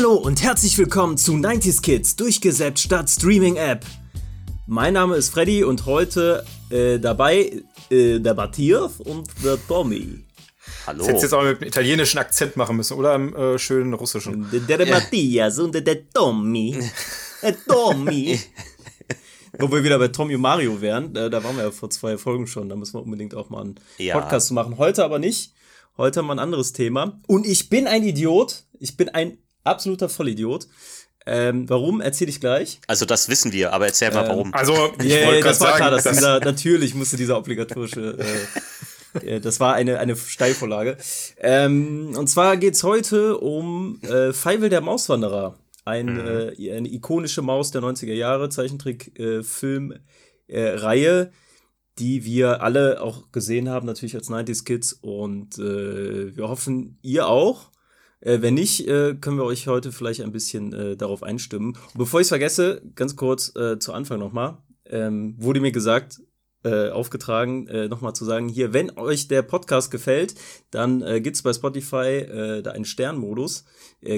Hallo 0.00 0.14
und 0.14 0.42
herzlich 0.42 0.78
willkommen 0.78 1.18
zu 1.18 1.32
90s 1.32 1.82
Kids, 1.82 2.16
durchgesäppt 2.16 2.78
statt 2.78 3.10
Streaming-App. 3.10 3.84
Mein 4.66 4.94
Name 4.94 5.14
ist 5.16 5.28
Freddy 5.28 5.62
und 5.62 5.84
heute 5.84 6.42
äh, 6.70 6.98
dabei 6.98 7.62
äh, 7.90 8.18
der 8.18 8.32
Matthias 8.32 8.98
und 9.00 9.28
der 9.44 9.58
Tommy. 9.68 10.24
Hallo. 10.86 11.00
Das 11.00 11.08
hättest 11.08 11.24
jetzt 11.24 11.34
auch 11.34 11.42
mit 11.42 11.58
einem 11.58 11.68
italienischen 11.68 12.16
Akzent 12.16 12.56
machen 12.56 12.76
müssen 12.76 12.96
oder 12.96 13.12
einem 13.12 13.36
äh, 13.36 13.58
schönen 13.58 13.92
russischen. 13.92 14.48
Der, 14.66 14.78
der 14.78 14.86
Matthias 14.86 15.58
und 15.58 15.74
der 15.74 16.08
Tommy. 16.08 16.82
Der 17.42 17.62
Tommy. 17.66 18.40
Wo 19.58 19.70
wir 19.70 19.84
wieder 19.84 19.98
bei 19.98 20.08
Tommy 20.08 20.34
und 20.34 20.40
Mario 20.40 20.80
wären, 20.80 21.14
äh, 21.14 21.28
da 21.28 21.44
waren 21.44 21.56
wir 21.56 21.64
ja 21.64 21.70
vor 21.70 21.90
zwei 21.90 22.16
Folgen 22.16 22.46
schon, 22.46 22.70
da 22.70 22.74
müssen 22.74 22.94
wir 22.94 23.02
unbedingt 23.02 23.34
auch 23.34 23.50
mal 23.50 23.60
einen 23.60 23.74
ja. 23.98 24.18
Podcast 24.18 24.50
machen. 24.52 24.78
Heute 24.78 25.04
aber 25.04 25.18
nicht. 25.18 25.52
Heute 25.98 26.20
haben 26.20 26.28
wir 26.28 26.32
ein 26.32 26.38
anderes 26.38 26.72
Thema. 26.72 27.20
Und 27.26 27.46
ich 27.46 27.68
bin 27.68 27.86
ein 27.86 28.02
Idiot. 28.02 28.64
Ich 28.78 28.96
bin 28.96 29.10
ein 29.10 29.36
absoluter 29.64 30.08
Vollidiot. 30.08 30.66
Ähm, 31.26 31.68
warum, 31.68 32.00
erzähle 32.00 32.30
ich 32.30 32.40
gleich. 32.40 32.80
Also 32.86 33.04
das 33.04 33.28
wissen 33.28 33.52
wir, 33.52 33.74
aber 33.74 33.84
erzähl 33.86 34.10
mal 34.10 34.26
warum. 34.26 34.54
Also, 34.54 34.94
ich 35.00 35.10
yeah, 35.10 35.26
wollte 35.26 35.42
das 35.42 35.60
war 35.60 35.66
sagen, 35.68 35.76
klar, 35.76 35.90
dass 35.90 36.04
das 36.04 36.16
dieser, 36.16 36.40
natürlich 36.40 36.94
musste 36.94 37.18
dieser 37.18 37.36
obligatorische, 37.36 38.16
äh, 38.18 38.46
äh, 39.36 39.40
das 39.40 39.60
war 39.60 39.74
eine, 39.74 39.98
eine 39.98 40.16
Steilvorlage. 40.16 40.96
Ähm, 41.38 42.14
und 42.16 42.28
zwar 42.28 42.56
geht's 42.56 42.82
heute 42.82 43.36
um 43.38 44.00
äh, 44.02 44.32
Feivel 44.32 44.70
der 44.70 44.80
Mauswanderer. 44.80 45.58
Ein, 45.84 46.14
mhm. 46.14 46.54
äh, 46.58 46.72
eine 46.72 46.90
ikonische 46.92 47.42
Maus 47.42 47.70
der 47.70 47.82
90er 47.82 48.14
Jahre, 48.14 48.48
Zeichentrick-Film-Reihe, 48.48 51.20
äh, 51.20 51.28
die 51.98 52.24
wir 52.24 52.62
alle 52.62 53.02
auch 53.02 53.30
gesehen 53.30 53.68
haben, 53.68 53.84
natürlich 53.86 54.14
als 54.14 54.30
90s 54.30 54.64
Kids. 54.64 54.94
Und 54.94 55.58
äh, 55.58 56.34
wir 56.36 56.48
hoffen, 56.48 56.98
ihr 57.02 57.28
auch. 57.28 57.70
Äh, 58.20 58.42
wenn 58.42 58.54
nicht, 58.54 58.86
äh, 58.86 59.14
können 59.14 59.38
wir 59.38 59.44
euch 59.44 59.66
heute 59.66 59.92
vielleicht 59.92 60.22
ein 60.22 60.32
bisschen 60.32 60.72
äh, 60.72 60.96
darauf 60.96 61.22
einstimmen. 61.22 61.76
Und 61.92 61.98
bevor 61.98 62.20
ich 62.20 62.24
es 62.24 62.28
vergesse, 62.28 62.82
ganz 62.94 63.16
kurz 63.16 63.54
äh, 63.56 63.78
zu 63.78 63.92
Anfang 63.92 64.18
nochmal, 64.18 64.58
ähm, 64.86 65.34
wurde 65.38 65.60
mir 65.60 65.72
gesagt, 65.72 66.20
äh, 66.62 66.90
aufgetragen, 66.90 67.68
äh, 67.68 67.88
nochmal 67.88 68.14
zu 68.14 68.26
sagen, 68.26 68.50
hier, 68.50 68.74
wenn 68.74 68.90
euch 68.98 69.28
der 69.28 69.40
Podcast 69.40 69.90
gefällt, 69.90 70.34
dann 70.70 71.00
äh, 71.00 71.22
gibt 71.22 71.42
bei 71.42 71.54
Spotify 71.54 72.60
da 72.62 72.72
einen 72.72 72.84
Sternmodus 72.84 73.64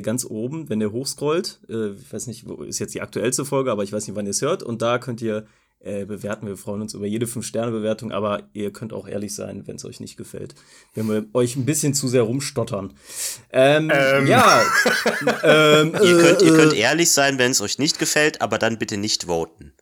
ganz 0.02 0.24
oben, 0.24 0.68
wenn 0.68 0.80
ihr 0.80 0.90
hochscrollt. 0.90 1.60
Ich 1.68 2.12
weiß 2.12 2.26
nicht, 2.26 2.48
wo 2.48 2.62
ist 2.62 2.78
jetzt 2.78 2.94
die 2.94 3.00
aktuellste 3.00 3.44
Folge, 3.44 3.70
aber 3.70 3.84
ich 3.84 3.92
weiß 3.92 4.06
nicht, 4.06 4.16
wann 4.16 4.26
ihr 4.26 4.30
es 4.30 4.42
hört. 4.42 4.62
Und 4.62 4.82
da 4.82 4.98
könnt 4.98 5.22
ihr 5.22 5.46
äh, 5.84 6.04
bewerten. 6.04 6.46
Wir 6.46 6.56
freuen 6.56 6.82
uns 6.82 6.94
über 6.94 7.06
jede 7.06 7.26
5-Sterne-Bewertung, 7.26 8.12
aber 8.12 8.42
ihr 8.52 8.72
könnt 8.72 8.92
auch 8.92 9.08
ehrlich 9.08 9.34
sein, 9.34 9.66
wenn 9.66 9.76
es 9.76 9.84
euch 9.84 10.00
nicht 10.00 10.16
gefällt. 10.16 10.54
Wenn 10.94 11.08
wir 11.08 11.24
euch 11.32 11.56
ein 11.56 11.64
bisschen 11.64 11.94
zu 11.94 12.08
sehr 12.08 12.22
rumstottern. 12.22 12.92
Ähm, 13.52 13.90
ähm. 13.92 14.26
Ja. 14.26 14.62
ähm, 15.42 15.92
ihr, 16.02 16.18
könnt, 16.18 16.42
äh, 16.42 16.44
ihr 16.44 16.54
könnt 16.54 16.74
ehrlich 16.74 17.10
sein, 17.10 17.38
wenn 17.38 17.50
es 17.50 17.60
euch 17.60 17.78
nicht 17.78 17.98
gefällt, 17.98 18.40
aber 18.40 18.58
dann 18.58 18.78
bitte 18.78 18.96
nicht 18.96 19.24
voten. 19.24 19.72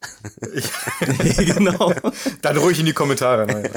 genau. 1.37 1.93
Dann 2.43 2.57
ruhig 2.57 2.81
in 2.81 2.87
die 2.87 2.93
Kommentare. 2.93 3.47
Nein. 3.47 3.71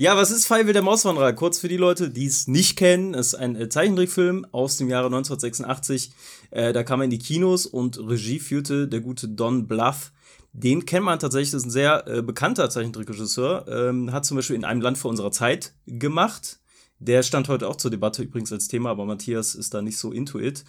Ja, 0.00 0.16
was 0.16 0.30
ist 0.30 0.46
Feivel 0.46 0.72
der 0.72 0.80
Mauswanderer? 0.80 1.34
Kurz 1.34 1.58
für 1.58 1.68
die 1.68 1.76
Leute, 1.76 2.08
die 2.08 2.24
es 2.24 2.48
nicht 2.48 2.78
kennen, 2.78 3.12
es 3.12 3.28
ist 3.28 3.34
ein 3.34 3.54
äh, 3.54 3.68
Zeichentrickfilm 3.68 4.46
aus 4.50 4.78
dem 4.78 4.88
Jahre 4.88 5.08
1986. 5.08 6.12
Äh, 6.50 6.72
da 6.72 6.82
kam 6.82 7.02
er 7.02 7.04
in 7.04 7.10
die 7.10 7.18
Kinos 7.18 7.66
und 7.66 7.98
Regie 7.98 8.40
führte 8.40 8.88
der 8.88 9.00
gute 9.00 9.28
Don 9.28 9.66
Bluth. 9.66 10.12
Den 10.52 10.84
kennt 10.84 11.04
man 11.04 11.18
tatsächlich, 11.18 11.52
das 11.52 11.62
ist 11.62 11.68
ein 11.68 11.70
sehr 11.70 12.06
äh, 12.08 12.22
bekannter 12.22 12.70
Zeichentrickregisseur, 12.70 13.66
ähm, 13.68 14.12
hat 14.12 14.24
zum 14.24 14.36
Beispiel 14.36 14.56
in 14.56 14.64
einem 14.64 14.80
Land 14.80 14.98
vor 14.98 15.10
unserer 15.10 15.30
Zeit 15.30 15.74
gemacht. 15.86 16.60
Der 16.98 17.22
stand 17.22 17.48
heute 17.48 17.68
auch 17.68 17.76
zur 17.76 17.90
Debatte 17.90 18.22
übrigens 18.22 18.52
als 18.52 18.68
Thema, 18.68 18.90
aber 18.90 19.06
Matthias 19.06 19.54
ist 19.54 19.72
da 19.74 19.80
nicht 19.80 19.96
so 19.96 20.12
into 20.12 20.38
it. 20.38 20.64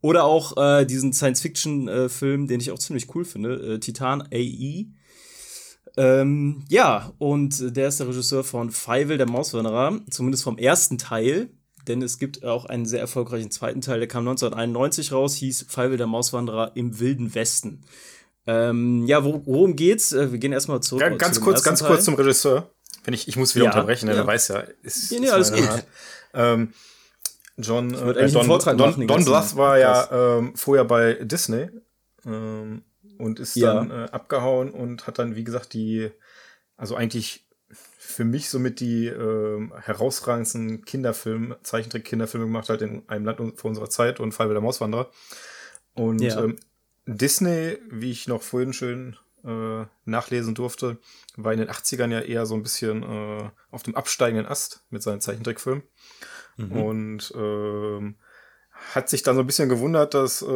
Oder 0.00 0.24
auch 0.24 0.56
äh, 0.56 0.84
diesen 0.86 1.12
Science-Fiction-Film, 1.12 2.46
den 2.46 2.60
ich 2.60 2.70
auch 2.70 2.78
ziemlich 2.78 3.14
cool 3.14 3.24
finde, 3.24 3.74
äh, 3.74 3.78
Titan 3.80 4.22
AE. 4.32 4.86
Ähm, 5.96 6.64
ja, 6.68 7.12
und 7.18 7.76
der 7.76 7.88
ist 7.88 8.00
der 8.00 8.08
Regisseur 8.08 8.44
von 8.44 8.70
Feivel, 8.70 9.18
der 9.18 9.28
Mauswanderer, 9.28 10.00
zumindest 10.10 10.44
vom 10.44 10.56
ersten 10.56 10.98
Teil. 10.98 11.50
Denn 11.86 12.02
es 12.02 12.18
gibt 12.18 12.44
auch 12.44 12.66
einen 12.66 12.86
sehr 12.86 13.00
erfolgreichen 13.00 13.50
zweiten 13.50 13.80
Teil, 13.80 13.98
der 13.98 14.08
kam 14.08 14.28
1991 14.28 15.12
raus, 15.12 15.34
hieß 15.36 15.66
Feivel, 15.68 15.96
der 15.96 16.06
Mauswanderer 16.06 16.72
im 16.76 17.00
Wilden 17.00 17.34
Westen. 17.34 17.84
Ähm, 18.48 19.04
ja, 19.06 19.22
worum 19.24 19.76
geht's? 19.76 20.12
Äh, 20.12 20.32
wir 20.32 20.38
gehen 20.38 20.52
erstmal 20.52 20.80
zurück. 20.80 21.02
Ja, 21.02 21.10
ganz 21.10 21.38
kurz, 21.38 21.62
ganz 21.62 21.80
Teil. 21.80 21.88
kurz 21.90 22.04
zum 22.06 22.14
Regisseur. 22.14 22.70
Wenn 23.04 23.12
ich, 23.12 23.28
ich 23.28 23.36
muss 23.36 23.54
wieder 23.54 23.66
ja, 23.66 23.70
unterbrechen, 23.72 24.06
ne, 24.06 24.12
ja. 24.12 24.18
der 24.18 24.26
weiß 24.26 24.48
ja, 24.48 24.60
ist, 24.82 25.10
ja, 25.10 25.20
nee, 25.20 25.28
alles 25.28 25.52
gut. 25.52 25.68
Ähm, 26.32 26.72
John, 27.58 27.92
äh, 27.92 28.30
Don, 28.30 28.48
Don, 28.48 29.06
Don 29.06 29.24
Bluth 29.24 29.56
war 29.56 29.78
ja 29.78 30.08
ähm, 30.10 30.56
vorher 30.56 30.84
bei 30.84 31.14
Disney 31.14 31.68
ähm, 32.24 32.84
und 33.18 33.38
ist 33.38 33.54
ja. 33.54 33.74
dann 33.74 33.90
äh, 33.90 34.08
abgehauen 34.12 34.70
und 34.70 35.06
hat 35.06 35.18
dann, 35.18 35.36
wie 35.36 35.44
gesagt, 35.44 35.74
die, 35.74 36.10
also 36.78 36.96
eigentlich 36.96 37.46
für 37.70 38.24
mich 38.24 38.48
somit 38.48 38.80
die 38.80 39.08
äh, 39.08 39.68
herausragendsten 39.80 40.86
Kinderfilme, 40.86 41.58
Zeichentrick-Kinderfilme 41.62 42.46
gemacht 42.46 42.70
hat 42.70 42.80
in 42.80 43.06
einem 43.08 43.26
Land 43.26 43.58
vor 43.58 43.68
unserer 43.68 43.90
Zeit 43.90 44.20
und 44.20 44.32
Fall 44.32 44.48
der 44.48 44.62
Mauswanderer. 44.62 45.10
Und 45.94 46.20
ja. 46.22 46.44
ähm, 46.44 46.56
Disney, 47.08 47.78
wie 47.90 48.10
ich 48.10 48.28
noch 48.28 48.42
vorhin 48.42 48.74
schön 48.74 49.16
äh, 49.44 49.86
nachlesen 50.04 50.54
durfte, 50.54 50.98
war 51.36 51.52
in 51.52 51.58
den 51.58 51.70
80ern 51.70 52.12
ja 52.12 52.20
eher 52.20 52.44
so 52.44 52.54
ein 52.54 52.62
bisschen 52.62 53.02
äh, 53.02 53.50
auf 53.70 53.82
dem 53.82 53.96
absteigenden 53.96 54.46
Ast 54.46 54.84
mit 54.90 55.02
seinen 55.02 55.22
Zeichentrickfilmen. 55.22 55.84
Mhm. 56.58 56.72
Und 56.72 57.32
ähm, 57.34 58.16
hat 58.94 59.08
sich 59.08 59.22
dann 59.22 59.36
so 59.36 59.40
ein 59.40 59.46
bisschen 59.46 59.70
gewundert, 59.70 60.12
dass 60.12 60.42
äh, 60.42 60.46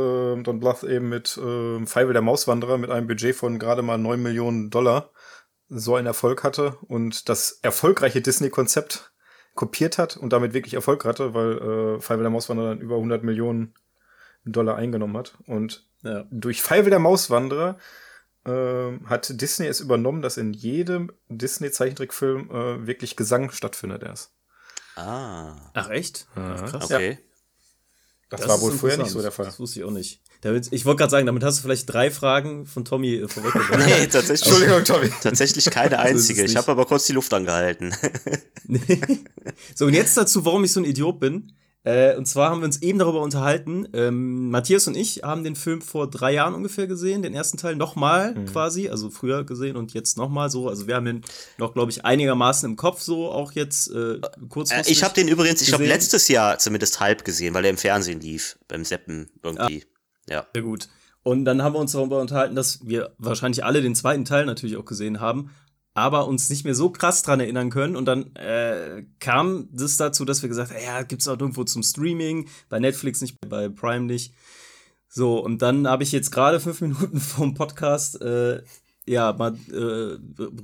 Don 0.43 0.61
Bluth 0.61 0.85
eben 0.85 1.09
mit 1.09 1.39
äh, 1.39 1.87
Feivel 1.87 2.13
der 2.13 2.23
Mauswanderer 2.23 2.77
mit 2.77 2.91
einem 2.91 3.07
Budget 3.07 3.35
von 3.35 3.59
gerade 3.59 3.83
mal 3.83 3.99
9 3.99 4.23
Millionen 4.23 4.69
Dollar 4.69 5.11
so 5.69 5.95
einen 5.95 6.07
Erfolg 6.07 6.45
hatte 6.45 6.77
und 6.83 7.31
das 7.31 7.61
erfolgreiche 7.63 8.21
Disney-Konzept 8.21 9.13
kopiert 9.55 9.97
hat 9.97 10.19
und 10.19 10.33
damit 10.33 10.53
wirklich 10.53 10.75
Erfolg 10.75 11.05
hatte, 11.07 11.33
weil 11.33 11.97
äh, 11.97 12.01
Feivel 12.01 12.25
der 12.25 12.31
Mauswanderer 12.31 12.71
dann 12.71 12.81
über 12.81 12.97
100 12.97 13.23
Millionen 13.23 13.75
Dollar 14.45 14.77
eingenommen 14.77 15.17
hat. 15.17 15.39
Und 15.47 15.87
ja. 16.03 16.25
durch 16.31 16.63
Feivel 16.63 16.91
der 16.91 16.99
Mauswanderer 16.99 17.79
äh, 18.45 18.99
hat 19.07 19.41
Disney 19.41 19.67
es 19.67 19.81
übernommen, 19.81 20.23
dass 20.23 20.37
in 20.37 20.53
jedem 20.53 21.13
Disney-Zeichentrickfilm 21.29 22.51
äh, 22.51 22.87
wirklich 22.87 23.17
Gesang 23.17 23.51
stattfindet 23.51 24.03
erst. 24.03 24.33
Ah. 24.97 25.71
Ach 25.75 25.91
echt? 25.91 26.27
Ach, 26.35 26.65
krass. 26.71 26.85
Okay. 26.85 27.11
Ja. 27.13 27.19
Das, 28.29 28.41
das 28.41 28.49
war 28.49 28.61
wohl 28.63 28.73
vorher 28.73 28.97
nicht 28.97 29.11
so 29.11 29.21
der 29.21 29.31
Fall. 29.31 29.45
Das 29.45 29.61
wusste 29.61 29.81
ich 29.81 29.85
auch 29.85 29.91
nicht. 29.91 30.23
Damit, 30.41 30.73
ich 30.73 30.87
wollte 30.87 31.01
gerade 31.01 31.11
sagen, 31.11 31.27
damit 31.27 31.45
hast 31.45 31.59
du 31.59 31.63
vielleicht 31.63 31.93
drei 31.93 32.11
Fragen 32.11 32.67
von 32.67 32.85
Tommy 32.85 33.17
äh, 33.17 33.29
vorweggenommen. 33.29 33.87
nee, 33.87 34.07
tatsächlich. 34.07 34.51
Entschuldigung, 34.51 34.85
Tommy. 34.85 35.11
Tatsächlich 35.23 35.67
keine 35.67 35.99
einzige. 35.99 36.43
ich 36.43 36.57
habe 36.57 36.73
aber 36.73 36.87
kurz 36.87 37.07
die 37.07 37.13
Luft 37.13 37.33
angehalten. 37.35 37.95
so, 39.75 39.85
und 39.85 39.93
jetzt 39.93 40.17
dazu, 40.17 40.45
warum 40.45 40.65
ich 40.65 40.73
so 40.73 40.81
ein 40.81 40.85
Idiot 40.85 41.21
bin. 41.21 41.53
Äh, 41.85 42.17
und 42.17 42.27
zwar 42.27 42.51
haben 42.51 42.61
wir 42.61 42.67
uns 42.67 42.81
eben 42.81 42.99
darüber 42.99 43.21
unterhalten. 43.23 43.89
Ähm, 43.93 44.51
Matthias 44.51 44.87
und 44.87 44.97
ich 44.97 45.23
haben 45.25 45.43
den 45.43 45.57
Film 45.57 45.81
vor 45.81 46.09
drei 46.09 46.33
Jahren 46.33 46.55
ungefähr 46.55 46.87
gesehen, 46.87 47.23
den 47.23 47.35
ersten 47.35 47.57
Teil 47.57 47.75
nochmal 47.75 48.35
mhm. 48.35 48.47
quasi, 48.47 48.89
also 48.89 49.11
früher 49.11 49.45
gesehen 49.45 49.77
und 49.77 49.93
jetzt 49.93 50.17
nochmal 50.17 50.49
so. 50.49 50.69
Also 50.69 50.87
wir 50.87 50.95
haben 50.95 51.07
den 51.07 51.23
noch, 51.59 51.75
glaube 51.75 51.91
ich, 51.91 52.05
einigermaßen 52.05 52.71
im 52.71 52.77
Kopf 52.77 53.01
so 53.01 53.31
auch 53.31 53.53
jetzt 53.53 53.89
äh, 53.91 54.21
kurzfristig. 54.49 54.89
Äh, 54.89 54.93
ich 54.93 55.03
habe 55.03 55.15
den 55.15 55.27
übrigens, 55.27 55.61
ich 55.61 55.73
habe 55.73 55.85
letztes 55.85 56.29
Jahr 56.29 56.59
zumindest 56.59 57.01
halb 57.01 57.25
gesehen, 57.25 57.53
weil 57.55 57.65
er 57.65 57.71
im 57.71 57.79
Fernsehen 57.79 58.21
lief, 58.21 58.59
beim 58.69 58.85
Seppen 58.85 59.29
irgendwie. 59.43 59.85
Ah, 60.29 60.33
ja. 60.33 60.47
Sehr 60.55 60.63
gut. 60.63 60.89
Und 61.25 61.45
dann 61.45 61.63
haben 61.63 61.75
wir 61.75 61.79
uns 61.81 61.93
darüber 61.93 62.21
unterhalten, 62.21 62.55
dass 62.55 62.87
wir 62.87 63.15
wahrscheinlich 63.19 63.65
alle 63.65 63.83
den 63.83 63.95
zweiten 63.95 64.25
Teil 64.25 64.47
natürlich 64.47 64.77
auch 64.77 64.85
gesehen 64.85 65.21
haben 65.21 65.51
aber 65.95 66.27
uns 66.27 66.49
nicht 66.49 66.65
mehr 66.65 66.75
so 66.75 66.91
krass 66.91 67.23
dran 67.23 67.41
erinnern 67.41 67.71
können. 67.71 67.97
Und 67.97 68.07
dann 68.07 68.35
äh, 68.37 69.05
kam 69.21 69.69
das 69.73 69.97
dazu, 69.97 70.25
dass 70.25 70.43
wir 70.43 70.49
gesagt 70.49 70.71
haben, 70.71 70.83
ja, 70.83 71.03
gibt's 71.03 71.29
auch 71.29 71.39
irgendwo 71.39 71.65
zum 71.65 71.83
Streaming, 71.83 72.49
bei 72.69 72.79
Netflix 72.79 73.21
nicht, 73.21 73.37
bei 73.49 73.69
Prime 73.69 74.07
nicht. 74.07 74.35
So, 75.09 75.39
und 75.39 75.61
dann 75.61 75.87
habe 75.87 76.03
ich 76.03 76.13
jetzt 76.13 76.31
gerade 76.31 76.61
fünf 76.61 76.81
Minuten 76.81 77.21
vom 77.21 77.55
Podcast 77.55 78.21
äh, 78.23 78.63
ja 79.07 79.33
mal 79.33 79.55
äh, 79.71 80.17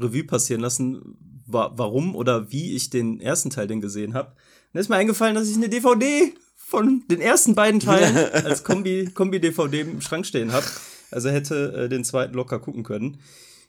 Revue 0.03 0.25
passieren 0.25 0.63
lassen, 0.63 1.17
wa 1.47 1.73
warum 1.77 2.15
oder 2.15 2.51
wie 2.51 2.75
ich 2.75 2.89
den 2.89 3.21
ersten 3.21 3.51
Teil 3.51 3.67
denn 3.67 3.81
gesehen 3.81 4.15
habe. 4.15 4.33
Dann 4.73 4.81
ist 4.81 4.89
mir 4.89 4.97
eingefallen, 4.97 5.35
dass 5.35 5.49
ich 5.49 5.57
eine 5.57 5.69
DVD 5.69 6.33
von 6.57 7.05
den 7.11 7.21
ersten 7.21 7.55
beiden 7.55 7.81
Teilen 7.81 8.17
als 8.45 8.65
Kombi-DVD 8.65 9.53
Kombi 9.53 9.81
im 9.81 10.01
Schrank 10.01 10.27
stehen 10.27 10.53
habe. 10.53 10.67
Also 11.11 11.31
hätte 11.31 11.73
äh, 11.73 11.89
den 11.89 12.05
zweiten 12.05 12.35
locker 12.35 12.59
gucken 12.59 12.85
können. 12.85 13.19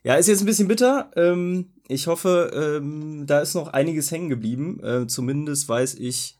Ja, 0.03 0.15
ist 0.15 0.27
jetzt 0.27 0.41
ein 0.41 0.45
bisschen 0.45 0.67
bitter. 0.67 1.11
Ähm, 1.15 1.73
ich 1.87 2.07
hoffe, 2.07 2.51
ähm, 2.53 3.25
da 3.27 3.39
ist 3.39 3.53
noch 3.53 3.67
einiges 3.67 4.11
hängen 4.11 4.29
geblieben. 4.29 4.81
Äh, 4.83 5.07
zumindest 5.07 5.67
weiß 5.67 5.95
ich 5.95 6.39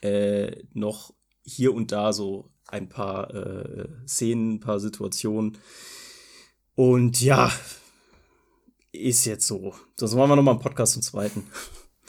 äh, 0.00 0.62
noch 0.72 1.12
hier 1.42 1.74
und 1.74 1.92
da 1.92 2.12
so 2.12 2.50
ein 2.66 2.88
paar 2.88 3.32
äh, 3.34 3.88
Szenen, 4.06 4.54
ein 4.54 4.60
paar 4.60 4.80
Situationen. 4.80 5.58
Und 6.74 7.20
ja, 7.20 7.52
ist 8.92 9.24
jetzt 9.24 9.46
so. 9.46 9.74
Sonst 9.96 10.14
machen 10.14 10.30
wir 10.30 10.36
noch 10.36 10.42
mal 10.42 10.52
einen 10.52 10.60
Podcast 10.60 10.94
zum 10.94 11.02
zweiten. 11.02 11.44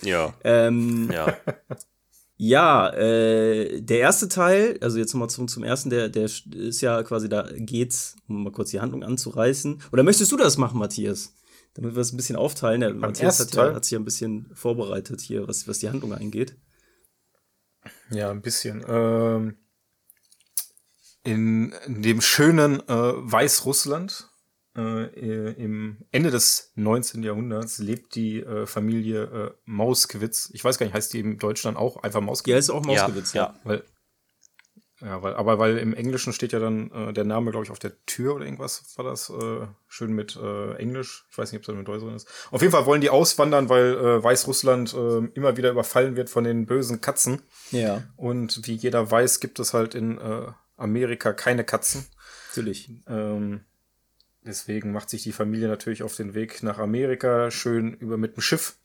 Ja. 0.02 0.34
ähm, 0.44 1.10
ja. 1.12 1.36
Ja, 2.40 2.94
äh, 2.94 3.82
der 3.82 4.00
erste 4.00 4.30
Teil, 4.30 4.78
also 4.82 5.00
jetzt 5.00 5.14
nochmal 5.14 5.30
zum, 5.30 5.48
zum 5.48 5.64
ersten, 5.64 5.90
der, 5.90 6.08
der 6.08 6.26
ist 6.26 6.82
ja 6.82 7.02
quasi, 7.02 7.28
da 7.28 7.50
geht's, 7.52 8.16
um 8.28 8.44
mal 8.44 8.52
kurz 8.52 8.70
die 8.70 8.80
Handlung 8.80 9.04
anzureißen. 9.04 9.82
Oder 9.92 10.04
möchtest 10.04 10.32
du 10.32 10.38
das 10.38 10.58
machen, 10.58 10.78
Matthias? 10.78 11.34
Damit 11.74 11.96
wir 11.96 12.02
es 12.02 12.14
ein 12.14 12.18
bisschen 12.18 12.36
aufteilen. 12.36 12.82
Der 12.82 12.94
Matthias 12.94 13.40
hat, 13.40 13.58
hat 13.58 13.86
sich 13.86 13.92
ja 13.92 14.00
ein 14.00 14.06
bisschen 14.06 14.50
vorbereitet 14.54 15.20
hier, 15.22 15.48
was, 15.48 15.68
was 15.68 15.80
die 15.80 15.90
Handlung 15.90 16.14
angeht. 16.14 16.56
Ja, 18.12 18.30
ein 18.30 18.42
bisschen. 18.42 18.86
Ähm, 18.88 19.58
in, 21.24 21.72
in 21.86 22.02
dem 22.04 22.22
schönen 22.22 22.80
äh, 22.88 23.14
Weißrussland 23.16 24.30
äh, 24.78 25.52
im 25.54 25.98
Ende 26.12 26.32
des 26.32 26.72
19. 26.76 27.24
Jahrhunderts 27.24 27.80
lebt 27.80 28.16
die 28.16 28.42
äh, 28.42 28.66
Familie 28.66 29.24
äh, 29.24 29.52
Mauskewitz. 29.66 30.52
Ich 30.54 30.64
weiß 30.64 30.78
gar 30.78 30.86
nicht, 30.86 30.94
heißt 30.94 31.14
die 31.14 31.20
in 31.20 31.40
Deutschland 31.40 31.78
auch 31.78 31.98
einfach 32.04 32.22
Mauskewitz? 32.22 32.52
Ja, 32.52 32.58
ist 32.58 32.70
auch 32.70 32.86
Mauskewitz, 32.86 33.34
ja. 33.34 33.44
ja. 33.44 33.60
Weil, 33.64 33.84
ja, 35.02 35.22
weil, 35.22 35.36
aber 35.36 35.60
weil 35.60 35.78
im 35.78 35.94
Englischen 35.94 36.34
steht 36.34 36.54
ja 36.54 36.60
dann 36.60 36.92
äh, 36.92 37.14
der 37.14 37.24
Name, 37.24 37.52
glaube 37.52 37.66
ich, 37.66 37.72
auf 37.72 37.80
der 37.80 37.94
Tür 38.06 38.36
oder 38.36 38.46
irgendwas 38.46 38.84
war 38.98 39.06
das. 39.06 39.30
Äh, 39.30 39.68
schön 39.88 40.14
mit 40.14 40.36
äh, 40.36 40.74
Englisch. 40.76 41.26
Ich 41.30 41.38
weiß 41.38 41.52
nicht, 41.52 41.60
ob 41.60 41.64
es 41.64 41.68
da 41.68 41.74
mit 41.74 41.88
Deutsch 41.88 42.04
drin 42.04 42.16
ist. 42.16 42.28
Auf 42.52 42.62
jeden 42.62 42.72
Fall 42.72 42.86
wollen 42.86 43.02
die 43.02 43.10
auswandern, 43.10 43.70
weil 43.70 43.96
äh, 43.96 44.24
Weißrussland 44.24 44.94
äh, 44.94 45.18
immer 45.36 45.58
wieder 45.58 45.72
überfallen 45.72 46.16
wird 46.16 46.30
von 46.30 46.44
den 46.44 46.66
bösen 46.66 47.02
Katzen. 47.02 47.42
Ja. 47.72 48.04
Und 48.16 48.68
wie 48.68 48.74
jeder 48.74 49.10
weiß, 49.10 49.40
gibt 49.40 49.60
es 49.60 49.74
halt 49.74 49.94
in 49.94 50.18
äh, 50.18 50.48
Amerika 50.78 51.34
keine 51.34 51.64
Katzen. 51.64 52.06
Natürlich. 52.50 52.90
Ähm, 53.08 53.62
Deswegen 54.48 54.92
macht 54.92 55.10
sich 55.10 55.24
die 55.24 55.34
Familie 55.34 55.68
natürlich 55.68 56.04
auf 56.04 56.16
den 56.16 56.34
Weg 56.34 56.64
nach 56.64 56.78
Amerika, 56.78 57.52
schön 57.52 57.94
über 57.94 58.18
mit 58.18 58.36
dem 58.36 58.42
Schiff 58.42 58.78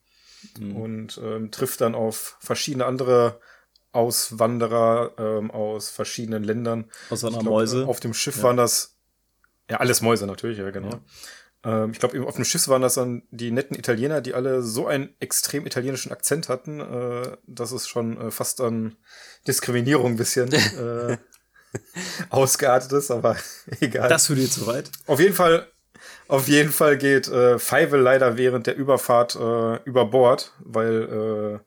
mhm. 0.59 0.77
und 0.77 1.21
ähm, 1.23 1.51
trifft 1.51 1.81
dann 1.81 1.95
auf 1.95 2.37
verschiedene 2.41 2.85
andere 2.85 3.41
Auswanderer 3.93 5.15
ähm, 5.19 5.51
aus 5.51 5.91
verschiedenen 5.91 6.43
Ländern. 6.43 6.91
Außer 7.11 7.31
Mäuse. 7.43 7.87
Auf 7.87 8.01
dem 8.01 8.15
Schiff 8.15 8.39
ja. 8.39 8.43
waren 8.45 8.57
das, 8.57 8.97
ja, 9.71 9.79
alles 9.79 10.01
Mäuse 10.01 10.27
natürlich, 10.27 10.59
ja, 10.59 10.71
genau. 10.71 10.91
Ja. 10.91 11.85
Ähm, 11.85 11.93
ich 11.93 11.99
glaube, 11.99 12.27
auf 12.27 12.35
dem 12.35 12.45
Schiff 12.45 12.67
waren 12.69 12.83
das 12.83 12.95
dann 12.95 13.23
die 13.31 13.51
netten 13.51 13.79
Italiener, 13.79 14.21
die 14.21 14.35
alle 14.35 14.63
so 14.63 14.87
einen 14.87 15.15
extrem 15.21 15.67
italienischen 15.67 16.11
Akzent 16.11 16.49
hatten, 16.49 16.81
äh, 16.81 17.37
dass 17.47 17.73
es 17.73 17.87
schon 17.87 18.21
äh, 18.21 18.31
fast 18.31 18.61
an 18.61 18.97
Diskriminierung 19.47 20.13
ein 20.13 20.17
bisschen 20.17 20.53
äh, 20.53 21.19
ausgeartet 22.31 22.93
ist, 22.93 23.11
aber 23.11 23.37
egal. 23.81 24.09
Das 24.09 24.27
für 24.27 24.35
dir 24.35 24.51
zu 24.51 24.67
weit. 24.67 24.91
Auf 25.07 25.21
jeden 25.21 25.35
Fall, 25.35 25.69
auf 26.29 26.49
jeden 26.49 26.73
Fall 26.73 26.97
geht 26.99 27.29
äh, 27.29 27.59
Feivel 27.59 28.01
leider 28.01 28.37
während 28.37 28.67
der 28.67 28.77
Überfahrt 28.77 29.37
äh, 29.37 29.83
über 29.85 30.07
Bord, 30.07 30.53
weil 30.61 31.63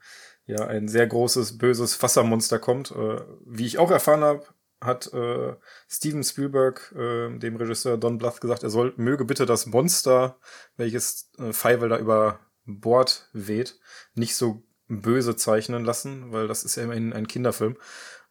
äh, 0.48 0.52
ja 0.52 0.66
ein 0.68 0.88
sehr 0.88 1.08
großes, 1.08 1.58
böses 1.58 2.02
Wassermonster 2.02 2.60
kommt. 2.60 2.92
Äh, 2.92 3.22
wie 3.46 3.66
ich 3.66 3.78
auch 3.78 3.92
erfahren 3.92 4.24
habe, 4.24 4.46
hat 4.82 5.12
äh, 5.14 5.56
Steven 5.90 6.24
Spielberg, 6.24 6.94
äh, 6.96 7.38
dem 7.38 7.56
Regisseur 7.56 7.98
Don 7.98 8.18
Bluth, 8.18 8.42
gesagt, 8.42 8.64
er 8.64 8.70
soll 8.70 8.94
möge 8.98 9.26
bitte 9.26 9.46
das 9.46 9.66
Monster, 9.66 10.38
welches 10.78 11.32
äh, 11.40 11.54
Feivel 11.54 11.90
da 11.90 11.98
über 11.98 12.40
Bord 12.66 13.30
weht, 13.34 13.80
nicht 14.14 14.36
so 14.36 14.64
böse 14.88 15.36
zeichnen 15.36 15.84
lassen, 15.84 16.32
weil 16.32 16.48
das 16.48 16.64
ist 16.64 16.76
ja 16.76 16.84
immerhin 16.84 17.14
ein 17.14 17.28
Kinderfilm. 17.28 17.78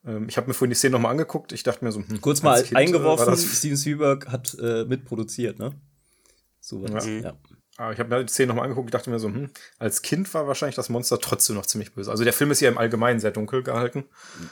Ähm, 0.07 0.29
ich 0.29 0.37
habe 0.37 0.49
mir 0.49 0.55
vorhin 0.55 0.71
die 0.71 0.77
Szene 0.77 0.93
nochmal 0.93 1.13
angeguckt. 1.13 1.53
Ich 1.53 1.63
dachte 1.63 1.85
mir 1.85 1.93
so, 1.93 2.01
hm, 2.01 2.21
kurz 2.21 2.43
mal 2.43 2.63
kind, 2.63 2.73
äh, 2.73 2.77
eingeworfen, 2.77 3.37
Steven 3.37 3.77
Spielberg 3.77 4.29
hat 4.29 4.57
äh, 4.61 4.85
mitproduziert, 4.85 5.59
ne? 5.59 5.73
So 6.61 6.83
was. 6.83 7.07
Ja. 7.07 7.13
ja. 7.13 7.35
Aber 7.77 7.93
ich 7.93 7.99
habe 7.99 8.09
mir 8.09 8.25
die 8.25 8.33
Szene 8.33 8.49
nochmal 8.49 8.65
angeguckt, 8.65 8.89
ich 8.89 8.93
dachte 8.93 9.11
mir 9.11 9.19
so, 9.19 9.27
hm, 9.29 9.51
als 9.79 10.03
Kind 10.03 10.33
war 10.33 10.47
wahrscheinlich 10.47 10.77
das 10.77 10.89
Monster 10.91 11.19
trotzdem 11.19 11.57
noch 11.57 11.67
ziemlich 11.67 11.93
böse. 11.93 12.11
Also 12.11 12.23
der 12.23 12.33
Film 12.33 12.53
ist 12.53 12.61
ja 12.61 12.69
im 12.69 12.79
Allgemeinen 12.79 13.19
sehr 13.19 13.33
dunkel 13.33 13.65
gehalten. 13.65 14.05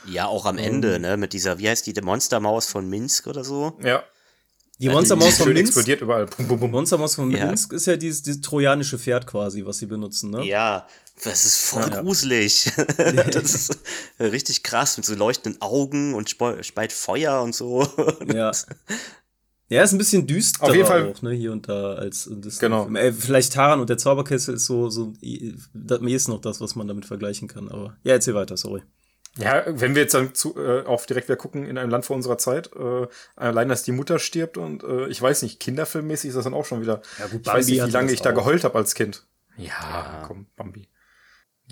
Ja, 0.07 0.27
auch 0.27 0.45
am 0.45 0.59
Ende, 0.59 0.97
ähm, 0.97 1.03
ne, 1.03 1.17
mit 1.17 1.33
dieser, 1.33 1.59
wie 1.59 1.69
heißt 1.69 1.87
die, 1.87 1.93
der 1.93 2.05
Monstermaus 2.05 2.67
von 2.67 2.89
Minsk 2.89 3.29
oder 3.29 3.45
so? 3.45 3.79
Ja. 3.81 4.03
Die 4.81 4.89
Monstermaus 4.89 5.39
von 5.39 5.53
Minsk 5.53 5.69
explodiert 5.69 6.01
überall. 6.01 6.27
Bum, 6.27 6.49
bum, 6.49 6.59
bum. 6.59 6.71
Monstermaus 6.73 7.15
von 7.15 7.31
ja. 7.31 7.47
Minsk 7.47 7.73
ist 7.73 7.87
ja 7.87 7.97
dieses, 7.97 8.25
dieses 8.25 8.41
trojanische 8.41 8.99
Pferd 8.99 9.29
quasi, 9.29 9.65
was 9.65 9.79
sie 9.79 9.87
benutzen, 9.87 10.31
ne? 10.31 10.45
Ja, 10.45 10.89
das 11.25 11.45
ist 11.45 11.59
voll 11.59 11.91
ja, 11.91 12.01
gruselig. 12.01 12.73
das 12.97 13.55
ist 13.55 13.79
richtig 14.19 14.63
krass 14.63 14.97
mit 14.97 15.07
so 15.07 15.15
leuchtenden 15.15 15.61
Augen 15.61 16.15
und 16.15 16.31
speit 16.31 16.93
Feuer 16.93 17.43
und 17.43 17.55
so. 17.55 17.87
Ja. 18.33 18.53
Ja, 19.69 19.83
ist 19.83 19.93
ein 19.93 19.99
bisschen 19.99 20.27
düster 20.27 20.65
Auf 20.65 20.75
jeden 20.75 20.87
Fall. 20.87 21.11
auch, 21.11 21.23
ne, 21.23 21.31
hier 21.31 21.51
und 21.51 21.67
da 21.67 21.95
als 21.95 22.29
das 22.31 22.59
genau. 22.59 22.91
Äh, 22.91 23.11
vielleicht 23.11 23.55
Taran 23.55 23.81
und 23.81 23.89
der 23.89 23.97
Zauberkessel 23.97 24.57
ist 24.57 24.67
so 24.67 24.91
so 24.91 25.15
mir 25.23 26.17
ist 26.17 26.29
noch 26.29 26.43
das, 26.43 26.61
was 26.61 26.75
man 26.75 26.89
damit 26.89 27.07
vergleichen 27.07 27.49
kann, 27.49 27.71
aber 27.71 27.97
ja, 28.03 28.13
erzähl 28.13 28.35
weiter, 28.35 28.59
sorry. 28.59 28.83
Ja, 29.39 29.65
wenn 29.67 29.95
wir 29.95 30.03
jetzt 30.03 30.13
dann 30.13 30.35
zu, 30.35 30.59
äh, 30.59 30.85
auf 30.85 31.07
direkt 31.07 31.29
wieder 31.29 31.37
gucken 31.37 31.65
in 31.65 31.79
einem 31.79 31.91
Land 31.91 32.05
vor 32.05 32.17
unserer 32.17 32.37
Zeit, 32.37 32.71
äh, 32.77 33.07
allein, 33.35 33.71
dass 33.71 33.83
die 33.83 33.93
Mutter 33.93 34.19
stirbt 34.19 34.59
und 34.59 34.85
äh, 34.85 35.09
ich 35.09 35.23
weiß 35.23 35.41
nicht, 35.43 35.59
kinderfilmmäßig 35.59 36.29
ist 36.29 36.35
das 36.35 36.45
dann 36.45 36.53
auch 36.53 36.67
schon 36.67 36.83
wieder. 36.83 37.01
Ja, 37.19 37.29
gut, 37.29 37.41
ich 37.41 37.47
weiß 37.47 37.67
nicht, 37.67 37.87
wie 37.87 37.91
lange 37.91 38.13
ich 38.13 38.21
auch. 38.21 38.25
da 38.25 38.33
geheult 38.33 38.65
habe 38.65 38.77
als 38.77 38.95
Kind. 38.95 39.27
Ja, 39.57 39.69
ja, 39.69 40.25
komm, 40.27 40.49
Bambi. 40.55 40.87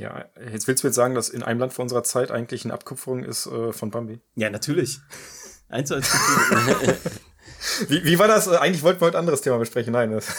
Ja, 0.00 0.24
jetzt 0.50 0.66
willst 0.66 0.82
du 0.82 0.88
jetzt 0.88 0.96
sagen, 0.96 1.14
dass 1.14 1.28
in 1.28 1.42
einem 1.42 1.60
Land 1.60 1.74
vor 1.74 1.82
unserer 1.82 2.02
Zeit 2.02 2.30
eigentlich 2.30 2.64
eine 2.64 2.72
Abkupferung 2.72 3.22
ist 3.22 3.46
äh, 3.46 3.72
von 3.72 3.90
Bambi? 3.90 4.20
Ja, 4.34 4.48
natürlich. 4.48 4.98
Eins 5.68 5.88
zu 5.88 5.94
eins. 5.94 6.10
wie, 7.88 8.04
wie 8.04 8.18
war 8.18 8.26
das? 8.26 8.48
Eigentlich 8.48 8.82
wollten 8.82 9.00
wir 9.00 9.06
heute 9.06 9.18
ein 9.18 9.20
anderes 9.20 9.42
Thema 9.42 9.58
besprechen. 9.58 9.92
Nein. 9.92 10.20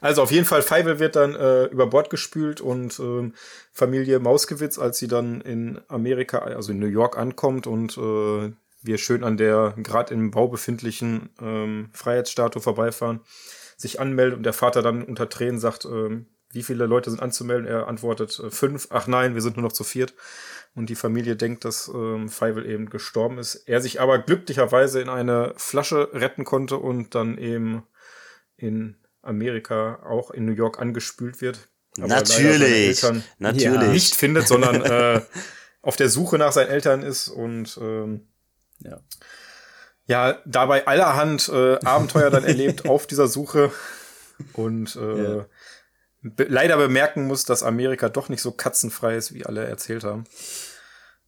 Also 0.00 0.22
auf 0.22 0.32
jeden 0.32 0.46
Fall, 0.46 0.62
Feivel 0.62 0.98
wird 0.98 1.14
dann 1.14 1.36
äh, 1.36 1.66
über 1.66 1.86
Bord 1.86 2.10
gespült 2.10 2.60
und 2.60 2.98
ähm, 2.98 3.34
Familie 3.72 4.18
Mausgewitz, 4.18 4.76
als 4.76 4.98
sie 4.98 5.06
dann 5.06 5.40
in 5.40 5.80
Amerika, 5.86 6.38
also 6.38 6.72
in 6.72 6.80
New 6.80 6.88
York 6.88 7.16
ankommt 7.16 7.68
und 7.68 7.96
äh, 7.96 8.52
wir 8.82 8.98
schön 8.98 9.22
an 9.22 9.36
der 9.36 9.74
gerade 9.76 10.12
im 10.12 10.32
Bau 10.32 10.48
befindlichen 10.48 11.30
ähm, 11.40 11.90
Freiheitsstatue 11.92 12.60
vorbeifahren, 12.60 13.20
sich 13.76 14.00
anmeldet 14.00 14.38
und 14.38 14.42
der 14.42 14.52
Vater 14.52 14.82
dann 14.82 15.04
unter 15.04 15.28
Tränen 15.28 15.60
sagt, 15.60 15.84
ähm, 15.84 16.26
wie 16.52 16.62
viele 16.62 16.86
Leute 16.86 17.10
sind 17.10 17.20
anzumelden? 17.20 17.66
Er 17.66 17.88
antwortet 17.88 18.38
äh, 18.38 18.50
fünf. 18.50 18.88
Ach 18.90 19.06
nein, 19.06 19.34
wir 19.34 19.42
sind 19.42 19.56
nur 19.56 19.64
noch 19.64 19.72
zu 19.72 19.84
viert. 19.84 20.14
Und 20.74 20.88
die 20.88 20.94
Familie 20.94 21.36
denkt, 21.36 21.64
dass 21.64 21.88
ähm, 21.88 22.28
Feivel 22.28 22.64
eben 22.64 22.88
gestorben 22.88 23.38
ist. 23.38 23.56
Er 23.66 23.80
sich 23.80 24.00
aber 24.00 24.18
glücklicherweise 24.18 25.00
in 25.00 25.08
eine 25.08 25.52
Flasche 25.56 26.10
retten 26.12 26.44
konnte 26.44 26.76
und 26.78 27.14
dann 27.14 27.36
eben 27.36 27.82
in 28.56 28.96
Amerika 29.22 30.02
auch 30.04 30.30
in 30.30 30.46
New 30.46 30.52
York 30.52 30.78
angespült 30.78 31.40
wird. 31.40 31.68
natürlich, 31.96 33.04
natürlich. 33.38 33.88
Nicht 33.90 34.14
findet, 34.14 34.48
sondern 34.48 34.82
äh, 34.82 35.20
auf 35.82 35.96
der 35.96 36.08
Suche 36.08 36.38
nach 36.38 36.52
seinen 36.52 36.70
Eltern 36.70 37.02
ist 37.02 37.28
und 37.28 37.78
ähm, 37.80 38.28
ja. 38.78 39.00
ja 40.06 40.38
dabei 40.46 40.86
allerhand 40.86 41.50
äh, 41.50 41.78
Abenteuer 41.84 42.30
dann 42.30 42.44
erlebt 42.44 42.88
auf 42.88 43.06
dieser 43.06 43.28
Suche 43.28 43.70
und 44.54 44.96
äh, 44.96 45.36
ja. 45.36 45.46
Be 46.22 46.46
leider 46.48 46.76
bemerken 46.76 47.26
muss, 47.26 47.44
dass 47.44 47.62
Amerika 47.62 48.08
doch 48.08 48.28
nicht 48.28 48.42
so 48.42 48.52
katzenfrei 48.52 49.16
ist, 49.16 49.34
wie 49.34 49.44
alle 49.44 49.64
erzählt 49.64 50.04
haben. 50.04 50.24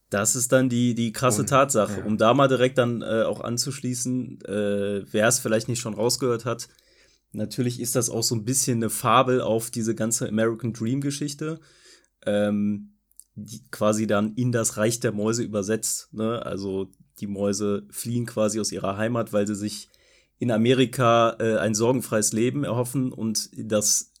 Das 0.09 0.35
ist 0.35 0.51
dann 0.51 0.69
die, 0.69 0.95
die 0.95 1.11
krasse 1.11 1.41
und, 1.41 1.49
Tatsache. 1.49 1.99
Ja. 1.99 2.05
Um 2.05 2.17
da 2.17 2.33
mal 2.33 2.47
direkt 2.47 2.77
dann 2.77 3.01
äh, 3.01 3.23
auch 3.23 3.41
anzuschließen, 3.41 4.39
äh, 4.45 5.05
wer 5.11 5.27
es 5.27 5.39
vielleicht 5.39 5.67
nicht 5.67 5.79
schon 5.79 5.95
rausgehört 5.95 6.45
hat, 6.45 6.67
Natürlich 7.35 7.79
ist 7.79 7.95
das 7.95 8.09
auch 8.09 8.23
so 8.23 8.35
ein 8.35 8.45
bisschen 8.45 8.77
eine 8.77 8.89
Fabel 8.89 9.41
auf 9.41 9.69
diese 9.69 9.93
ganze 9.93 10.27
American 10.27 10.73
Dream 10.73 11.01
Geschichte, 11.01 11.59
ähm, 12.25 12.93
die 13.35 13.61
quasi 13.71 14.07
dann 14.07 14.33
in 14.35 14.51
das 14.51 14.77
Reich 14.77 14.99
der 15.01 15.11
Mäuse 15.11 15.43
übersetzt. 15.43 16.13
Ne? 16.13 16.43
Also 16.45 16.91
die 17.19 17.27
Mäuse 17.27 17.85
fliehen 17.91 18.25
quasi 18.25 18.59
aus 18.59 18.71
ihrer 18.71 18.97
Heimat, 18.97 19.33
weil 19.33 19.45
sie 19.45 19.55
sich 19.55 19.89
in 20.37 20.51
Amerika 20.51 21.35
äh, 21.39 21.57
ein 21.57 21.75
sorgenfreies 21.75 22.33
Leben 22.33 22.63
erhoffen 22.63 23.11
und 23.11 23.49
das 23.53 24.13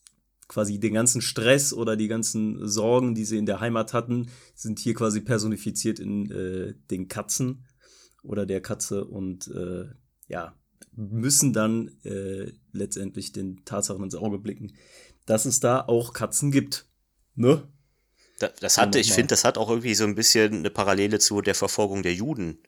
quasi 0.47 0.79
den 0.79 0.93
ganzen 0.93 1.21
Stress 1.21 1.73
oder 1.73 1.95
die 1.95 2.07
ganzen 2.07 2.67
Sorgen, 2.67 3.15
die 3.15 3.25
sie 3.25 3.37
in 3.37 3.45
der 3.45 3.59
Heimat 3.59 3.93
hatten, 3.93 4.29
sind 4.53 4.79
hier 4.79 4.93
quasi 4.93 5.21
personifiziert 5.21 5.99
in 5.99 6.29
äh, 6.31 6.75
den 6.91 7.07
Katzen 7.07 7.65
oder 8.23 8.45
der 8.45 8.61
Katze 8.61 9.05
und 9.05 9.47
äh, 9.47 9.85
ja, 10.27 10.55
müssen 10.95 11.53
dann 11.53 11.91
äh, 12.03 12.51
letztendlich 12.71 13.31
den 13.31 13.63
Tatsachen 13.65 14.03
ins 14.03 14.15
Auge 14.15 14.39
blicken, 14.39 14.73
dass 15.25 15.45
es 15.45 15.59
da 15.59 15.81
auch 15.81 16.13
Katzen 16.13 16.51
gibt. 16.51 16.87
Ne? 17.35 17.67
Das, 18.39 18.53
das 18.59 18.77
hatte, 18.77 18.99
ich 18.99 19.13
finde, 19.13 19.27
das 19.27 19.43
hat 19.43 19.57
auch 19.57 19.69
irgendwie 19.69 19.95
so 19.95 20.03
ein 20.03 20.15
bisschen 20.15 20.53
eine 20.55 20.69
Parallele 20.69 21.19
zu 21.19 21.41
der 21.41 21.55
Verfolgung 21.55 22.03
der 22.03 22.13
Juden. 22.13 22.59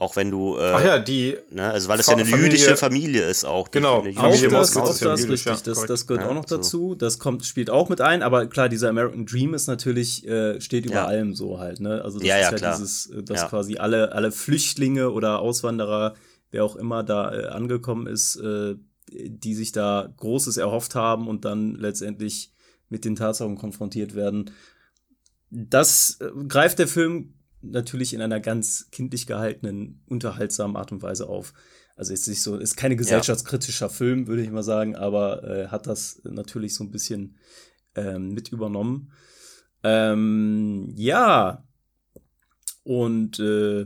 Auch 0.00 0.14
wenn 0.14 0.30
du. 0.30 0.56
Äh, 0.56 0.72
Ach 0.74 0.84
ja, 0.84 0.98
die. 1.00 1.36
Ne, 1.50 1.72
also, 1.72 1.88
weil 1.88 1.98
es 1.98 2.06
ja 2.06 2.12
eine 2.12 2.24
Familie, 2.24 2.50
jüdische 2.50 2.76
Familie 2.76 3.24
ist 3.24 3.44
auch. 3.44 3.72
Genau, 3.72 3.96
auch 3.96 4.04
Familie 4.04 4.48
das, 4.48 4.76
auch 4.76 4.86
das, 4.86 5.00
das 5.00 5.28
richtig. 5.28 5.44
Ja, 5.44 5.56
das, 5.64 5.86
das 5.86 6.06
gehört 6.06 6.24
ja, 6.24 6.30
auch 6.30 6.34
noch 6.34 6.44
dazu. 6.44 6.94
Das 6.94 7.18
kommt, 7.18 7.44
spielt 7.44 7.68
auch 7.68 7.88
mit 7.88 8.00
ein. 8.00 8.22
Aber 8.22 8.46
klar, 8.46 8.68
dieser 8.68 8.90
American 8.90 9.26
Dream 9.26 9.54
ist 9.54 9.66
natürlich, 9.66 10.24
äh, 10.24 10.60
steht 10.60 10.86
über 10.86 10.94
ja. 10.94 11.06
allem 11.06 11.34
so 11.34 11.58
halt. 11.58 11.80
Ne? 11.80 12.00
Also, 12.04 12.20
das 12.20 12.28
ja, 12.28 12.36
ist 12.36 12.42
ja, 12.42 12.50
ja 12.52 12.56
klar. 12.56 12.76
dieses, 12.76 13.06
äh, 13.06 13.24
dass 13.24 13.48
quasi 13.48 13.78
alle, 13.78 14.12
alle 14.12 14.30
Flüchtlinge 14.30 15.10
oder 15.10 15.40
Auswanderer 15.40 16.14
wer 16.50 16.64
auch 16.64 16.76
immer 16.76 17.02
da 17.02 17.34
äh, 17.34 17.46
angekommen 17.46 18.06
ist, 18.06 18.36
äh, 18.36 18.76
die 19.10 19.54
sich 19.54 19.72
da 19.72 20.12
Großes 20.16 20.58
erhofft 20.58 20.94
haben 20.94 21.28
und 21.28 21.44
dann 21.44 21.74
letztendlich 21.74 22.52
mit 22.88 23.04
den 23.04 23.16
Tatsachen 23.16 23.56
konfrontiert 23.56 24.14
werden. 24.14 24.50
das 25.50 26.18
äh, 26.20 26.30
greift 26.46 26.78
der 26.78 26.88
Film 26.88 27.34
natürlich 27.62 28.14
in 28.14 28.20
einer 28.20 28.40
ganz 28.40 28.88
kindlich 28.90 29.26
gehaltenen, 29.26 30.02
unterhaltsamen 30.06 30.76
Art 30.76 30.92
und 30.92 31.02
Weise 31.02 31.28
auf. 31.28 31.54
Also 31.96 32.12
ist 32.12 32.28
nicht 32.28 32.42
so, 32.42 32.56
ist 32.56 32.76
keine 32.76 32.96
gesellschaftskritischer 32.96 33.86
ja. 33.86 33.92
Film, 33.92 34.28
würde 34.28 34.42
ich 34.42 34.50
mal 34.50 34.62
sagen, 34.62 34.94
aber 34.94 35.42
äh, 35.42 35.66
hat 35.68 35.86
das 35.86 36.20
natürlich 36.24 36.74
so 36.74 36.84
ein 36.84 36.92
bisschen 36.92 37.36
ähm, 37.96 38.32
mit 38.34 38.50
übernommen. 38.50 39.10
Ähm, 39.82 40.92
ja. 40.96 41.64
Und 42.84 43.40
äh, 43.40 43.84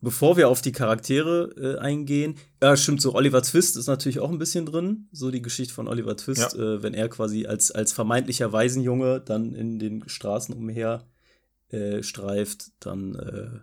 bevor 0.00 0.36
wir 0.36 0.48
auf 0.48 0.60
die 0.60 0.72
Charaktere 0.72 1.54
äh, 1.56 1.78
eingehen, 1.78 2.34
ja, 2.60 2.76
stimmt 2.76 3.00
so, 3.00 3.14
Oliver 3.14 3.42
Twist 3.42 3.76
ist 3.76 3.86
natürlich 3.86 4.18
auch 4.18 4.30
ein 4.30 4.38
bisschen 4.38 4.66
drin, 4.66 5.08
so 5.12 5.30
die 5.30 5.40
Geschichte 5.40 5.72
von 5.72 5.88
Oliver 5.88 6.16
Twist, 6.16 6.54
ja. 6.54 6.74
äh, 6.74 6.82
wenn 6.82 6.94
er 6.94 7.08
quasi 7.08 7.46
als, 7.46 7.70
als 7.70 7.92
vermeintlicher 7.92 8.52
Waisenjunge 8.52 9.20
dann 9.20 9.54
in 9.54 9.78
den 9.78 10.08
Straßen 10.08 10.54
umher 10.54 11.06
äh, 11.72 12.02
streift, 12.02 12.72
dann 12.80 13.14
äh, 13.14 13.60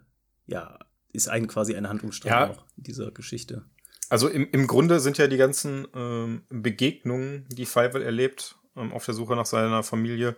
ja, 0.51 0.79
ist 1.13 1.29
ein 1.29 1.47
quasi 1.47 1.75
ein 1.75 1.87
Handlungsstrang 1.87 2.31
ja. 2.31 2.49
auch 2.49 2.65
in 2.77 2.83
dieser 2.83 3.11
Geschichte. 3.11 3.65
Also 4.09 4.27
im, 4.27 4.49
im 4.51 4.67
Grunde 4.67 4.99
sind 4.99 5.17
ja 5.17 5.27
die 5.27 5.37
ganzen 5.37 5.87
ähm, 5.93 6.43
Begegnungen, 6.49 7.45
die 7.49 7.65
Fievel 7.65 8.01
erlebt, 8.01 8.57
ähm, 8.75 8.91
auf 8.91 9.05
der 9.05 9.13
Suche 9.13 9.35
nach 9.35 9.45
seiner 9.45 9.83
Familie, 9.83 10.35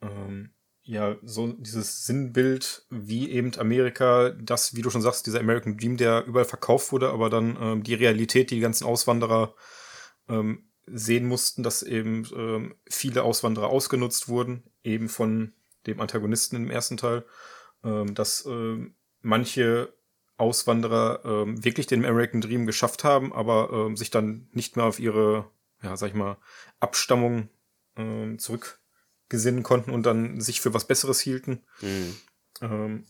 ähm, 0.00 0.50
ja, 0.82 1.16
so 1.22 1.52
dieses 1.52 2.06
Sinnbild, 2.06 2.86
wie 2.88 3.30
eben 3.30 3.52
Amerika, 3.58 4.30
das, 4.30 4.74
wie 4.74 4.80
du 4.80 4.88
schon 4.88 5.02
sagst, 5.02 5.26
dieser 5.26 5.40
American 5.40 5.76
Dream, 5.76 5.98
der 5.98 6.24
überall 6.24 6.46
verkauft 6.46 6.92
wurde, 6.92 7.10
aber 7.10 7.28
dann 7.28 7.58
ähm, 7.60 7.82
die 7.82 7.94
Realität, 7.94 8.50
die 8.50 8.54
die 8.54 8.62
ganzen 8.62 8.86
Auswanderer 8.86 9.54
ähm, 10.30 10.70
sehen 10.86 11.26
mussten, 11.26 11.62
dass 11.62 11.82
eben 11.82 12.26
ähm, 12.34 12.74
viele 12.88 13.22
Auswanderer 13.22 13.68
ausgenutzt 13.68 14.28
wurden, 14.28 14.62
eben 14.82 15.10
von 15.10 15.52
dem 15.88 16.00
Antagonisten 16.00 16.56
im 16.56 16.70
ersten 16.70 16.96
Teil, 16.96 17.24
ähm, 17.84 18.14
dass 18.14 18.46
ähm, 18.46 18.94
manche 19.20 19.92
Auswanderer 20.36 21.22
ähm, 21.24 21.64
wirklich 21.64 21.86
den 21.86 22.04
American 22.04 22.40
Dream 22.40 22.64
geschafft 22.64 23.04
haben, 23.04 23.32
aber 23.32 23.70
ähm, 23.72 23.96
sich 23.96 24.10
dann 24.10 24.48
nicht 24.52 24.76
mehr 24.76 24.86
auf 24.86 25.00
ihre, 25.00 25.50
ja, 25.82 25.96
sag 25.96 26.08
ich 26.08 26.14
mal, 26.14 26.38
Abstammung 26.78 27.48
ähm, 27.96 28.38
zurückgesinnen 28.38 29.64
konnten 29.64 29.90
und 29.90 30.04
dann 30.04 30.40
sich 30.40 30.60
für 30.60 30.72
was 30.74 30.86
Besseres 30.86 31.20
hielten. 31.20 31.64
Mhm. 31.80 32.16
Ähm, 32.60 33.04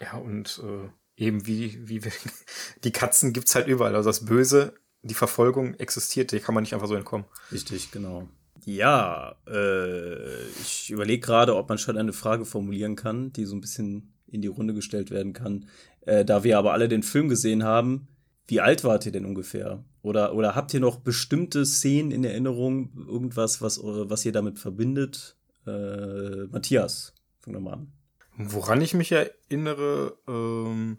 ja, 0.00 0.14
und 0.14 0.62
äh, 0.64 0.88
eben 1.22 1.46
wie, 1.46 1.86
wie 1.86 2.00
die 2.84 2.92
Katzen 2.92 3.34
gibt's 3.34 3.54
halt 3.54 3.66
überall. 3.66 3.94
Also 3.94 4.08
das 4.08 4.24
Böse, 4.24 4.74
die 5.02 5.14
Verfolgung 5.14 5.74
existiert, 5.74 6.32
die 6.32 6.40
kann 6.40 6.54
man 6.54 6.62
nicht 6.62 6.72
einfach 6.72 6.88
so 6.88 6.94
entkommen. 6.94 7.26
Richtig, 7.52 7.90
genau. 7.90 8.28
Ja, 8.64 9.36
äh, 9.46 10.48
ich 10.60 10.90
überlege 10.90 11.20
gerade, 11.20 11.56
ob 11.56 11.68
man 11.68 11.78
schon 11.78 11.96
eine 11.96 12.12
Frage 12.12 12.44
formulieren 12.44 12.96
kann, 12.96 13.32
die 13.32 13.44
so 13.44 13.56
ein 13.56 13.60
bisschen 13.60 14.12
in 14.26 14.42
die 14.42 14.48
Runde 14.48 14.74
gestellt 14.74 15.10
werden 15.10 15.32
kann. 15.32 15.66
Äh, 16.02 16.24
da 16.24 16.44
wir 16.44 16.58
aber 16.58 16.72
alle 16.72 16.88
den 16.88 17.02
Film 17.02 17.28
gesehen 17.28 17.64
haben, 17.64 18.08
wie 18.46 18.60
alt 18.60 18.84
wart 18.84 19.06
ihr 19.06 19.12
denn 19.12 19.26
ungefähr? 19.26 19.84
Oder, 20.02 20.34
oder 20.34 20.54
habt 20.54 20.74
ihr 20.74 20.80
noch 20.80 20.96
bestimmte 20.96 21.64
Szenen 21.64 22.10
in 22.10 22.24
Erinnerung, 22.24 22.90
irgendwas, 23.08 23.60
was, 23.62 23.80
was 23.82 24.24
ihr 24.24 24.32
damit 24.32 24.58
verbindet? 24.58 25.36
Äh, 25.66 26.46
Matthias, 26.50 27.14
fang 27.38 27.54
doch 27.54 27.60
mal 27.60 27.74
an. 27.74 27.92
Woran 28.36 28.80
ich 28.80 28.94
mich 28.94 29.12
erinnere, 29.12 30.16
ähm, 30.26 30.98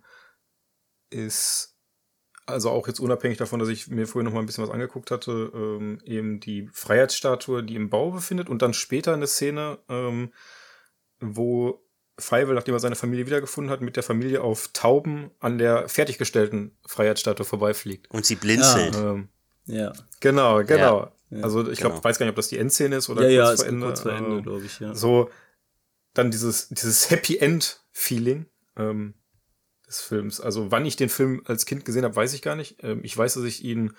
ist, 1.09 1.77
also 2.51 2.69
auch 2.69 2.87
jetzt 2.87 2.99
unabhängig 2.99 3.37
davon, 3.37 3.59
dass 3.59 3.69
ich 3.69 3.87
mir 3.87 4.07
vorher 4.07 4.25
noch 4.25 4.33
mal 4.33 4.39
ein 4.41 4.45
bisschen 4.45 4.63
was 4.63 4.71
angeguckt 4.71 5.11
hatte, 5.11 5.51
ähm, 5.53 5.99
eben 6.05 6.39
die 6.39 6.69
Freiheitsstatue, 6.71 7.63
die 7.63 7.75
im 7.75 7.89
Bau 7.89 8.11
befindet 8.11 8.49
und 8.49 8.61
dann 8.61 8.73
später 8.73 9.13
eine 9.13 9.27
Szene, 9.27 9.79
ähm, 9.89 10.31
wo 11.19 11.83
Feivel, 12.19 12.55
nachdem 12.55 12.75
er 12.75 12.79
seine 12.79 12.95
Familie 12.95 13.25
wiedergefunden 13.25 13.71
hat, 13.71 13.81
mit 13.81 13.95
der 13.95 14.03
Familie 14.03 14.41
auf 14.41 14.69
Tauben 14.73 15.31
an 15.39 15.57
der 15.57 15.89
fertiggestellten 15.89 16.77
Freiheitsstatue 16.85 17.45
vorbeifliegt. 17.45 18.09
Und 18.11 18.25
sie 18.25 18.35
blinzelt. 18.35 18.95
Ja. 18.95 19.11
Ähm, 19.11 19.29
ja. 19.65 19.93
Genau, 20.19 20.63
genau. 20.63 21.11
Ja. 21.29 21.43
Also 21.43 21.69
ich 21.69 21.79
glaube, 21.79 21.95
genau. 21.95 22.03
weiß 22.03 22.19
gar 22.19 22.25
nicht, 22.25 22.31
ob 22.31 22.35
das 22.35 22.49
die 22.49 22.57
Endszene 22.57 22.97
ist 22.97 23.09
oder 23.09 23.27
ja, 23.29 23.45
kurz 23.45 23.59
ja, 23.59 23.65
vor 23.65 23.73
Ende. 23.73 23.85
Kurz 23.85 23.99
vor 24.01 24.11
Ende, 24.11 24.37
ähm, 24.37 24.43
glaube 24.43 24.65
ich, 24.65 24.79
ja. 24.79 24.93
So, 24.93 25.29
dann 26.13 26.31
dieses, 26.31 26.69
dieses 26.69 27.09
Happy 27.09 27.37
End-Feeling 27.37 28.45
ähm, 28.77 29.13
des 29.91 30.01
Films. 30.01 30.41
Also 30.41 30.71
wann 30.71 30.85
ich 30.85 30.95
den 30.95 31.09
Film 31.09 31.43
als 31.45 31.65
Kind 31.65 31.85
gesehen 31.85 32.03
habe, 32.03 32.15
weiß 32.15 32.33
ich 32.33 32.41
gar 32.41 32.55
nicht. 32.55 32.83
Ähm, 32.83 33.01
ich 33.03 33.15
weiß, 33.17 33.35
dass 33.35 33.43
ich 33.43 33.63
ihn 33.63 33.93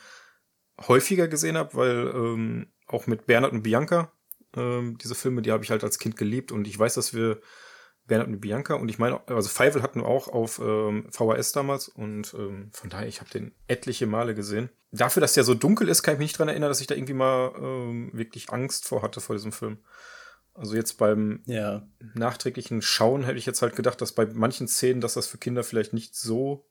häufiger 0.81 1.29
gesehen 1.29 1.57
habe, 1.57 1.75
weil 1.75 2.13
ähm, 2.15 2.73
auch 2.87 3.07
mit 3.07 3.27
Bernhard 3.27 3.53
und 3.53 3.63
Bianca 3.63 4.13
ähm, 4.57 4.99
diese 4.99 5.15
Filme, 5.15 5.43
die 5.43 5.53
habe 5.53 5.65
ich 5.65 5.71
halt 5.71 5.85
als 5.85 5.99
Kind 5.99 6.17
geliebt 6.17 6.53
und 6.53 6.67
ich 6.67 6.79
weiß, 6.79 6.95
dass 6.95 7.15
wir 7.15 7.41
Bernhard 8.07 8.29
und 8.29 8.41
Bianca 8.41 8.75
und 8.75 8.89
ich 8.89 8.99
meine, 8.99 9.27
also 9.29 9.49
Feivel 9.49 9.83
hatten 9.83 10.01
wir 10.01 10.07
auch 10.07 10.29
auf 10.29 10.59
ähm, 10.59 11.09
VHS 11.11 11.53
damals 11.53 11.89
und 11.89 12.35
ähm, 12.35 12.71
von 12.73 12.91
daher, 12.91 13.07
ich 13.07 13.21
habe 13.21 13.31
den 13.31 13.55
etliche 13.69 14.07
Male 14.07 14.35
gesehen. 14.35 14.71
Dafür, 14.91 15.21
dass 15.21 15.35
der 15.35 15.45
so 15.45 15.55
dunkel 15.55 15.89
ist, 15.89 16.03
kann 16.03 16.15
ich 16.15 16.19
mich 16.19 16.31
nicht 16.31 16.39
dran 16.39 16.49
erinnern, 16.49 16.69
dass 16.69 16.81
ich 16.81 16.87
da 16.87 16.95
irgendwie 16.95 17.15
mal 17.15 17.53
ähm, 17.57 18.11
wirklich 18.13 18.51
Angst 18.51 18.89
vor 18.89 19.03
hatte 19.03 19.21
vor 19.21 19.37
diesem 19.37 19.53
Film. 19.53 19.79
Also 20.55 20.75
jetzt 20.75 20.99
beim 20.99 21.41
ja. 21.47 21.87
nachträglichen 22.15 22.83
Schauen 22.83 23.25
hätte 23.25 23.39
ich 23.39 23.47
jetzt 23.47 23.63
halt 23.63 23.75
gedacht, 23.75 24.01
dass 24.01 24.13
bei 24.13 24.27
manchen 24.27 24.69
Szenen, 24.69 25.01
dass 25.01 25.15
das 25.15 25.27
für 25.27 25.39
Kinder 25.39 25.65
vielleicht 25.65 25.93
nicht 25.93 26.15
so 26.15 26.67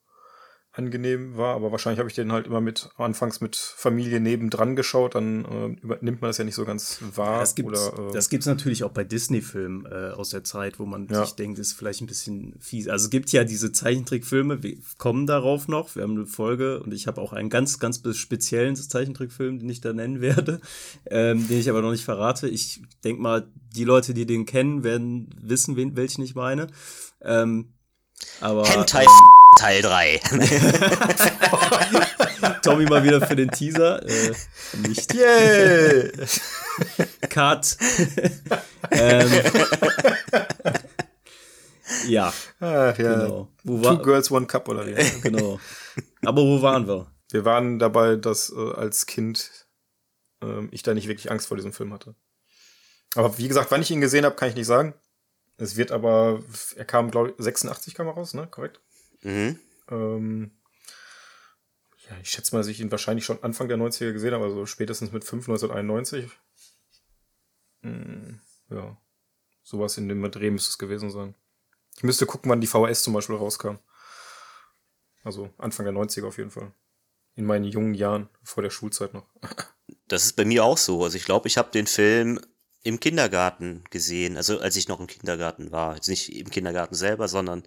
angenehm 0.74 1.36
war, 1.36 1.56
aber 1.56 1.72
wahrscheinlich 1.72 2.00
habe 2.00 2.08
ich 2.08 2.16
den 2.16 2.32
halt 2.32 2.48
immer 2.48 2.62
mit 2.62 2.90
anfangs 2.96 3.42
mit 3.42 3.58
Familie 3.58 4.22
nebendran 4.22 4.78
geschaut, 4.78 5.16
dann 5.16 5.44
äh, 5.44 5.82
übernimmt 5.82 6.22
man 6.22 6.30
das 6.30 6.38
ja 6.38 6.46
nicht 6.46 6.56
so 6.56 6.64
ganz 6.64 7.02
wahr. 7.16 7.42
Das 7.42 7.56
gibt 7.56 7.76
es 7.76 7.88
äh, 7.88 8.14
das 8.14 8.30
gibt's 8.30 8.46
natürlich 8.46 8.86
auch 8.86 8.92
bei 8.92 9.04
Disney-Filmen 9.04 9.86
äh, 9.86 10.12
aus 10.12 10.30
der 10.30 10.46
Zeit, 10.46 10.80
wo 10.80 10.86
man 10.86 11.08
ja. 11.10 11.26
sich 11.26 11.36
denkt, 11.36 11.60
ist 11.60 11.74
vielleicht 11.74 12.00
ein 12.00 12.08
bisschen 12.08 12.56
fies. 12.62 12.88
Also 12.88 13.06
es 13.06 13.10
gibt 13.10 13.34
ja 13.34 13.44
diese 13.44 13.74
Zeichentrickfilme, 13.74 14.64
wir 14.64 14.78
kommen 14.98 15.28
darauf 15.28 15.68
noch, 15.68 15.94
wir 15.96 16.04
haben 16.04 16.16
eine 16.16 16.26
Folge 16.26 16.82
und 16.82 16.94
ich 16.94 17.06
habe 17.06 17.20
auch 17.20 17.34
einen 17.34 17.50
ganz, 17.50 17.80
ganz 17.80 18.02
speziellen 18.16 18.78
Zeichentrickfilm, 18.78 19.60
den 19.60 19.70
ich 19.70 19.82
da 19.82 19.92
nennen 19.92 20.22
werde, 20.22 20.62
ähm, 21.06 21.46
den 21.50 21.60
ich 21.60 21.70
aber 21.70 21.82
noch 21.82 21.92
nicht 21.92 22.06
verrate. 22.06 22.48
Ich 22.48 22.82
denke 23.04 23.22
mal, 23.22 23.46
die 23.74 23.84
Leute, 23.84 24.14
die 24.14 24.26
den 24.26 24.46
kennen, 24.46 24.84
werden 24.84 25.30
wissen, 25.42 25.76
wen, 25.76 25.96
welchen 25.96 26.24
ich 26.24 26.36
meine. 26.36 26.68
Ähm, 27.22 27.74
aber, 28.40 28.68
Hentai 28.68 29.04
ähm, 29.04 29.08
Teil 29.58 29.82
3. 29.82 30.22
Tommy 32.62 32.86
mal 32.86 33.04
wieder 33.04 33.26
für 33.26 33.36
den 33.36 33.50
Teaser. 33.52 34.08
Äh, 34.08 34.34
nicht. 34.88 35.14
Yeah. 35.14 36.10
Cut. 37.30 37.78
ähm, 38.92 39.30
ja. 42.08 42.34
Ach, 42.60 42.98
ja. 42.98 43.06
Genau. 43.16 43.50
Wo 43.64 43.82
Two 43.82 44.02
Girls, 44.02 44.32
One 44.32 44.48
Cup 44.48 44.70
oder 44.70 44.88
wie? 44.88 44.96
genau. 45.22 45.60
Aber 46.26 46.44
wo 46.44 46.62
waren 46.62 46.88
wir? 46.88 47.12
Wir 47.32 47.46
waren 47.46 47.80
dabei, 47.80 48.16
dass 48.16 48.52
äh, 48.52 48.74
als 48.74 49.06
Kind 49.06 49.68
äh, 50.44 50.66
ich 50.72 50.84
da 50.84 50.94
nicht 50.94 51.08
wirklich 51.08 51.32
Angst 51.32 51.48
vor 51.48 51.58
diesem 51.58 51.74
Film 51.74 51.94
hatte. 51.94 52.16
Aber 53.16 53.38
wie 53.38 53.48
gesagt, 53.48 53.72
wann 53.72 53.82
ich 53.82 53.92
ihn 53.92 54.02
gesehen 54.02 54.26
habe, 54.26 54.36
kann 54.36 54.50
ich 54.50 54.56
nicht 54.56 54.68
sagen. 54.68 54.94
Es 55.58 55.76
wird 55.76 55.92
aber, 55.92 56.42
er 56.76 56.86
kam, 56.86 57.12
glaube 57.12 57.30
ich, 57.30 57.44
86 57.44 57.94
kam 57.94 58.08
er 58.08 58.14
raus, 58.14 58.34
ne? 58.34 58.48
Korrekt? 58.48 58.80
Mhm. 59.22 59.60
Ähm, 59.90 60.52
ja, 62.10 62.18
ich 62.22 62.30
schätze 62.30 62.56
mal, 62.56 62.60
dass 62.60 62.68
ich 62.68 62.80
ihn 62.80 62.92
wahrscheinlich 62.92 63.26
schon 63.26 63.44
Anfang 63.44 63.68
der 63.68 63.78
90er 63.78 64.12
gesehen 64.12 64.34
habe, 64.34 64.46
also 64.46 64.66
spätestens 64.66 65.12
mit 65.12 65.24
5, 65.24 65.48
1991. 65.48 66.32
Hm, 67.84 68.40
ja, 68.70 68.98
sowas 69.64 69.98
in 69.98 70.08
dem 70.08 70.32
Dreh 70.32 70.50
müsste 70.50 70.70
es 70.70 70.78
gewesen 70.78 71.10
sein. 71.10 71.36
Ich 71.98 72.04
müsste 72.04 72.26
gucken, 72.26 72.50
wann 72.50 72.62
die 72.62 72.68
VHS 72.68 73.04
zum 73.04 73.14
Beispiel 73.14 73.36
rauskam. 73.36 73.76
Also 75.24 75.54
Anfang 75.58 75.86
der 75.86 75.94
90er 75.94 76.26
auf 76.26 76.38
jeden 76.38 76.52
Fall. 76.52 76.74
In 77.36 77.46
meinen 77.46 77.66
jungen 77.66 77.94
Jahren, 77.94 78.30
vor 78.44 78.64
der 78.64 78.70
Schulzeit 78.70 79.14
noch. 79.14 79.28
Das 80.08 80.26
ist 80.26 80.34
bei 80.34 80.44
mir 80.44 80.66
auch 80.66 80.78
so. 80.78 81.06
Also 81.06 81.16
ich 81.16 81.24
glaube, 81.24 81.48
ich 81.48 81.58
habe 81.58 81.72
den 81.72 81.88
Film 81.88 82.42
im 82.84 83.00
Kindergarten 83.00 83.84
gesehen, 83.90 84.38
also 84.38 84.60
als 84.60 84.76
ich 84.76 84.88
noch 84.88 85.00
im 85.00 85.08
Kindergarten 85.08 85.72
war. 85.72 85.96
Jetzt 85.96 86.08
nicht 86.08 86.36
im 86.36 86.50
Kindergarten 86.50 86.96
selber, 86.96 87.28
sondern 87.28 87.64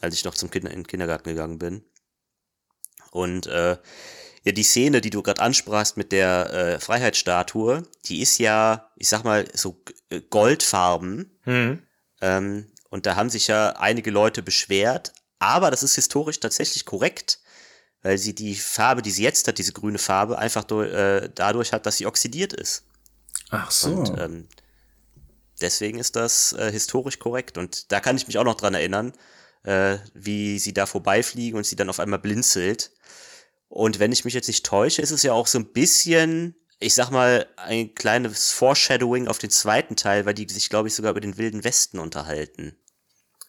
als 0.00 0.14
ich 0.14 0.24
noch 0.24 0.34
zum 0.34 0.50
Kinder 0.50 0.70
in 0.70 0.80
den 0.80 0.86
Kindergarten 0.86 1.28
gegangen 1.28 1.58
bin. 1.58 1.84
Und 3.10 3.46
äh, 3.46 3.78
ja, 4.44 4.52
die 4.52 4.62
Szene, 4.62 5.00
die 5.00 5.10
du 5.10 5.22
gerade 5.22 5.42
ansprachst 5.42 5.96
mit 5.96 6.12
der 6.12 6.52
äh, 6.52 6.80
Freiheitsstatue, 6.80 7.84
die 8.06 8.20
ist 8.20 8.38
ja, 8.38 8.90
ich 8.96 9.08
sag 9.08 9.24
mal, 9.24 9.46
so 9.54 9.82
äh, 10.10 10.20
goldfarben. 10.20 11.38
Mhm. 11.44 11.82
Ähm, 12.20 12.66
und 12.90 13.06
da 13.06 13.16
haben 13.16 13.30
sich 13.30 13.48
ja 13.48 13.70
einige 13.76 14.10
Leute 14.10 14.42
beschwert, 14.42 15.12
aber 15.38 15.70
das 15.70 15.82
ist 15.82 15.94
historisch 15.94 16.40
tatsächlich 16.40 16.84
korrekt, 16.84 17.40
weil 18.02 18.18
sie 18.18 18.34
die 18.34 18.54
Farbe, 18.54 19.02
die 19.02 19.10
sie 19.10 19.22
jetzt 19.22 19.46
hat, 19.48 19.58
diese 19.58 19.72
grüne 19.72 19.98
Farbe, 19.98 20.38
einfach 20.38 20.64
durch, 20.64 20.92
äh, 20.92 21.28
dadurch 21.34 21.72
hat, 21.72 21.86
dass 21.86 21.98
sie 21.98 22.06
oxidiert 22.06 22.52
ist. 22.52 22.87
Ach 23.50 23.70
so. 23.70 23.90
Und, 23.90 24.18
ähm, 24.18 24.48
deswegen 25.60 25.98
ist 25.98 26.16
das 26.16 26.52
äh, 26.52 26.70
historisch 26.70 27.18
korrekt. 27.18 27.58
Und 27.58 27.90
da 27.92 28.00
kann 28.00 28.16
ich 28.16 28.26
mich 28.26 28.38
auch 28.38 28.44
noch 28.44 28.56
dran 28.56 28.74
erinnern, 28.74 29.12
äh, 29.64 29.98
wie 30.14 30.58
sie 30.58 30.72
da 30.72 30.86
vorbeifliegen 30.86 31.58
und 31.58 31.64
sie 31.64 31.76
dann 31.76 31.88
auf 31.88 32.00
einmal 32.00 32.18
blinzelt. 32.18 32.92
Und 33.68 33.98
wenn 33.98 34.12
ich 34.12 34.24
mich 34.24 34.34
jetzt 34.34 34.48
nicht 34.48 34.64
täusche, 34.64 35.02
ist 35.02 35.10
es 35.10 35.22
ja 35.22 35.32
auch 35.32 35.46
so 35.46 35.58
ein 35.58 35.72
bisschen, 35.72 36.54
ich 36.80 36.94
sag 36.94 37.10
mal, 37.10 37.46
ein 37.56 37.94
kleines 37.94 38.52
Foreshadowing 38.52 39.28
auf 39.28 39.38
den 39.38 39.50
zweiten 39.50 39.96
Teil, 39.96 40.24
weil 40.26 40.34
die 40.34 40.48
sich, 40.48 40.70
glaube 40.70 40.88
ich, 40.88 40.94
sogar 40.94 41.10
über 41.10 41.20
den 41.20 41.36
Wilden 41.36 41.64
Westen 41.64 41.98
unterhalten. 41.98 42.76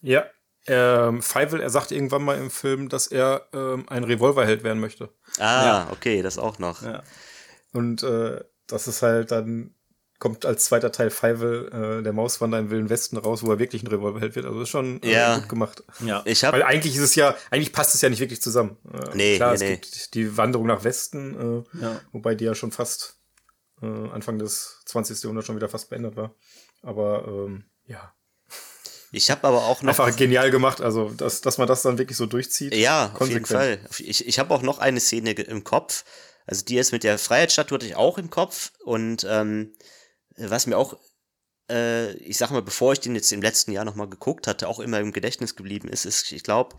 Ja, 0.02 0.26
ähm, 0.68 1.22
Feivel, 1.22 1.62
er 1.62 1.70
sagt 1.70 1.92
irgendwann 1.92 2.24
mal 2.24 2.38
im 2.38 2.52
Film, 2.52 2.90
dass 2.90 3.08
er 3.08 3.48
ähm, 3.54 3.88
ein 3.90 4.04
Revolverheld 4.04 4.64
werden 4.64 4.80
möchte. 4.80 5.10
Ah, 5.40 5.66
ja. 5.66 5.88
okay, 5.92 6.22
das 6.22 6.38
auch 6.38 6.60
noch. 6.60 6.84
Ja. 6.84 7.04
Und 7.72 8.04
äh, 8.04 8.44
das 8.68 8.88
ist 8.88 9.02
halt 9.02 9.32
dann, 9.32 9.74
kommt 10.20 10.46
als 10.46 10.66
zweiter 10.66 10.92
Teil 10.92 11.10
Feivel, 11.10 12.00
äh, 12.00 12.04
der 12.04 12.14
Mauswanderer 12.14 12.62
im 12.62 12.70
Wilden 12.70 12.90
Westen 12.90 13.18
raus, 13.18 13.44
wo 13.44 13.52
er 13.52 13.60
wirklich 13.60 13.84
ein 13.84 13.88
Revolverheld 13.88 14.36
wird. 14.36 14.46
Also 14.46 14.62
ist 14.62 14.70
schon 14.70 15.02
äh, 15.02 15.14
ja. 15.14 15.38
gut 15.40 15.50
gemacht. 15.50 15.84
Ja. 16.06 16.22
Ich 16.26 16.44
hab, 16.44 16.54
Weil 16.54 16.64
eigentlich 16.64 16.96
ist 16.96 17.02
es 17.02 17.16
ja, 17.16 17.36
eigentlich 17.52 17.72
passt 17.72 17.96
es 17.96 18.02
ja 18.02 18.10
nicht 18.10 18.20
wirklich 18.20 18.42
zusammen. 18.42 18.78
Äh, 18.94 19.16
nee, 19.16 19.36
klar, 19.38 19.50
nee, 19.52 19.56
es 19.56 19.62
nee. 19.62 19.78
gibt 19.78 20.14
die 20.14 20.38
Wanderung 20.38 20.68
nach 20.68 20.84
Westen, 20.84 21.66
äh, 21.74 21.82
ja. 21.82 22.02
wobei 22.12 22.36
die 22.36 22.46
ja 22.46 22.54
schon 22.54 22.72
fast 22.72 23.18
äh, 23.82 23.86
Anfang 23.86 24.38
des 24.38 24.82
20. 24.86 25.24
Jahrhunderts 25.24 25.48
schon 25.48 25.56
wieder 25.56 25.70
fast 25.70 25.90
beendet 25.90 26.16
war. 26.16 26.36
Aber 26.82 27.26
ähm, 27.28 27.64
ja, 27.86 28.14
ich 29.12 29.32
habe 29.32 29.48
aber 29.48 29.66
auch 29.66 29.82
noch. 29.82 29.90
Einfach 29.98 30.16
genial 30.16 30.52
gemacht, 30.52 30.82
also 30.82 31.10
dass, 31.10 31.42
dass 31.42 31.58
man 31.58 31.68
das 31.68 31.82
dann 31.82 31.98
wirklich 31.98 32.18
so 32.18 32.26
durchzieht. 32.26 32.76
Ja, 32.76 33.12
auf 33.18 33.28
jeden 33.28 33.46
Fall. 33.46 33.80
Ich, 33.98 34.28
ich 34.28 34.40
habe 34.40 34.54
auch 34.54 34.62
noch 34.62 34.80
eine 34.80 35.00
Szene 35.00 35.32
im 35.32 35.64
Kopf. 35.64 36.04
Also 36.46 36.64
die 36.66 36.78
ist 36.78 36.92
mit 36.92 37.04
der 37.04 37.18
Freiheitsstatue 37.18 37.76
hatte 37.76 37.86
ich 37.86 37.96
auch 37.96 38.18
im 38.18 38.30
Kopf. 38.30 38.72
Und 38.84 39.26
ähm, 39.28 39.74
was 40.40 40.68
mir 40.68 40.78
auch, 40.78 40.98
äh, 41.70 42.14
ich 42.14 42.38
sag 42.38 42.52
mal, 42.52 42.62
bevor 42.62 42.94
ich 42.94 43.00
den 43.00 43.16
jetzt 43.16 43.32
im 43.32 43.42
letzten 43.42 43.72
Jahr 43.72 43.86
nochmal 43.86 44.10
geguckt 44.10 44.48
hatte, 44.48 44.68
auch 44.68 44.80
immer 44.80 45.00
im 45.00 45.12
Gedächtnis 45.12 45.56
geblieben 45.56 45.88
ist, 45.88 46.06
ist, 46.06 46.32
ich 46.32 46.44
glaube, 46.44 46.76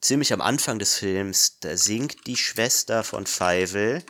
ziemlich 0.00 0.32
am 0.32 0.40
Anfang 0.40 0.78
des 0.78 0.98
Films, 0.98 1.58
da 1.60 1.76
singt 1.76 2.26
die 2.26 2.36
Schwester 2.36 3.04
von 3.04 3.26
Feivel. 3.26 4.02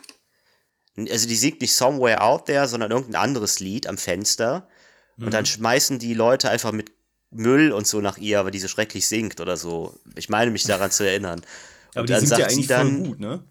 Also 0.97 1.27
die 1.27 1.35
singt 1.35 1.61
nicht 1.61 1.75
Somewhere 1.75 2.21
Out 2.21 2.45
There, 2.45 2.67
sondern 2.67 2.91
irgendein 2.91 3.21
anderes 3.21 3.59
Lied 3.59 3.87
am 3.87 3.97
Fenster. 3.97 4.67
Und 5.17 5.33
dann 5.33 5.43
mhm. 5.43 5.47
schmeißen 5.47 5.99
die 5.99 6.13
Leute 6.13 6.49
einfach 6.49 6.71
mit 6.71 6.91
Müll 7.31 7.71
und 7.71 7.87
so 7.87 8.01
nach 8.01 8.17
ihr, 8.17 8.43
weil 8.43 8.51
die 8.51 8.59
so 8.59 8.67
schrecklich 8.67 9.07
singt 9.07 9.39
oder 9.39 9.57
so. 9.57 9.97
Ich 10.15 10.29
meine 10.29 10.51
mich 10.51 10.63
daran 10.63 10.91
zu 10.91 11.03
erinnern. 11.03 11.41
Aber 11.93 12.01
und 12.01 12.09
die 12.09 12.25
singt 12.25 12.39
ja 12.39 12.47
eigentlich 12.47 12.67
dann, 12.67 12.89
voll 12.89 13.07
gut, 13.07 13.19
ne? 13.19 13.43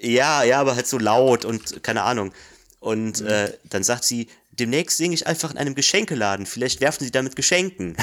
Ja, 0.00 0.42
ja, 0.42 0.60
aber 0.60 0.74
halt 0.74 0.86
so 0.86 0.98
laut 0.98 1.44
und 1.44 1.82
keine 1.82 2.02
Ahnung. 2.02 2.32
Und 2.80 3.20
mhm. 3.20 3.26
äh, 3.26 3.52
dann 3.64 3.84
sagt 3.84 4.04
sie, 4.04 4.28
demnächst 4.58 4.96
singe 4.96 5.14
ich 5.14 5.26
einfach 5.26 5.50
in 5.50 5.58
einem 5.58 5.74
Geschenkeladen. 5.74 6.46
Vielleicht 6.46 6.80
werfen 6.80 7.04
sie 7.04 7.10
damit 7.10 7.36
Geschenken. 7.36 7.96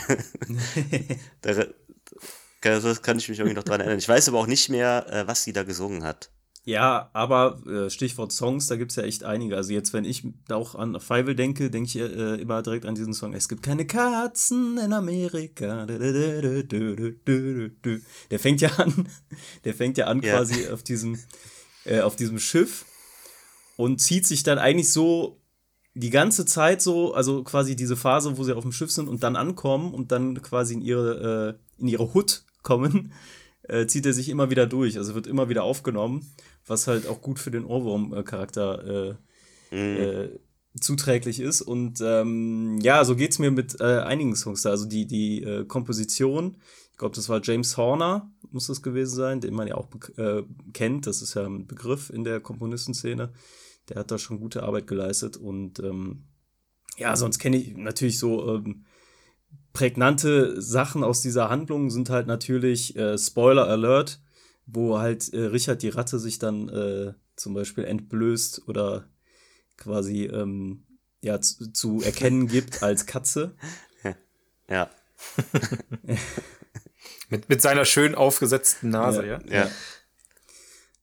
das 1.42 3.02
kann 3.02 3.18
ich 3.18 3.30
mich 3.30 3.40
irgendwie 3.40 3.56
noch 3.56 3.64
dran 3.64 3.80
erinnern. 3.80 4.00
Ich 4.00 4.10
weiß 4.10 4.30
aber 4.30 4.40
auch 4.40 4.48
nicht 4.48 4.70
mehr, 4.70 5.06
äh, 5.10 5.28
was 5.28 5.44
sie 5.44 5.54
da 5.54 5.64
gesungen 5.64 6.04
hat. 6.04 6.32
Ja, 6.64 7.10
aber 7.14 7.60
äh, 7.66 7.90
Stichwort 7.90 8.32
Songs, 8.32 8.68
da 8.68 8.76
gibt 8.76 8.92
es 8.92 8.96
ja 8.96 9.02
echt 9.04 9.24
einige. 9.24 9.56
Also 9.56 9.74
jetzt, 9.74 9.94
wenn 9.94 10.06
ich 10.06 10.24
auch 10.50 10.76
an 10.76 11.00
Feivel 11.00 11.36
denke, 11.36 11.72
denke 11.72 11.88
ich 11.88 11.96
äh, 11.96 12.36
immer 12.40 12.62
direkt 12.62 12.86
an 12.86 12.94
diesen 12.94 13.16
Song. 13.16 13.34
Es 13.34 13.50
gibt 13.50 13.64
keine 13.64 13.88
Katzen 13.88 14.78
in 14.78 14.94
Amerika. 14.94 15.88
Der 15.88 16.00
fängt 18.38 18.62
ja 18.62 18.70
an, 18.78 19.08
der 19.66 19.74
fängt 19.74 19.98
ja 19.98 20.06
an 20.06 20.22
ja. 20.22 20.36
quasi 20.36 20.70
auf 20.70 20.84
diesem, 20.84 21.18
äh, 21.86 22.02
auf 22.02 22.16
diesem 22.16 22.38
Schiff 22.38 22.86
und 23.76 24.00
zieht 24.00 24.28
sich 24.28 24.44
dann 24.44 24.60
eigentlich 24.60 24.92
so 24.92 25.41
die 25.94 26.10
ganze 26.10 26.46
Zeit 26.46 26.82
so, 26.82 27.14
also 27.14 27.44
quasi 27.44 27.76
diese 27.76 27.98
Phase, 27.98 28.38
wo 28.38 28.44
sie 28.44 28.56
auf 28.56 28.64
dem 28.64 28.72
Schiff 28.72 28.92
sind 28.92 29.10
und 29.10 29.24
dann 29.24 29.36
ankommen 29.36 29.94
und 29.94 30.12
dann 30.12 30.42
quasi 30.42 30.74
in 30.76 30.82
ihre, 30.82 31.58
äh, 31.78 31.82
in 31.82 31.88
ihre 31.88 32.14
Hut 32.14 32.44
kommen, 32.64 33.12
äh, 33.64 33.88
zieht 33.88 34.06
er 34.06 34.14
sich 34.14 34.30
immer 34.30 34.50
wieder 34.50 34.68
durch. 34.68 34.98
Also 34.98 35.16
wird 35.16 35.28
immer 35.28 35.50
wieder 35.50 35.64
aufgenommen 35.64 36.26
was 36.68 36.88
halt 36.88 37.08
auch 37.08 37.22
gut 37.22 37.40
für 37.40 37.52
den 37.52 37.66
Ohrwurm-Charakter 37.66 39.18
äh, 39.72 39.76
mhm. 39.76 39.98
äh, 39.98 40.30
zuträglich 40.80 41.40
ist. 41.40 41.62
Und 41.62 42.00
ähm, 42.02 42.80
ja, 42.82 43.04
so 43.04 43.16
geht 43.16 43.32
es 43.32 43.40
mir 43.40 43.52
mit 43.52 43.80
äh, 43.80 44.00
einigen 44.00 44.36
Songs 44.36 44.62
da. 44.62 44.70
Also 44.70 44.86
die, 44.86 45.06
die 45.06 45.44
äh, 45.44 45.66
Komposition, 45.66 46.58
ich 46.92 46.98
glaube, 46.98 47.16
das 47.16 47.30
war 47.30 47.42
James 47.44 47.78
Horner, 47.78 48.32
muss 48.52 48.68
das 48.68 48.82
gewesen 48.82 49.16
sein, 49.16 49.42
den 49.42 49.54
man 49.54 49.68
ja 49.68 49.76
auch 49.76 49.88
äh, 50.18 50.44
kennt. 50.74 51.08
Das 51.08 51.22
ist 51.22 51.34
ja 51.34 51.46
ein 51.46 51.68
Begriff 51.68 52.10
in 52.10 52.24
der 52.24 52.40
Komponistenszene. 52.40 53.32
Der 53.92 54.00
hat 54.00 54.12
da 54.12 54.18
schon 54.18 54.40
gute 54.40 54.64
Arbeit 54.64 54.88
geleistet. 54.88 55.38
Und 55.38 55.80
ähm, 55.80 56.24
ja, 56.98 57.16
sonst 57.16 57.40
kenne 57.40 57.58
ich 57.58 57.76
natürlich 57.78 58.20
so 58.20 58.56
ähm, 58.56 58.86
prägnante 59.74 60.62
Sachen 60.62 61.04
aus 61.04 61.22
dieser 61.22 61.50
Handlung 61.50 61.90
sind 61.90 62.10
halt 62.10 62.28
natürlich 62.28 62.96
äh, 62.96 63.18
Spoiler 63.18 63.68
Alert 63.68 64.20
wo 64.74 65.00
halt 65.00 65.34
äh, 65.34 65.46
Richard 65.46 65.82
die 65.82 65.90
Ratte 65.90 66.20
sich 66.20 66.40
dann 66.40 66.70
äh, 66.70 67.14
zum 67.36 67.54
Beispiel 67.54 67.84
entblößt 67.86 68.68
oder 68.68 69.08
quasi 69.78 70.26
ähm, 70.26 70.86
ja, 71.22 71.40
zu, 71.42 71.72
zu 71.72 72.02
erkennen 72.02 72.48
gibt 72.48 72.84
als 72.84 73.06
Katze. 73.06 73.56
Ja. 74.70 74.90
mit, 77.30 77.50
mit 77.50 77.62
seiner 77.62 77.84
schön 77.84 78.16
aufgesetzten 78.16 78.90
Nase, 78.90 79.28
ja? 79.28 79.42
Ja. 79.46 79.66
ja. 79.66 79.72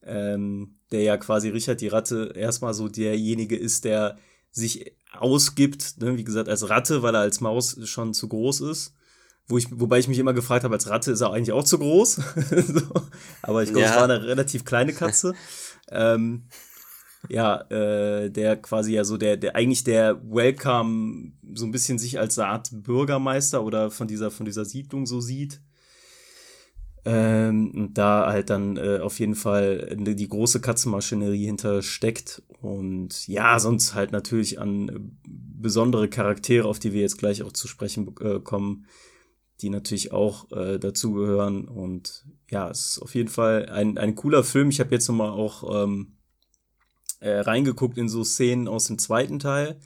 Ähm, 0.09 0.79
der 0.91 1.03
ja 1.03 1.17
quasi 1.19 1.51
Richard 1.51 1.81
die 1.81 1.89
Ratte 1.89 2.33
erstmal 2.35 2.75
so 2.75 2.89
derjenige 2.89 3.57
ist, 3.57 3.85
der 3.85 4.17
sich 4.51 4.97
ausgibt, 5.13 6.01
ne, 6.01 6.17
wie 6.17 6.25
gesagt, 6.25 6.49
als 6.49 6.69
Ratte, 6.69 7.03
weil 7.03 7.15
er 7.15 7.21
als 7.21 7.41
Maus 7.41 7.79
schon 7.85 8.15
zu 8.15 8.29
groß 8.29 8.63
ist 8.63 8.95
wo 9.49 9.57
ich, 9.57 9.67
wobei 9.71 9.99
ich 9.99 10.09
mich 10.09 10.19
immer 10.19 10.35
gefragt 10.35 10.65
habe, 10.65 10.75
als 10.75 10.89
Ratte 10.89 11.11
ist 11.11 11.23
er 11.23 11.33
eigentlich 11.33 11.53
auch 11.53 11.65
zu 11.65 11.79
groß. 11.79 12.15
so. 12.67 12.83
Aber 13.43 13.63
ich 13.63 13.71
glaube, 13.71 13.87
ja. 13.87 13.91
es 13.91 13.97
war 13.97 14.05
eine 14.05 14.23
relativ 14.23 14.65
kleine 14.65 14.93
Katze. 14.93 15.35
ähm, 15.91 16.45
ja, 17.29 17.63
äh, 17.71 18.31
der 18.31 18.57
quasi 18.57 18.93
ja 18.93 19.05
so 19.05 19.17
der, 19.17 19.37
der 19.37 19.57
eigentlich 19.57 19.85
der 19.85 20.23
Welcome 20.23 21.33
so 21.55 21.65
ein 21.65 21.73
bisschen 21.73 21.99
sich 21.99 22.19
als 22.19 22.39
eine 22.39 22.49
Art 22.49 22.71
Bürgermeister 22.73 23.65
oder 23.65 23.91
von 23.91 24.07
dieser, 24.07 24.31
von 24.31 24.47
dieser 24.47 24.65
Siedlung 24.65 25.07
so 25.07 25.21
sieht. 25.21 25.61
Ähm, 27.05 27.71
und 27.75 27.95
da 27.95 28.27
halt 28.27 28.51
dann 28.51 28.77
äh, 28.77 28.99
auf 28.99 29.19
jeden 29.19 29.35
Fall 29.35 29.97
die 29.97 30.29
große 30.29 30.61
Katzenmaschinerie 30.61 31.47
hintersteckt. 31.47 32.43
Und 32.61 33.27
ja, 33.29 33.59
sonst 33.59 33.95
halt 33.95 34.13
natürlich 34.13 34.61
an 34.61 35.17
besondere 35.25 36.09
Charaktere, 36.09 36.69
auf 36.69 36.79
die 36.79 36.93
wir 36.93 37.01
jetzt 37.01 37.19
gleich 37.19 37.43
auch 37.43 37.53
zu 37.53 37.69
sprechen 37.69 38.15
äh, 38.21 38.41
kommen, 38.41 38.87
die 39.61 39.71
natürlich 39.71 40.13
auch 40.13 40.51
äh, 40.53 40.79
dazugehören. 40.79 41.67
Und 41.67 42.27
ja, 42.51 42.71
es 42.71 42.91
ist 42.91 42.99
auf 43.01 43.15
jeden 43.15 43.29
Fall 43.29 43.69
ein, 43.69 43.99
ein 43.99 44.15
cooler 44.15 44.45
Film. 44.45 44.71
Ich 44.71 44.81
habe 44.81 44.95
jetzt 44.95 45.09
nochmal 45.09 45.31
auch 45.31 45.85
ähm, 45.85 46.19
äh, 47.21 47.41
reingeguckt 47.41 47.99
in 47.99 48.09
so 48.09 48.25
Szenen 48.25 48.69
aus 48.69 48.87
dem 48.87 48.99
zweiten 48.99 49.39
Teil. 49.39 49.79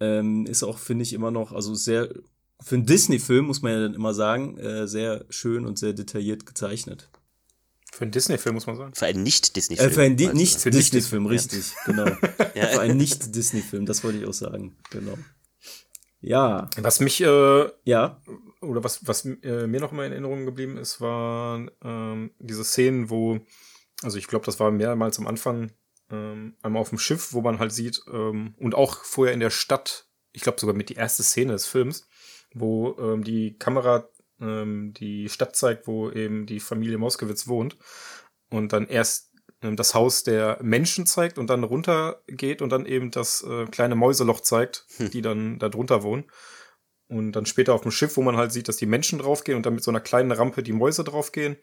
Ähm, 0.00 0.46
ist 0.46 0.62
auch, 0.62 0.78
finde 0.78 1.02
ich, 1.02 1.12
immer 1.12 1.30
noch, 1.30 1.52
also 1.52 1.74
sehr, 1.74 2.08
für 2.60 2.74
einen 2.74 2.86
Disney-Film, 2.86 3.46
muss 3.46 3.62
man 3.62 3.72
ja 3.72 3.80
dann 3.80 3.94
immer 3.94 4.14
sagen, 4.14 4.58
äh, 4.58 4.88
sehr 4.88 5.24
schön 5.30 5.64
und 5.64 5.78
sehr 5.78 5.92
detailliert 5.92 6.46
gezeichnet. 6.46 7.10
Für 7.92 8.02
einen 8.02 8.12
Disney-Film, 8.12 8.54
muss 8.54 8.66
man 8.66 8.76
sagen. 8.76 8.94
Für 8.94 9.06
einen 9.06 9.22
Nicht-Disney-Film. 9.22 9.90
Äh, 9.90 9.92
für 9.92 10.02
einen 10.02 10.16
Di 10.16 10.28
Nicht-Disney-Film, 10.28 11.26
richtig, 11.26 11.72
ja. 11.72 11.92
genau. 11.92 12.04
ja. 12.54 12.66
Für 12.66 12.80
einen 12.80 12.96
Nicht-Disney-Film, 12.96 13.86
das 13.86 14.04
wollte 14.04 14.18
ich 14.18 14.26
auch 14.26 14.34
sagen, 14.34 14.76
genau. 14.90 15.16
Ja. 16.20 16.68
Was 16.80 17.00
mich, 17.00 17.20
äh, 17.20 17.68
ja 17.84 18.20
oder 18.60 18.82
was, 18.82 19.06
was 19.06 19.24
äh, 19.24 19.66
mir 19.66 19.80
noch 19.80 19.92
mal 19.92 20.06
in 20.06 20.12
Erinnerung 20.12 20.44
geblieben 20.44 20.76
ist, 20.76 21.00
waren 21.00 21.70
ähm, 21.82 22.32
diese 22.38 22.64
Szenen, 22.64 23.10
wo, 23.10 23.38
also 24.02 24.18
ich 24.18 24.26
glaube, 24.26 24.46
das 24.46 24.58
war 24.58 24.70
mehrmals 24.70 25.18
am 25.18 25.26
Anfang, 25.26 25.72
ähm, 26.10 26.56
einmal 26.62 26.80
auf 26.80 26.88
dem 26.88 26.98
Schiff, 26.98 27.32
wo 27.32 27.40
man 27.40 27.58
halt 27.58 27.72
sieht, 27.72 28.02
ähm, 28.12 28.54
und 28.58 28.74
auch 28.74 29.04
vorher 29.04 29.34
in 29.34 29.40
der 29.40 29.50
Stadt, 29.50 30.08
ich 30.32 30.42
glaube 30.42 30.60
sogar 30.60 30.74
mit 30.74 30.88
die 30.88 30.94
erste 30.94 31.22
Szene 31.22 31.52
des 31.52 31.66
Films, 31.66 32.07
wo 32.54 32.96
ähm, 32.98 33.24
die 33.24 33.56
Kamera 33.58 34.08
ähm, 34.40 34.94
die 34.94 35.28
Stadt 35.28 35.56
zeigt, 35.56 35.86
wo 35.86 36.10
eben 36.10 36.46
die 36.46 36.60
Familie 36.60 36.98
Moskowitz 36.98 37.48
wohnt 37.48 37.76
und 38.50 38.72
dann 38.72 38.86
erst 38.86 39.32
ähm, 39.62 39.76
das 39.76 39.94
Haus 39.94 40.22
der 40.22 40.58
Menschen 40.62 41.06
zeigt 41.06 41.38
und 41.38 41.50
dann 41.50 41.64
runtergeht 41.64 42.62
und 42.62 42.70
dann 42.70 42.86
eben 42.86 43.10
das 43.10 43.42
äh, 43.42 43.66
kleine 43.66 43.94
Mäuseloch 43.94 44.40
zeigt, 44.40 44.86
hm. 44.96 45.10
die 45.10 45.22
dann 45.22 45.58
da 45.58 45.68
drunter 45.68 46.02
wohnen. 46.02 46.24
Und 47.08 47.32
dann 47.32 47.46
später 47.46 47.72
auf 47.72 47.80
dem 47.80 47.90
Schiff, 47.90 48.16
wo 48.16 48.22
man 48.22 48.36
halt 48.36 48.52
sieht, 48.52 48.68
dass 48.68 48.76
die 48.76 48.86
Menschen 48.86 49.18
draufgehen 49.18 49.56
und 49.56 49.64
dann 49.64 49.74
mit 49.74 49.82
so 49.82 49.90
einer 49.90 50.00
kleinen 50.00 50.30
Rampe 50.30 50.62
die 50.62 50.74
Mäuse 50.74 51.04
draufgehen. 51.04 51.56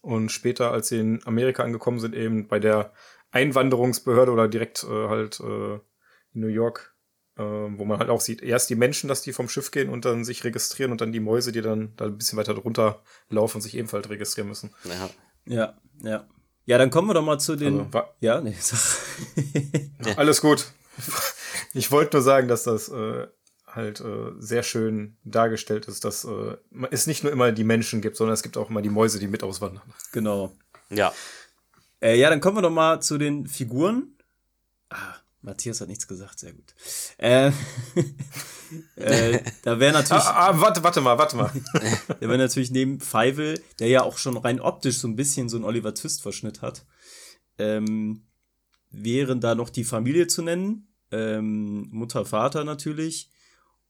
Und 0.00 0.32
später, 0.32 0.70
als 0.70 0.88
sie 0.88 1.00
in 1.00 1.20
Amerika 1.26 1.62
angekommen 1.62 2.00
sind, 2.00 2.14
eben 2.14 2.48
bei 2.48 2.58
der 2.58 2.92
Einwanderungsbehörde 3.30 4.32
oder 4.32 4.48
direkt 4.48 4.84
äh, 4.84 5.08
halt 5.08 5.40
äh, 5.40 5.74
in 5.74 6.40
New 6.40 6.46
York, 6.46 6.95
wo 7.36 7.84
man 7.84 7.98
halt 7.98 8.08
auch 8.08 8.20
sieht, 8.20 8.42
erst 8.42 8.70
die 8.70 8.76
Menschen, 8.76 9.08
dass 9.08 9.20
die 9.20 9.32
vom 9.32 9.48
Schiff 9.48 9.70
gehen 9.70 9.90
und 9.90 10.04
dann 10.04 10.24
sich 10.24 10.42
registrieren 10.44 10.90
und 10.90 11.02
dann 11.02 11.12
die 11.12 11.20
Mäuse, 11.20 11.52
die 11.52 11.60
dann 11.60 11.92
da 11.96 12.06
ein 12.06 12.16
bisschen 12.16 12.38
weiter 12.38 12.54
drunter 12.54 13.02
laufen 13.28 13.58
und 13.58 13.62
sich 13.62 13.76
ebenfalls 13.76 14.08
registrieren 14.08 14.48
müssen. 14.48 14.70
Ja, 14.84 15.10
ja. 15.46 15.74
Ja, 16.02 16.26
ja 16.64 16.78
dann 16.78 16.90
kommen 16.90 17.08
wir 17.08 17.14
doch 17.14 17.22
mal 17.22 17.38
zu 17.38 17.56
den. 17.56 17.92
Also, 17.92 18.08
ja, 18.20 18.40
nee, 18.40 18.56
sag. 18.60 18.78
Alles 20.16 20.40
gut. 20.40 20.66
Ich 21.72 21.90
wollte 21.90 22.16
nur 22.16 22.22
sagen, 22.22 22.48
dass 22.48 22.64
das 22.64 22.88
äh, 22.88 23.26
halt 23.66 24.00
äh, 24.00 24.32
sehr 24.38 24.62
schön 24.62 25.18
dargestellt 25.24 25.86
ist, 25.86 26.04
dass 26.04 26.24
äh, 26.24 26.56
es 26.90 27.06
nicht 27.06 27.22
nur 27.22 27.32
immer 27.32 27.52
die 27.52 27.64
Menschen 27.64 28.00
gibt, 28.00 28.16
sondern 28.16 28.34
es 28.34 28.42
gibt 28.42 28.56
auch 28.56 28.70
immer 28.70 28.82
die 28.82 28.88
Mäuse, 28.88 29.18
die 29.18 29.28
mit 29.28 29.42
auswandern. 29.42 29.82
Genau. 30.12 30.52
Ja. 30.88 31.12
Äh, 32.00 32.18
ja, 32.18 32.30
dann 32.30 32.40
kommen 32.40 32.56
wir 32.56 32.62
doch 32.62 32.70
mal 32.70 33.00
zu 33.00 33.18
den 33.18 33.46
Figuren. 33.46 34.16
Ah, 34.88 35.16
Matthias 35.46 35.80
hat 35.80 35.88
nichts 35.88 36.08
gesagt, 36.08 36.40
sehr 36.40 36.52
gut. 36.52 36.74
Äh, 37.18 37.52
äh, 38.96 39.40
da 39.62 39.78
wäre 39.78 39.92
natürlich. 39.92 40.24
Ah, 40.24 40.48
ah, 40.48 40.60
warte, 40.60 40.82
warte 40.82 41.00
mal, 41.00 41.16
warte 41.16 41.36
mal. 41.36 41.50
da 42.08 42.20
wäre 42.20 42.36
natürlich 42.36 42.72
neben 42.72 43.00
Feivel, 43.00 43.62
der 43.78 43.88
ja 43.88 44.02
auch 44.02 44.18
schon 44.18 44.36
rein 44.36 44.60
optisch 44.60 44.98
so 44.98 45.08
ein 45.08 45.14
bisschen 45.16 45.48
so 45.48 45.56
einen 45.56 45.64
Oliver 45.64 45.94
Twist-Verschnitt 45.94 46.62
hat, 46.62 46.84
ähm, 47.58 48.26
wären 48.90 49.40
da 49.40 49.54
noch 49.54 49.70
die 49.70 49.84
Familie 49.84 50.26
zu 50.26 50.42
nennen. 50.42 50.88
Ähm, 51.12 51.88
Mutter, 51.92 52.26
Vater 52.26 52.64
natürlich. 52.64 53.30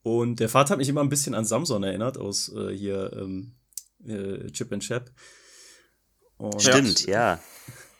Und 0.02 0.38
der 0.38 0.50
Vater 0.50 0.72
hat 0.72 0.78
mich 0.78 0.90
immer 0.90 1.00
ein 1.00 1.08
bisschen 1.08 1.34
an 1.34 1.46
Samson 1.46 1.82
erinnert, 1.82 2.18
aus 2.18 2.52
äh, 2.54 2.76
hier 2.76 3.12
ähm, 3.14 3.54
äh, 4.04 4.50
Chip 4.50 4.72
and 4.72 4.82
Chap. 4.82 5.10
Und 6.36 6.60
Stimmt, 6.60 7.06
ja. 7.06 7.40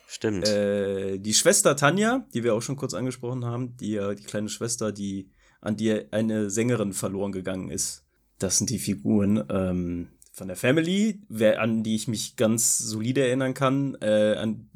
Stimmt. 0.06 0.48
Äh, 0.48 1.18
die 1.18 1.34
Schwester 1.34 1.76
Tanja, 1.76 2.26
die 2.32 2.44
wir 2.44 2.54
auch 2.54 2.62
schon 2.62 2.76
kurz 2.76 2.94
angesprochen 2.94 3.44
haben, 3.44 3.76
die 3.76 4.00
die 4.18 4.24
kleine 4.24 4.48
Schwester, 4.48 4.92
die 4.92 5.30
an 5.60 5.76
die 5.76 6.12
eine 6.12 6.48
Sängerin 6.48 6.92
verloren 6.92 7.32
gegangen 7.32 7.70
ist. 7.70 8.04
Das 8.38 8.58
sind 8.58 8.70
die 8.70 8.78
Figuren 8.78 9.42
ähm, 9.48 10.08
von 10.32 10.48
der 10.48 10.56
Family, 10.56 11.22
wer, 11.28 11.60
an 11.60 11.82
die 11.82 11.96
ich 11.96 12.08
mich 12.08 12.36
ganz 12.36 12.78
solide 12.78 13.26
erinnern 13.26 13.54
kann. 13.54 13.96
Äh, 14.00 14.34
an, 14.34 14.68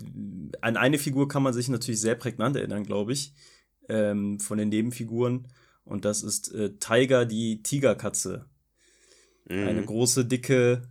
an 0.63 0.77
eine 0.77 0.99
Figur 0.99 1.29
kann 1.29 1.43
man 1.43 1.53
sich 1.53 1.69
natürlich 1.69 2.01
sehr 2.01 2.15
prägnant 2.15 2.57
erinnern, 2.57 2.85
glaube 2.85 3.13
ich, 3.13 3.35
ähm, 3.89 4.41
von 4.41 4.59
den 4.59 4.71
Nebenfiguren. 4.71 5.49
Und 5.85 6.05
das 6.05 6.23
ist 6.23 6.53
äh, 6.55 6.77
Tiger, 6.79 7.27
die 7.27 7.63
Tigerkatze. 7.63 8.47
Mhm. 9.49 9.69
Eine 9.69 9.85
große, 9.85 10.25
dicke 10.25 10.83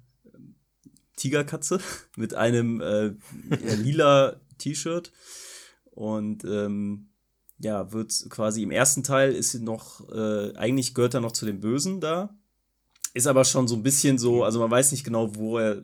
Tigerkatze 1.19 1.79
mit 2.15 2.33
einem 2.33 2.81
äh, 2.81 3.13
lila 3.75 4.39
T-Shirt. 4.57 5.11
Und 5.91 6.45
ähm, 6.45 7.09
ja, 7.59 7.91
wird 7.91 8.13
quasi 8.29 8.63
im 8.63 8.71
ersten 8.71 9.03
Teil 9.03 9.33
ist 9.33 9.51
sie 9.51 9.59
noch, 9.59 10.09
äh, 10.09 10.55
eigentlich 10.55 10.93
gehört 10.93 11.13
er 11.13 11.21
noch 11.21 11.33
zu 11.33 11.45
den 11.45 11.59
Bösen 11.59 11.99
da. 11.99 12.35
Ist 13.13 13.27
aber 13.27 13.43
schon 13.43 13.67
so 13.67 13.75
ein 13.75 13.83
bisschen 13.83 14.17
so, 14.17 14.43
also 14.43 14.59
man 14.59 14.71
weiß 14.71 14.91
nicht 14.91 15.03
genau, 15.03 15.35
wo 15.35 15.57
er, 15.57 15.83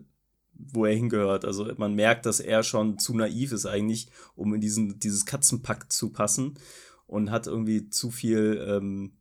wo 0.53 0.85
er 0.85 0.95
hingehört. 0.95 1.43
Also 1.43 1.69
man 1.77 1.93
merkt, 1.93 2.25
dass 2.25 2.39
er 2.39 2.63
schon 2.63 2.97
zu 2.97 3.13
naiv 3.13 3.51
ist 3.51 3.65
eigentlich, 3.65 4.09
um 4.35 4.53
in 4.53 4.61
diesen, 4.61 4.99
dieses 4.99 5.25
Katzenpack 5.25 5.91
zu 5.91 6.11
passen 6.11 6.57
und 7.07 7.31
hat 7.31 7.47
irgendwie 7.47 7.89
zu 7.89 8.09
viel 8.09 8.63
ähm, 8.67 9.13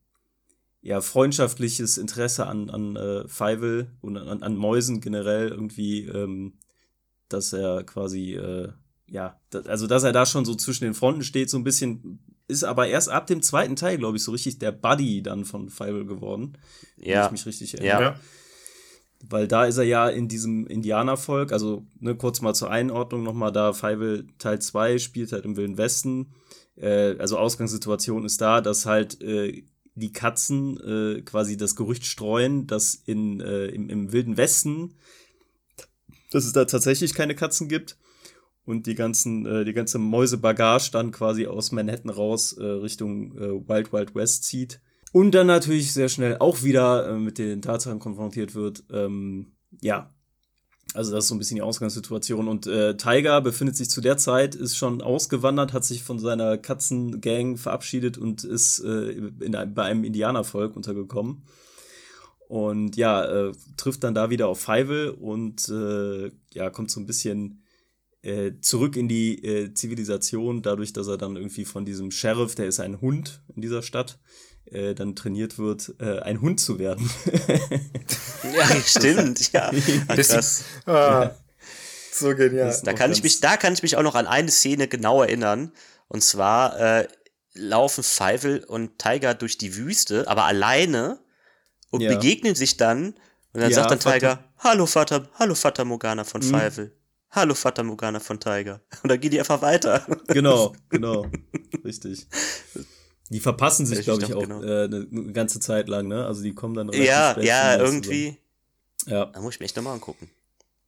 ja, 0.84 1.00
freundschaftliches 1.00 1.96
Interesse 1.96 2.46
an, 2.46 2.68
an 2.68 2.96
äh, 2.96 3.26
Feivel 3.26 3.90
und 4.02 4.18
an, 4.18 4.42
an 4.42 4.54
Mäusen 4.54 5.00
generell 5.00 5.48
irgendwie, 5.48 6.04
ähm, 6.04 6.58
dass 7.30 7.54
er 7.54 7.84
quasi, 7.84 8.34
äh, 8.34 8.68
ja, 9.06 9.40
also 9.66 9.86
dass 9.86 10.04
er 10.04 10.12
da 10.12 10.26
schon 10.26 10.44
so 10.44 10.54
zwischen 10.54 10.84
den 10.84 10.92
Fronten 10.92 11.24
steht, 11.24 11.48
so 11.48 11.56
ein 11.56 11.64
bisschen, 11.64 12.18
ist 12.48 12.64
aber 12.64 12.86
erst 12.86 13.08
ab 13.08 13.26
dem 13.26 13.40
zweiten 13.40 13.76
Teil, 13.76 13.96
glaube 13.96 14.18
ich, 14.18 14.24
so 14.24 14.32
richtig 14.32 14.58
der 14.58 14.72
Buddy 14.72 15.22
dann 15.22 15.46
von 15.46 15.70
Feivel 15.70 16.04
geworden. 16.04 16.58
Ja. 16.98 17.20
Wenn 17.20 17.26
ich 17.28 17.32
mich 17.32 17.46
richtig 17.46 17.78
erinnere. 17.78 18.02
Ja. 18.02 18.20
Weil 19.26 19.48
da 19.48 19.64
ist 19.64 19.78
er 19.78 19.84
ja 19.84 20.10
in 20.10 20.28
diesem 20.28 20.66
Indianervolk, 20.66 21.52
also 21.52 21.86
ne, 21.98 22.14
kurz 22.14 22.42
mal 22.42 22.52
zur 22.52 22.70
Einordnung 22.70 23.22
nochmal 23.22 23.52
da, 23.52 23.72
Feivel 23.72 24.26
Teil 24.36 24.60
2 24.60 24.98
spielt 24.98 25.32
halt 25.32 25.46
im 25.46 25.56
Wilden 25.56 25.78
Westen. 25.78 26.34
Äh, 26.76 27.16
also 27.18 27.38
Ausgangssituation 27.38 28.26
ist 28.26 28.42
da, 28.42 28.60
dass 28.60 28.84
halt 28.84 29.22
äh, 29.22 29.64
die 29.94 30.12
Katzen 30.12 30.78
äh, 30.80 31.22
quasi 31.22 31.56
das 31.56 31.76
Gerücht 31.76 32.04
streuen, 32.04 32.66
dass 32.66 32.94
in, 32.94 33.40
äh, 33.40 33.66
im, 33.66 33.88
im 33.88 34.12
Wilden 34.12 34.36
Westen, 34.36 34.94
dass 36.30 36.44
es 36.44 36.52
da 36.52 36.64
tatsächlich 36.64 37.14
keine 37.14 37.34
Katzen 37.34 37.68
gibt 37.68 37.96
und 38.64 38.86
die 38.86 38.94
ganzen, 38.94 39.46
äh, 39.46 39.64
die 39.64 39.72
ganze 39.72 39.98
Mäusebagage 39.98 40.90
dann 40.90 41.12
quasi 41.12 41.46
aus 41.46 41.72
Manhattan 41.72 42.10
raus 42.10 42.52
äh, 42.54 42.64
Richtung 42.64 43.36
äh, 43.36 43.68
Wild 43.68 43.92
Wild 43.92 44.14
West 44.14 44.44
zieht. 44.44 44.80
Und 45.12 45.32
dann 45.32 45.46
natürlich 45.46 45.92
sehr 45.92 46.08
schnell 46.08 46.38
auch 46.38 46.62
wieder 46.62 47.08
äh, 47.08 47.18
mit 47.18 47.38
den 47.38 47.62
Tatsachen 47.62 48.00
konfrontiert 48.00 48.54
wird, 48.54 48.82
ähm, 48.90 49.52
ja, 49.80 50.13
also 50.94 51.10
das 51.10 51.24
ist 51.24 51.28
so 51.28 51.34
ein 51.34 51.38
bisschen 51.38 51.56
die 51.56 51.62
Ausgangssituation. 51.62 52.46
Und 52.48 52.66
äh, 52.66 52.96
Tiger 52.96 53.40
befindet 53.40 53.76
sich 53.76 53.90
zu 53.90 54.00
der 54.00 54.16
Zeit, 54.16 54.54
ist 54.54 54.76
schon 54.76 55.02
ausgewandert, 55.02 55.72
hat 55.72 55.84
sich 55.84 56.04
von 56.04 56.18
seiner 56.18 56.56
Katzengang 56.56 57.56
verabschiedet 57.56 58.16
und 58.16 58.44
ist 58.44 58.78
äh, 58.78 59.10
in, 59.10 59.74
bei 59.74 59.82
einem 59.82 60.04
Indianervolk 60.04 60.76
untergekommen. 60.76 61.42
Und 62.46 62.96
ja, 62.96 63.24
äh, 63.24 63.52
trifft 63.76 64.04
dann 64.04 64.14
da 64.14 64.30
wieder 64.30 64.46
auf 64.46 64.60
Feivel 64.60 65.10
und 65.10 65.68
äh, 65.68 66.30
ja, 66.52 66.70
kommt 66.70 66.90
so 66.90 67.00
ein 67.00 67.06
bisschen 67.06 67.64
äh, 68.22 68.52
zurück 68.60 68.96
in 68.96 69.08
die 69.08 69.44
äh, 69.44 69.74
Zivilisation, 69.74 70.62
dadurch, 70.62 70.92
dass 70.92 71.08
er 71.08 71.18
dann 71.18 71.36
irgendwie 71.36 71.64
von 71.64 71.84
diesem 71.84 72.12
Sheriff, 72.12 72.54
der 72.54 72.66
ist 72.66 72.78
ein 72.78 73.00
Hund 73.00 73.42
in 73.54 73.62
dieser 73.62 73.82
Stadt, 73.82 74.20
äh, 74.66 74.94
dann 74.94 75.14
trainiert 75.16 75.58
wird, 75.58 75.94
äh, 76.00 76.20
ein 76.20 76.40
Hund 76.40 76.60
zu 76.60 76.78
werden. 76.78 77.10
ja, 78.56 78.66
stimmt, 78.84 79.52
ja. 79.52 79.70
Das, 80.08 80.64
ah, 80.86 81.30
so 82.12 82.34
genial. 82.34 82.78
Da 82.84 82.92
kann 82.92 83.12
ich 83.12 83.22
mich, 83.22 83.40
da 83.40 83.56
kann 83.56 83.72
ich 83.72 83.82
mich 83.82 83.96
auch 83.96 84.02
noch 84.02 84.14
an 84.14 84.26
eine 84.26 84.50
Szene 84.50 84.88
genau 84.88 85.22
erinnern. 85.22 85.72
Und 86.08 86.22
zwar 86.22 86.78
äh, 86.78 87.08
laufen 87.54 88.04
Feivel 88.04 88.62
und 88.64 88.98
Tiger 88.98 89.34
durch 89.34 89.58
die 89.58 89.76
Wüste, 89.76 90.28
aber 90.28 90.44
alleine 90.44 91.18
und 91.90 92.00
ja. 92.00 92.14
begegnen 92.14 92.54
sich 92.54 92.76
dann. 92.76 93.14
Und 93.52 93.60
dann 93.60 93.70
ja, 93.70 93.76
sagt 93.76 93.90
dann 93.90 94.00
Tiger, 94.00 94.44
hallo 94.58 94.86
Vater, 94.86 95.28
hallo 95.34 95.54
Vater 95.54 95.84
Morgana 95.84 96.24
von 96.24 96.40
mhm. 96.40 96.50
Feivel. 96.50 96.96
Hallo 97.30 97.54
Vater 97.54 97.82
Morgana 97.82 98.20
von 98.20 98.38
Tiger. 98.38 98.80
Und 99.02 99.10
dann 99.10 99.20
geht 99.20 99.32
die 99.32 99.40
einfach 99.40 99.60
weiter. 99.60 100.06
Genau, 100.28 100.72
genau. 100.88 101.26
Richtig. 101.84 102.28
Die 103.34 103.40
verpassen 103.40 103.84
sich, 103.84 104.04
glaube 104.04 104.22
ich, 104.22 104.32
auch 104.32 104.42
genau. 104.42 104.62
äh, 104.62 104.84
eine, 104.84 105.08
eine, 105.10 105.32
ganze 105.32 105.58
Zeit 105.58 105.88
lang, 105.88 106.06
ne? 106.06 106.24
Also 106.24 106.40
die 106.44 106.54
kommen 106.54 106.76
dann 106.76 106.88
Ja, 106.92 107.36
ja, 107.40 107.76
irgendwie. 107.76 108.38
Ja. 109.06 109.24
Da 109.24 109.40
muss 109.40 109.54
ich 109.54 109.60
mir 109.60 109.66
echt 109.66 109.74
nochmal 109.74 109.94
angucken. 109.94 110.30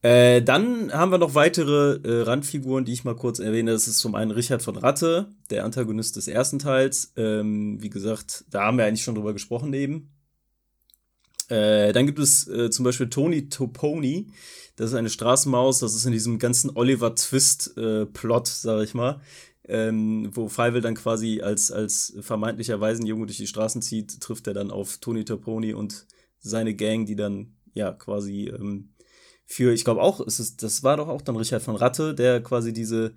Äh, 0.02 0.42
dann 0.42 0.92
haben 0.92 1.10
wir 1.10 1.18
noch 1.18 1.34
weitere 1.34 1.98
äh, 2.04 2.22
Randfiguren, 2.22 2.84
die 2.84 2.92
ich 2.92 3.02
mal 3.02 3.16
kurz 3.16 3.40
erwähne. 3.40 3.72
Das 3.72 3.88
ist 3.88 3.98
zum 3.98 4.14
einen 4.14 4.30
Richard 4.30 4.62
von 4.62 4.76
Ratte, 4.76 5.34
der 5.50 5.64
Antagonist 5.64 6.14
des 6.14 6.28
ersten 6.28 6.60
Teils. 6.60 7.12
Ähm, 7.16 7.82
wie 7.82 7.90
gesagt, 7.90 8.44
da 8.48 8.62
haben 8.62 8.78
wir 8.78 8.84
eigentlich 8.84 9.02
schon 9.02 9.16
drüber 9.16 9.32
gesprochen 9.32 9.74
eben. 9.74 10.12
Äh, 11.48 11.92
dann 11.92 12.06
gibt 12.06 12.20
es 12.20 12.46
äh, 12.46 12.70
zum 12.70 12.84
Beispiel 12.84 13.10
Tony 13.10 13.48
Toponi. 13.48 14.28
Das 14.76 14.90
ist 14.90 14.96
eine 14.96 15.10
Straßenmaus. 15.10 15.80
Das 15.80 15.96
ist 15.96 16.06
in 16.06 16.12
diesem 16.12 16.38
ganzen 16.38 16.70
Oliver 16.76 17.12
Twist-Plot, 17.12 18.48
äh, 18.48 18.52
sag 18.52 18.84
ich 18.84 18.94
mal 18.94 19.20
ähm, 19.68 20.30
wo 20.34 20.48
Feivel 20.48 20.80
dann 20.80 20.94
quasi 20.94 21.40
als, 21.40 21.72
als 21.72 22.16
vermeintlicher 22.20 22.80
Waisenjunge 22.80 23.26
durch 23.26 23.38
die 23.38 23.46
Straßen 23.46 23.82
zieht, 23.82 24.20
trifft 24.20 24.46
er 24.46 24.54
dann 24.54 24.70
auf 24.70 24.98
Tony 24.98 25.24
Toponi 25.24 25.74
und 25.74 26.06
seine 26.38 26.74
Gang, 26.74 27.06
die 27.06 27.16
dann 27.16 27.56
ja 27.74 27.92
quasi 27.92 28.48
ähm, 28.48 28.90
für, 29.44 29.72
ich 29.72 29.84
glaube 29.84 30.02
auch, 30.02 30.20
es 30.20 30.40
ist, 30.40 30.62
das 30.62 30.82
war 30.82 30.96
doch 30.96 31.08
auch 31.08 31.22
dann 31.22 31.36
Richard 31.36 31.62
von 31.62 31.76
Ratte, 31.76 32.14
der 32.14 32.42
quasi 32.42 32.72
diese, 32.72 33.14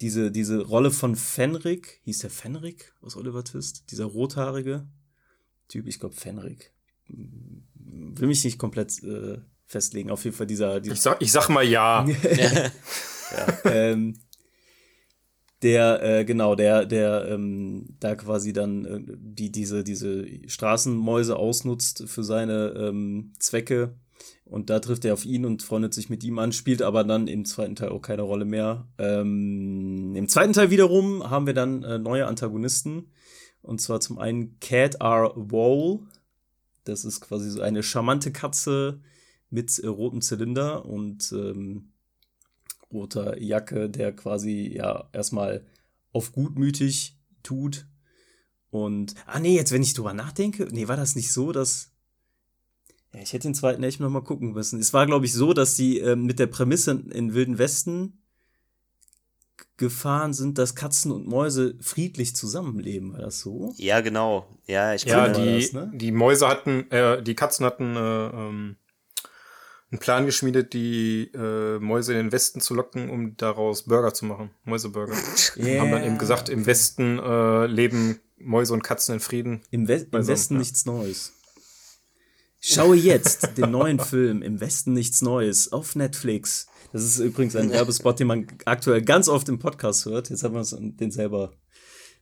diese, 0.00 0.30
diese 0.30 0.60
Rolle 0.62 0.90
von 0.90 1.16
Fenrik, 1.16 2.00
hieß 2.04 2.20
der 2.20 2.30
Fenrik 2.30 2.94
aus 3.00 3.16
Oliver 3.16 3.44
Twist, 3.44 3.90
dieser 3.90 4.04
rothaarige 4.04 4.86
Typ, 5.68 5.86
ich 5.86 5.98
glaube 5.98 6.14
Fenrik. 6.14 6.72
Will 7.08 8.28
mich 8.28 8.44
nicht 8.44 8.58
komplett 8.58 9.02
äh, 9.02 9.38
festlegen, 9.66 10.10
auf 10.10 10.24
jeden 10.24 10.36
Fall 10.36 10.46
dieser. 10.46 10.80
dieser 10.80 10.94
ich, 10.94 11.00
sag, 11.00 11.22
ich 11.22 11.32
sag 11.32 11.48
mal 11.48 11.64
ja. 11.64 12.06
ja. 12.22 12.70
ähm, 13.64 14.18
der 15.62 16.02
äh, 16.02 16.24
genau 16.24 16.54
der 16.54 16.86
der 16.86 17.28
ähm, 17.28 17.96
da 18.00 18.14
quasi 18.14 18.52
dann 18.52 18.84
äh, 18.84 19.00
die 19.06 19.52
diese 19.52 19.84
diese 19.84 20.26
Straßenmäuse 20.48 21.36
ausnutzt 21.36 22.04
für 22.06 22.24
seine 22.24 22.74
ähm, 22.76 23.32
Zwecke 23.38 23.94
und 24.44 24.70
da 24.70 24.80
trifft 24.80 25.04
er 25.04 25.14
auf 25.14 25.24
ihn 25.24 25.46
und 25.46 25.62
freundet 25.62 25.94
sich 25.94 26.10
mit 26.10 26.22
ihm 26.24 26.38
an, 26.38 26.52
spielt 26.52 26.82
aber 26.82 27.04
dann 27.04 27.26
im 27.26 27.44
zweiten 27.44 27.74
Teil 27.74 27.88
auch 27.88 28.02
keine 28.02 28.22
Rolle 28.22 28.44
mehr. 28.44 28.86
Ähm, 28.98 30.14
Im 30.14 30.28
zweiten 30.28 30.52
Teil 30.52 30.70
wiederum 30.70 31.30
haben 31.30 31.46
wir 31.46 31.54
dann 31.54 31.82
äh, 31.84 31.98
neue 31.98 32.26
Antagonisten 32.26 33.10
und 33.62 33.80
zwar 33.80 34.00
zum 34.00 34.18
einen 34.18 34.58
Cat 34.60 34.96
R. 34.96 35.32
Wall. 35.36 36.00
Das 36.84 37.04
ist 37.04 37.20
quasi 37.20 37.48
so 37.50 37.62
eine 37.62 37.82
charmante 37.82 38.32
Katze 38.32 39.00
mit 39.48 39.78
äh, 39.78 39.86
rotem 39.86 40.20
Zylinder 40.20 40.84
und 40.84 41.32
ähm, 41.32 41.91
roter 42.92 43.40
Jacke, 43.40 43.88
der 43.88 44.14
quasi 44.14 44.72
ja 44.74 45.08
erstmal 45.12 45.66
auf 46.12 46.32
gutmütig 46.32 47.18
tut. 47.42 47.86
Und, 48.70 49.14
ah 49.26 49.40
nee, 49.40 49.54
jetzt 49.54 49.72
wenn 49.72 49.82
ich 49.82 49.94
drüber 49.94 50.14
nachdenke, 50.14 50.68
nee, 50.70 50.88
war 50.88 50.96
das 50.96 51.16
nicht 51.16 51.32
so, 51.32 51.52
dass, 51.52 51.92
ja, 53.12 53.20
ich 53.20 53.32
hätte 53.32 53.48
den 53.48 53.54
zweiten 53.54 53.82
echt 53.82 54.00
noch 54.00 54.08
mal 54.08 54.22
gucken 54.22 54.52
müssen. 54.52 54.80
Es 54.80 54.94
war, 54.94 55.06
glaube 55.06 55.26
ich, 55.26 55.32
so, 55.34 55.52
dass 55.52 55.74
die 55.74 56.00
äh, 56.00 56.16
mit 56.16 56.38
der 56.38 56.46
Prämisse 56.46 57.02
in 57.12 57.34
Wilden 57.34 57.58
Westen 57.58 58.22
gefahren 59.76 60.32
sind, 60.32 60.58
dass 60.58 60.74
Katzen 60.74 61.12
und 61.12 61.26
Mäuse 61.26 61.76
friedlich 61.80 62.36
zusammenleben. 62.36 63.12
War 63.12 63.20
das 63.20 63.40
so? 63.40 63.74
Ja, 63.76 64.00
genau. 64.00 64.46
Ja, 64.66 64.94
ich 64.94 65.04
ja, 65.04 65.28
die, 65.28 65.60
das, 65.60 65.72
ne? 65.72 65.90
die 65.94 66.12
Mäuse 66.12 66.48
hatten, 66.48 66.90
äh, 66.90 67.22
die 67.22 67.34
Katzen 67.34 67.66
hatten 67.66 67.96
äh, 67.96 68.26
ähm, 68.28 68.76
einen 69.92 69.98
Plan 69.98 70.24
geschmiedet, 70.24 70.72
die 70.72 71.30
äh, 71.34 71.78
Mäuse 71.78 72.12
in 72.12 72.18
den 72.18 72.32
Westen 72.32 72.60
zu 72.60 72.74
locken, 72.74 73.10
um 73.10 73.36
daraus 73.36 73.82
Burger 73.82 74.14
zu 74.14 74.24
machen. 74.24 74.50
Mäuseburger. 74.64 75.14
Yeah. 75.56 75.80
Haben 75.82 75.90
dann 75.92 76.04
eben 76.04 76.18
gesagt, 76.18 76.48
im 76.48 76.64
Westen 76.64 77.18
äh, 77.18 77.66
leben 77.66 78.18
Mäuse 78.38 78.72
und 78.72 78.82
Katzen 78.82 79.16
in 79.16 79.20
Frieden. 79.20 79.60
Im, 79.70 79.88
We 79.88 80.06
im 80.10 80.26
Westen 80.26 80.54
ja. 80.54 80.60
nichts 80.60 80.86
Neues. 80.86 81.34
Schaue 82.58 82.96
jetzt 82.96 83.58
den 83.58 83.70
neuen 83.70 83.98
Film 84.00 84.40
Im 84.40 84.60
Westen 84.60 84.94
nichts 84.94 85.20
Neues 85.20 85.72
auf 85.72 85.94
Netflix. 85.94 86.68
Das 86.92 87.04
ist 87.04 87.18
übrigens 87.18 87.54
ein 87.54 87.70
Werbespot, 87.70 88.18
den 88.18 88.28
man 88.28 88.46
aktuell 88.64 89.02
ganz 89.02 89.28
oft 89.28 89.48
im 89.50 89.58
Podcast 89.58 90.06
hört. 90.06 90.30
Jetzt 90.30 90.42
haben 90.42 90.54
wir 90.54 90.60
uns 90.60 90.74
den 90.78 91.10
selber 91.10 91.52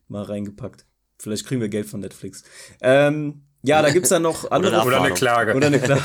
mal 0.08 0.24
reingepackt. 0.24 0.86
Vielleicht 1.18 1.46
kriegen 1.46 1.60
wir 1.60 1.68
Geld 1.68 1.86
von 1.86 2.00
Netflix. 2.00 2.42
Ähm, 2.80 3.42
ja, 3.62 3.82
da 3.82 3.90
gibt 3.90 4.06
es 4.06 4.10
dann 4.10 4.22
noch 4.22 4.50
andere. 4.50 4.76
Oder, 4.76 4.86
oder 4.86 5.02
eine 5.02 5.14
Klage. 5.14 5.54
Oder 5.54 5.68
eine 5.68 5.78
Klage. 5.78 6.02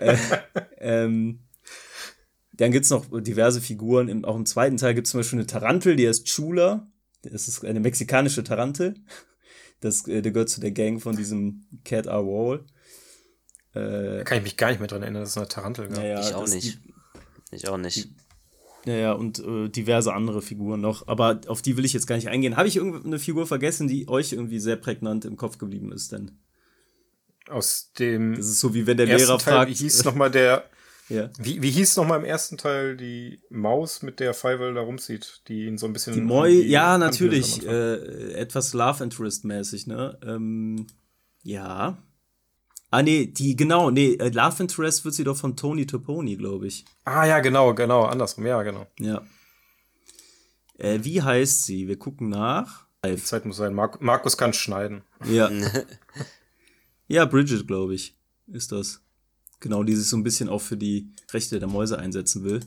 Äh, 0.00 0.16
ähm, 0.78 1.40
dann 2.52 2.72
gibt 2.72 2.84
es 2.84 2.90
noch 2.90 3.06
diverse 3.22 3.60
Figuren. 3.60 4.08
Im, 4.08 4.24
auch 4.24 4.36
im 4.36 4.46
zweiten 4.46 4.76
Teil 4.76 4.94
gibt 4.94 5.06
es 5.06 5.12
zum 5.12 5.20
Beispiel 5.20 5.38
eine 5.38 5.46
Tarantel, 5.46 5.96
die 5.96 6.06
heißt 6.06 6.26
Chula. 6.26 6.86
Das 7.22 7.48
ist 7.48 7.64
eine 7.64 7.80
mexikanische 7.80 8.44
Tarantel. 8.44 8.94
Das, 9.80 10.06
äh, 10.08 10.22
der 10.22 10.32
gehört 10.32 10.50
zu 10.50 10.60
der 10.60 10.72
Gang 10.72 11.00
von 11.00 11.16
diesem 11.16 11.64
Cat 11.84 12.06
R. 12.06 12.26
Wall. 12.26 12.64
Äh, 13.72 14.18
da 14.18 14.24
kann 14.24 14.38
ich 14.38 14.44
mich 14.44 14.56
gar 14.56 14.68
nicht 14.70 14.78
mehr 14.78 14.88
dran 14.88 15.02
erinnern, 15.02 15.22
dass 15.22 15.30
es 15.30 15.36
eine 15.38 15.48
Tarantel 15.48 15.88
gab. 15.88 16.02
Ja, 16.02 16.20
ich 16.20 16.34
auch 16.34 16.48
nicht. 16.48 16.80
Die, 17.50 17.56
ich 17.56 17.68
auch 17.68 17.78
nicht. 17.78 18.08
Ja, 18.84 18.94
ja, 18.94 19.12
und 19.12 19.38
äh, 19.40 19.68
diverse 19.68 20.12
andere 20.12 20.42
Figuren 20.42 20.80
noch. 20.80 21.06
Aber 21.08 21.40
auf 21.46 21.62
die 21.62 21.76
will 21.76 21.84
ich 21.84 21.92
jetzt 21.92 22.06
gar 22.06 22.16
nicht 22.16 22.28
eingehen. 22.28 22.56
Habe 22.56 22.68
ich 22.68 22.76
irgendeine 22.76 23.18
Figur 23.18 23.46
vergessen, 23.46 23.88
die 23.88 24.08
euch 24.08 24.32
irgendwie 24.32 24.58
sehr 24.58 24.76
prägnant 24.76 25.24
im 25.24 25.36
Kopf 25.36 25.58
geblieben 25.58 25.92
ist 25.92 26.12
denn? 26.12 26.38
Aus 27.50 27.92
dem. 27.98 28.36
Das 28.36 28.46
ist 28.46 28.60
so 28.60 28.74
wie 28.74 28.86
wenn 28.86 28.96
der 28.96 29.06
Lehrer 29.06 29.38
Teil, 29.38 29.54
fragt. 29.54 29.70
Wie 29.70 29.74
hieß 29.74 30.04
nochmal 30.04 30.30
der. 30.30 30.64
Ja. 31.10 31.28
Wie, 31.38 31.60
wie 31.60 31.72
hieß 31.72 31.96
nochmal 31.96 32.20
im 32.20 32.24
ersten 32.24 32.56
Teil 32.56 32.96
die 32.96 33.42
Maus, 33.50 34.02
mit 34.02 34.20
der 34.20 34.32
Feivel 34.32 34.74
da 34.74 34.80
rumzieht, 34.80 35.42
die 35.48 35.66
ihn 35.66 35.76
so 35.76 35.86
ein 35.86 35.92
bisschen. 35.92 36.14
Die 36.14 36.20
Moi, 36.20 36.50
ja, 36.50 36.98
natürlich. 36.98 37.66
Äh, 37.66 38.34
etwas 38.34 38.74
Love 38.74 39.02
Interest-mäßig, 39.02 39.88
ne? 39.88 40.16
Ähm, 40.24 40.86
ja. 41.42 41.98
Ah, 42.92 43.02
nee, 43.02 43.26
die, 43.26 43.56
genau, 43.56 43.90
nee, 43.90 44.14
äh, 44.14 44.28
Love 44.28 44.62
Interest 44.62 45.04
wird 45.04 45.14
sie 45.14 45.24
doch 45.24 45.36
von 45.36 45.56
Tony 45.56 45.84
Toponi, 45.84 46.36
glaube 46.36 46.68
ich. 46.68 46.84
Ah, 47.04 47.24
ja, 47.24 47.40
genau, 47.40 47.74
genau, 47.74 48.04
andersrum, 48.04 48.46
ja, 48.46 48.62
genau. 48.62 48.86
Ja. 49.00 49.22
Äh, 50.78 51.00
wie 51.02 51.22
heißt 51.22 51.64
sie? 51.64 51.88
Wir 51.88 51.98
gucken 51.98 52.28
nach. 52.28 52.86
Die 53.04 53.16
Zeit 53.16 53.46
muss 53.46 53.56
sein. 53.56 53.74
Mar 53.74 53.96
Markus 54.00 54.36
kann 54.36 54.52
schneiden. 54.52 55.02
Ja. 55.24 55.50
ja, 57.10 57.24
Bridget, 57.24 57.66
glaube 57.66 57.94
ich, 57.94 58.14
ist 58.46 58.72
das. 58.72 59.02
Genau, 59.58 59.82
die 59.82 59.94
sich 59.94 60.08
so 60.08 60.16
ein 60.16 60.22
bisschen 60.22 60.48
auch 60.48 60.60
für 60.60 60.76
die 60.76 61.10
Rechte 61.32 61.58
der 61.58 61.68
Mäuse 61.68 61.98
einsetzen 61.98 62.44
will. 62.44 62.60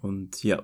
Und 0.00 0.42
ja. 0.44 0.62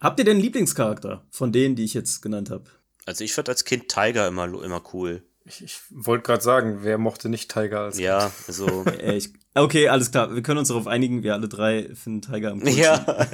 Habt 0.00 0.18
ihr 0.18 0.24
denn 0.24 0.34
einen 0.34 0.42
Lieblingscharakter 0.42 1.24
von 1.30 1.52
denen, 1.52 1.74
die 1.74 1.84
ich 1.84 1.94
jetzt 1.94 2.20
genannt 2.20 2.50
habe? 2.50 2.64
Also 3.06 3.24
ich 3.24 3.32
fand 3.32 3.48
als 3.48 3.64
Kind 3.64 3.88
Tiger 3.88 4.28
immer, 4.28 4.44
immer 4.62 4.82
cool. 4.92 5.22
Ich, 5.44 5.62
ich 5.62 5.80
wollte 5.90 6.24
gerade 6.24 6.42
sagen, 6.42 6.80
wer 6.82 6.98
mochte 6.98 7.28
nicht 7.28 7.50
Tiger 7.50 7.80
als 7.80 7.98
Ja, 7.98 8.20
kind? 8.20 8.48
also. 8.48 8.84
ich, 9.02 9.32
okay, 9.54 9.88
alles 9.88 10.10
klar. 10.10 10.34
Wir 10.34 10.42
können 10.42 10.58
uns 10.58 10.68
darauf 10.68 10.86
einigen, 10.86 11.22
wir 11.22 11.32
alle 11.34 11.48
drei 11.48 11.94
finden 11.94 12.20
Tiger 12.20 12.50
am 12.50 12.60
coolsten. 12.60 12.82
Ja. 12.82 13.28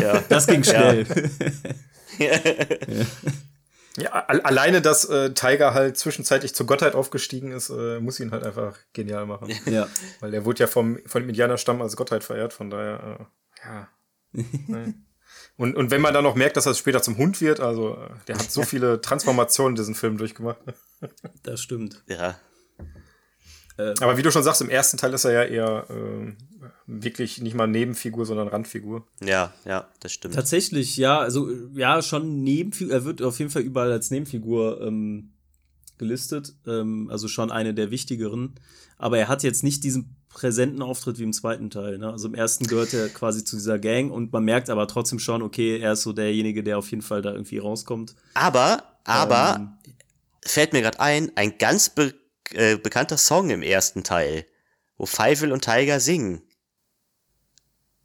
ja. 0.00 0.24
Das 0.28 0.46
ging 0.46 0.64
schnell. 0.64 1.06
Ja. 2.18 2.26
ja. 2.26 3.06
Ja 3.96 4.10
alleine, 4.10 4.82
dass 4.82 5.04
äh, 5.04 5.32
Tiger 5.34 5.74
halt 5.74 5.96
zwischenzeitlich 5.96 6.54
zur 6.54 6.66
Gottheit 6.66 6.94
aufgestiegen 6.94 7.52
ist, 7.52 7.70
äh, 7.70 8.00
muss 8.00 8.20
ihn 8.20 8.32
halt 8.32 8.44
einfach 8.44 8.76
genial 8.92 9.26
machen. 9.26 9.52
Ja. 9.66 9.88
Weil 10.20 10.34
er 10.34 10.44
wurde 10.44 10.60
ja 10.60 10.66
vom, 10.66 10.98
von 11.06 11.22
dem 11.22 11.28
Indianerstamm 11.28 11.80
als 11.82 11.96
Gottheit 11.96 12.24
verehrt, 12.24 12.52
von 12.52 12.70
daher, 12.70 13.28
äh, 13.62 13.66
ja. 13.66 13.88
Und, 15.56 15.76
und 15.76 15.92
wenn 15.92 16.00
man 16.00 16.12
dann 16.12 16.24
noch 16.24 16.34
merkt, 16.34 16.56
dass 16.56 16.66
er 16.66 16.74
später 16.74 17.00
zum 17.00 17.16
Hund 17.16 17.40
wird, 17.40 17.60
also 17.60 17.94
äh, 17.94 18.10
der 18.26 18.38
hat 18.38 18.50
so 18.50 18.62
viele 18.64 19.00
Transformationen 19.00 19.72
in 19.72 19.76
diesem 19.76 19.94
Film 19.94 20.18
durchgemacht. 20.18 20.58
Das 21.44 21.60
stimmt. 21.60 22.02
Ja. 22.08 22.36
Äh, 23.76 23.94
Aber 24.00 24.16
wie 24.16 24.22
du 24.22 24.30
schon 24.30 24.42
sagst, 24.42 24.60
im 24.62 24.70
ersten 24.70 24.96
Teil 24.96 25.14
ist 25.14 25.24
er 25.24 25.32
ja 25.32 25.44
eher 25.44 25.86
äh, 25.90 26.32
wirklich 26.86 27.40
nicht 27.40 27.54
mal 27.54 27.66
Nebenfigur, 27.66 28.26
sondern 28.26 28.48
Randfigur. 28.48 29.06
Ja, 29.24 29.52
ja, 29.64 29.88
das 30.00 30.12
stimmt. 30.12 30.34
Tatsächlich, 30.34 30.96
ja, 30.96 31.18
also 31.18 31.48
ja, 31.74 32.02
schon 32.02 32.42
Nebenfigur. 32.42 32.92
Er 32.92 33.04
wird 33.04 33.22
auf 33.22 33.38
jeden 33.38 33.50
Fall 33.50 33.62
überall 33.62 33.92
als 33.92 34.10
Nebenfigur 34.10 34.80
ähm, 34.82 35.32
gelistet, 35.98 36.54
ähm, 36.66 37.08
also 37.10 37.28
schon 37.28 37.50
eine 37.50 37.74
der 37.74 37.90
wichtigeren. 37.90 38.54
Aber 38.98 39.18
er 39.18 39.28
hat 39.28 39.42
jetzt 39.42 39.64
nicht 39.64 39.84
diesen 39.84 40.16
präsenten 40.28 40.82
Auftritt 40.82 41.18
wie 41.18 41.22
im 41.22 41.32
zweiten 41.32 41.70
Teil. 41.70 41.98
Ne? 41.98 42.10
Also 42.10 42.28
im 42.28 42.34
ersten 42.34 42.66
gehört 42.66 42.92
er 42.92 43.08
quasi 43.08 43.44
zu 43.44 43.56
dieser 43.56 43.78
Gang 43.78 44.12
und 44.12 44.32
man 44.32 44.44
merkt 44.44 44.68
aber 44.68 44.86
trotzdem 44.88 45.18
schon, 45.18 45.42
okay, 45.42 45.78
er 45.78 45.92
ist 45.92 46.02
so 46.02 46.12
derjenige, 46.12 46.62
der 46.62 46.78
auf 46.78 46.90
jeden 46.90 47.02
Fall 47.02 47.22
da 47.22 47.32
irgendwie 47.32 47.58
rauskommt. 47.58 48.14
Aber, 48.34 48.82
aber, 49.04 49.56
ähm, 49.56 49.68
fällt 50.44 50.72
mir 50.72 50.82
gerade 50.82 51.00
ein, 51.00 51.32
ein 51.36 51.56
ganz 51.58 51.88
be 51.88 52.14
äh, 52.52 52.76
bekannter 52.76 53.16
Song 53.16 53.50
im 53.50 53.62
ersten 53.62 54.04
Teil, 54.04 54.44
wo 54.98 55.06
Feivel 55.06 55.50
und 55.50 55.64
Tiger 55.64 55.98
singen. 55.98 56.42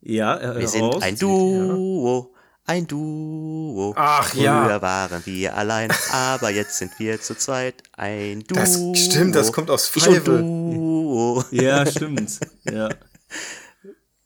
Ja, 0.01 0.37
äh, 0.37 0.59
Wir 0.59 0.67
sind 0.67 1.03
ein 1.03 1.17
Duo. 1.17 2.33
Ein 2.65 2.85
Duo. 2.85 3.93
Ach 3.97 4.29
Früher 4.29 4.43
ja. 4.43 4.63
Früher 4.63 4.81
waren 4.81 5.25
wir 5.25 5.57
allein, 5.57 5.91
aber 6.11 6.51
jetzt 6.51 6.77
sind 6.77 6.91
wir 6.99 7.19
zu 7.19 7.35
zweit. 7.35 7.81
Ein 7.93 8.41
Duo. 8.41 8.59
Das 8.59 8.79
stimmt, 8.95 9.35
das 9.35 9.51
kommt 9.51 9.71
aus 9.71 9.87
Feivel. 9.87 11.43
Ja, 11.51 11.85
stimmt. 11.85 12.39
Ja. 12.63 12.89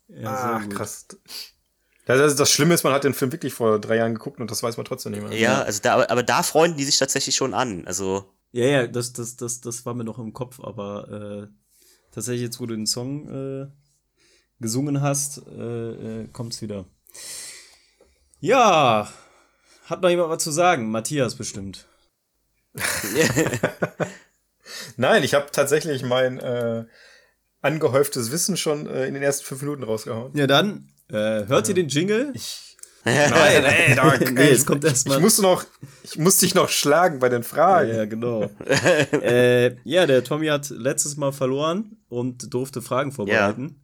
ja 0.10 0.60
Ach, 0.62 0.70
krass. 0.70 1.08
Das, 2.06 2.36
das 2.36 2.52
Schlimme 2.52 2.74
ist, 2.74 2.84
man 2.84 2.92
hat 2.92 3.06
den 3.06 3.14
Film 3.14 3.32
wirklich 3.32 3.54
vor 3.54 3.80
drei 3.80 3.96
Jahren 3.96 4.14
geguckt 4.14 4.42
und 4.42 4.52
das 4.52 4.62
weiß 4.62 4.76
man 4.76 4.86
trotzdem 4.86 5.14
nicht 5.14 5.24
mehr. 5.24 5.38
Ja, 5.38 5.62
also 5.62 5.80
da, 5.82 6.06
aber 6.10 6.24
da 6.24 6.44
freuen 6.44 6.76
die 6.76 6.84
sich 6.84 6.98
tatsächlich 6.98 7.36
schon 7.36 7.54
an. 7.54 7.88
Also. 7.88 8.26
Ja, 8.52 8.66
ja, 8.66 8.88
das, 8.88 9.14
das, 9.14 9.38
das, 9.38 9.62
das 9.62 9.86
war 9.86 9.94
mir 9.94 10.04
noch 10.04 10.20
im 10.20 10.34
Kopf, 10.34 10.60
aber 10.60 11.48
äh, 11.48 11.48
tatsächlich 12.12 12.44
jetzt, 12.44 12.60
wo 12.60 12.66
du 12.66 12.76
den 12.76 12.86
Song 12.86 13.30
äh, 13.30 13.68
gesungen 14.64 15.02
hast, 15.02 15.44
äh, 15.48 16.22
äh, 16.22 16.28
kommt's 16.34 16.64
wieder. 16.64 16.86
Ja, 18.40 19.08
hat 19.86 20.02
noch 20.02 20.10
jemand 20.10 20.30
was 20.30 20.44
zu 20.44 20.50
sagen? 20.50 20.90
Matthias 20.90 21.36
bestimmt. 21.36 21.86
Nein, 24.98 25.24
ich 25.24 25.36
habe 25.36 25.52
tatsächlich 25.52 26.02
mein 26.02 26.40
äh, 26.40 26.86
angehäuftes 27.62 28.32
Wissen 28.32 28.58
schon 28.58 28.88
äh, 28.88 29.06
in 29.06 29.14
den 29.14 29.22
ersten 29.22 29.46
fünf 29.46 29.62
Minuten 29.62 29.84
rausgehauen. 29.84 30.36
Ja, 30.36 30.48
dann 30.48 30.90
äh, 31.10 31.46
hört 31.46 31.68
ihr 31.70 31.76
den 31.76 31.90
Jingle? 31.90 32.32
Ich, 32.34 32.76
nein, 33.06 33.66
ey, 33.66 33.96
da, 33.96 34.18
nee, 34.18 34.50
jetzt 34.50 34.66
kommt 34.66 34.86
erst 34.86 35.10
mal. 35.10 35.16
Ich 35.16 35.22
muss 35.22 35.42
noch, 35.42 35.66
ich 36.04 36.18
muss 36.18 36.38
dich 36.38 36.56
noch 36.56 36.70
schlagen 36.70 37.20
bei 37.20 37.28
den 37.28 37.44
Fragen. 37.44 37.94
Ja, 37.94 38.06
genau. 38.06 38.50
äh, 39.12 39.76
ja, 39.84 40.06
der 40.06 40.24
Tommy 40.24 40.48
hat 40.48 40.70
letztes 40.70 41.18
Mal 41.18 41.34
verloren 41.34 41.98
und 42.08 42.54
durfte 42.54 42.82
Fragen 42.82 43.12
vorbereiten. 43.12 43.76
Ja. 43.76 43.83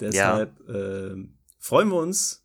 Deshalb 0.00 0.52
ja. 0.68 0.74
Äh, 0.74 1.28
freuen 1.58 1.88
wir 1.88 1.98
uns 1.98 2.44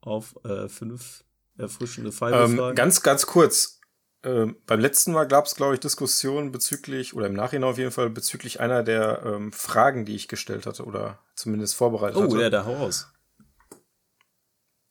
auf 0.00 0.34
äh, 0.44 0.68
fünf 0.68 1.24
erfrischende 1.56 2.12
Five-Fragen. 2.12 2.58
Ähm, 2.58 2.74
ganz, 2.74 3.02
ganz 3.02 3.26
kurz. 3.26 3.80
Ähm, 4.24 4.56
beim 4.66 4.78
letzten 4.78 5.12
Mal 5.12 5.26
gab 5.26 5.46
es, 5.46 5.56
glaube 5.56 5.74
ich, 5.74 5.80
Diskussionen 5.80 6.52
bezüglich, 6.52 7.14
oder 7.14 7.26
im 7.26 7.34
Nachhinein 7.34 7.68
auf 7.68 7.78
jeden 7.78 7.90
Fall, 7.90 8.08
bezüglich 8.10 8.60
einer 8.60 8.82
der 8.82 9.22
ähm, 9.24 9.52
Fragen, 9.52 10.04
die 10.04 10.14
ich 10.14 10.28
gestellt 10.28 10.66
hatte 10.66 10.84
oder 10.84 11.18
zumindest 11.34 11.74
vorbereitet 11.74 12.16
oh, 12.16 12.22
hatte. 12.22 12.36
Oh, 12.36 12.40
ja, 12.40 12.50
der 12.50 12.66
hau 12.66 12.76
aus. 12.76 13.08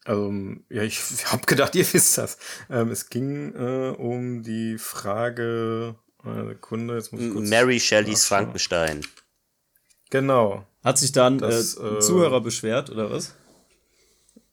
Also, 0.03 0.33
ja, 0.69 0.83
ich 0.83 0.99
habe 1.31 1.45
gedacht, 1.45 1.75
ihr 1.75 1.93
wisst 1.93 2.17
das. 2.17 2.37
Ähm, 2.69 2.89
es 2.89 3.09
ging 3.09 3.53
äh, 3.55 3.95
um 3.97 4.43
die 4.43 4.77
Frage, 4.77 5.95
eine 6.23 6.49
Sekunde, 6.49 6.95
jetzt 6.95 7.13
muss 7.13 7.21
ich 7.21 7.31
kurz 7.31 7.49
Mary 7.49 7.79
Shelleys 7.79 8.25
Frankenstein. 8.25 9.01
Genau. 10.11 10.65
Hat 10.83 10.99
sich 10.99 11.11
dann 11.11 11.39
das, 11.39 11.75
äh, 11.75 11.85
äh, 11.85 11.99
Zuhörer 11.99 12.41
beschwert, 12.41 12.91
oder 12.91 13.09
was? 13.09 13.35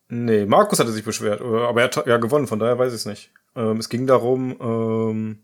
Nee, 0.08 0.46
Markus 0.46 0.78
hatte 0.78 0.92
sich 0.92 1.04
beschwert, 1.04 1.42
aber 1.42 1.82
er 1.82 1.84
hat 1.84 2.06
ja 2.06 2.16
gewonnen, 2.16 2.46
von 2.46 2.58
daher 2.58 2.78
weiß 2.78 2.94
ich 2.94 3.00
es 3.00 3.06
nicht. 3.06 3.30
Ähm, 3.54 3.76
es 3.76 3.90
ging 3.90 4.06
darum, 4.06 4.56
ähm, 4.60 5.42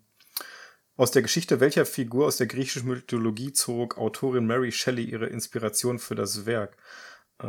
aus 0.97 1.11
der 1.11 1.23
Geschichte 1.23 1.61
welcher 1.61 1.85
Figur 1.85 2.27
aus 2.27 2.37
der 2.37 2.47
griechischen 2.47 2.89
Mythologie 2.89 3.53
zog 3.53 3.99
Autorin 3.99 4.47
Mary 4.47 4.73
Shelley 4.73 5.05
ihre 5.05 5.27
Inspiration 5.27 5.99
für 5.99 6.15
das 6.15 6.47
Werk? 6.47 6.77
Äh, 7.43 7.47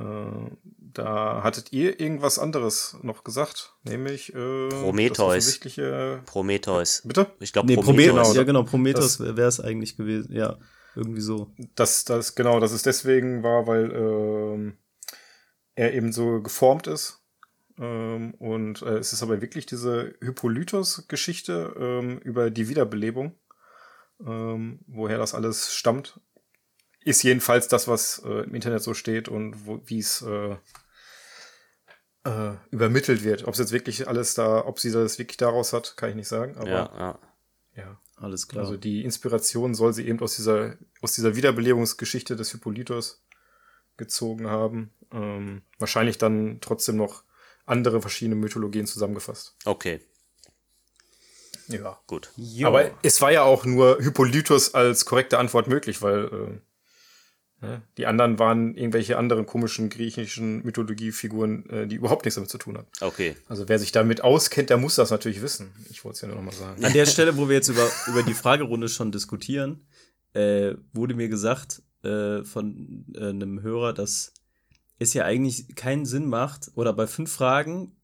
da 0.77 1.43
hattet 1.43 1.71
ihr 1.71 1.99
irgendwas 1.99 2.39
anderes 2.39 2.97
noch 3.03 3.23
gesagt, 3.23 3.75
nämlich 3.83 4.33
äh, 4.33 4.69
Prometheus. 4.69 5.59
Prometheus. 6.25 7.01
Bitte? 7.05 7.27
Ich 7.39 7.53
glaube 7.53 7.67
nee, 7.67 7.75
Prometheus. 7.75 8.13
Prometheus. 8.13 8.35
Ja, 8.35 8.43
genau, 8.43 8.63
Prometheus 8.63 9.19
wäre 9.19 9.47
es 9.47 9.59
eigentlich 9.59 9.95
gewesen. 9.95 10.33
Ja, 10.33 10.57
irgendwie 10.95 11.21
so. 11.21 11.51
Das, 11.75 12.05
das, 12.05 12.35
genau, 12.35 12.59
dass 12.59 12.71
es 12.71 12.83
deswegen 12.83 13.43
war, 13.43 13.67
weil 13.67 13.91
äh, 13.91 14.73
er 15.75 15.93
eben 15.93 16.11
so 16.11 16.41
geformt 16.41 16.87
ist 16.87 17.25
ähm, 17.77 18.33
und 18.35 18.81
äh, 18.81 18.97
es 18.97 19.13
ist 19.13 19.23
aber 19.23 19.41
wirklich 19.41 19.65
diese 19.65 20.15
Hippolytos-Geschichte 20.21 21.75
ähm, 21.77 22.19
über 22.19 22.49
die 22.49 22.69
Wiederbelebung, 22.69 23.37
ähm, 24.25 24.79
woher 24.87 25.17
das 25.17 25.33
alles 25.33 25.73
stammt. 25.73 26.19
ist 27.03 27.23
jedenfalls 27.23 27.67
das, 27.67 27.87
was 27.87 28.19
äh, 28.25 28.43
im 28.43 28.55
Internet 28.55 28.81
so 28.81 28.93
steht 28.93 29.27
und 29.27 29.55
wie 29.89 29.99
es 29.99 30.21
äh, 30.21 30.55
äh, 32.23 32.55
übermittelt 32.71 33.23
wird. 33.23 33.45
Ob 33.45 33.53
es 33.53 33.59
jetzt 33.59 33.73
wirklich 33.73 34.07
alles 34.07 34.33
da, 34.35 34.65
ob 34.65 34.79
sie 34.79 34.91
das 34.91 35.19
wirklich 35.19 35.37
daraus 35.37 35.73
hat, 35.73 35.97
kann 35.97 36.09
ich 36.09 36.15
nicht 36.15 36.29
sagen. 36.29 36.57
Aber 36.57 36.69
ja, 36.69 36.93
ja. 36.97 37.19
ja. 37.75 38.01
Alles 38.15 38.47
klar. 38.47 38.63
Also 38.63 38.77
die 38.77 39.03
Inspiration 39.03 39.75
soll 39.75 39.93
sie 39.93 40.07
eben 40.07 40.19
aus 40.19 40.35
dieser, 40.35 40.77
aus 41.01 41.13
dieser 41.13 41.35
Wiederbelebungsgeschichte 41.35 42.35
des 42.35 42.51
Hippolytos 42.51 43.23
gezogen 43.97 44.47
haben. 44.47 44.93
Ähm, 45.11 45.61
wahrscheinlich 45.79 46.17
dann 46.17 46.59
trotzdem 46.61 46.95
noch 46.95 47.23
andere 47.65 48.01
verschiedene 48.01 48.35
Mythologien 48.35 48.87
zusammengefasst. 48.87 49.55
Okay. 49.65 50.01
Ja. 51.67 51.99
Gut. 52.07 52.31
Jo. 52.35 52.67
Aber 52.67 52.91
es 53.03 53.21
war 53.21 53.31
ja 53.31 53.43
auch 53.43 53.65
nur 53.65 53.97
Hippolytus 53.99 54.73
als 54.73 55.05
korrekte 55.05 55.39
Antwort 55.39 55.67
möglich, 55.67 56.01
weil 56.01 56.25
äh, 56.25 56.59
die 57.97 58.05
anderen 58.05 58.37
waren 58.37 58.75
irgendwelche 58.75 59.17
anderen 59.17 59.45
komischen 59.45 59.89
griechischen 59.89 60.63
Mythologiefiguren, 60.63 61.69
äh, 61.69 61.87
die 61.87 61.95
überhaupt 61.95 62.25
nichts 62.25 62.35
damit 62.35 62.49
zu 62.49 62.57
tun 62.57 62.77
haben. 62.77 62.87
Okay. 63.01 63.35
Also 63.47 63.67
wer 63.67 63.79
sich 63.79 63.91
damit 63.91 64.23
auskennt, 64.23 64.69
der 64.69 64.77
muss 64.77 64.95
das 64.95 65.09
natürlich 65.09 65.41
wissen. 65.41 65.71
Ich 65.89 66.03
wollte 66.03 66.15
es 66.15 66.21
ja 66.21 66.27
nur 66.27 66.37
noch 66.37 66.43
mal 66.43 66.53
sagen. 66.53 66.83
An 66.83 66.93
der 66.93 67.05
Stelle, 67.05 67.37
wo 67.37 67.47
wir 67.47 67.55
jetzt 67.55 67.69
über, 67.69 67.89
über 68.07 68.23
die 68.23 68.33
Fragerunde 68.33 68.87
schon 68.87 69.11
diskutieren, 69.11 69.87
äh, 70.33 70.75
wurde 70.93 71.15
mir 71.15 71.29
gesagt 71.29 71.81
äh, 72.03 72.43
von 72.43 73.05
äh, 73.15 73.29
einem 73.29 73.61
Hörer, 73.61 73.93
dass 73.93 74.33
es 74.99 75.13
ja 75.13 75.23
eigentlich 75.23 75.75
keinen 75.75 76.05
Sinn 76.05 76.27
macht, 76.27 76.71
oder 76.75 76.93
bei 76.93 77.07
fünf 77.07 77.31
Fragen 77.31 77.95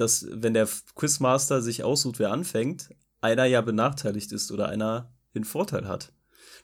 dass 0.00 0.26
wenn 0.30 0.54
der 0.54 0.68
Quizmaster 0.94 1.60
sich 1.60 1.84
aussucht, 1.84 2.18
wer 2.18 2.32
anfängt, 2.32 2.90
einer 3.20 3.44
ja 3.44 3.60
benachteiligt 3.60 4.32
ist 4.32 4.50
oder 4.50 4.68
einer 4.68 5.12
den 5.34 5.44
Vorteil 5.44 5.86
hat. 5.86 6.12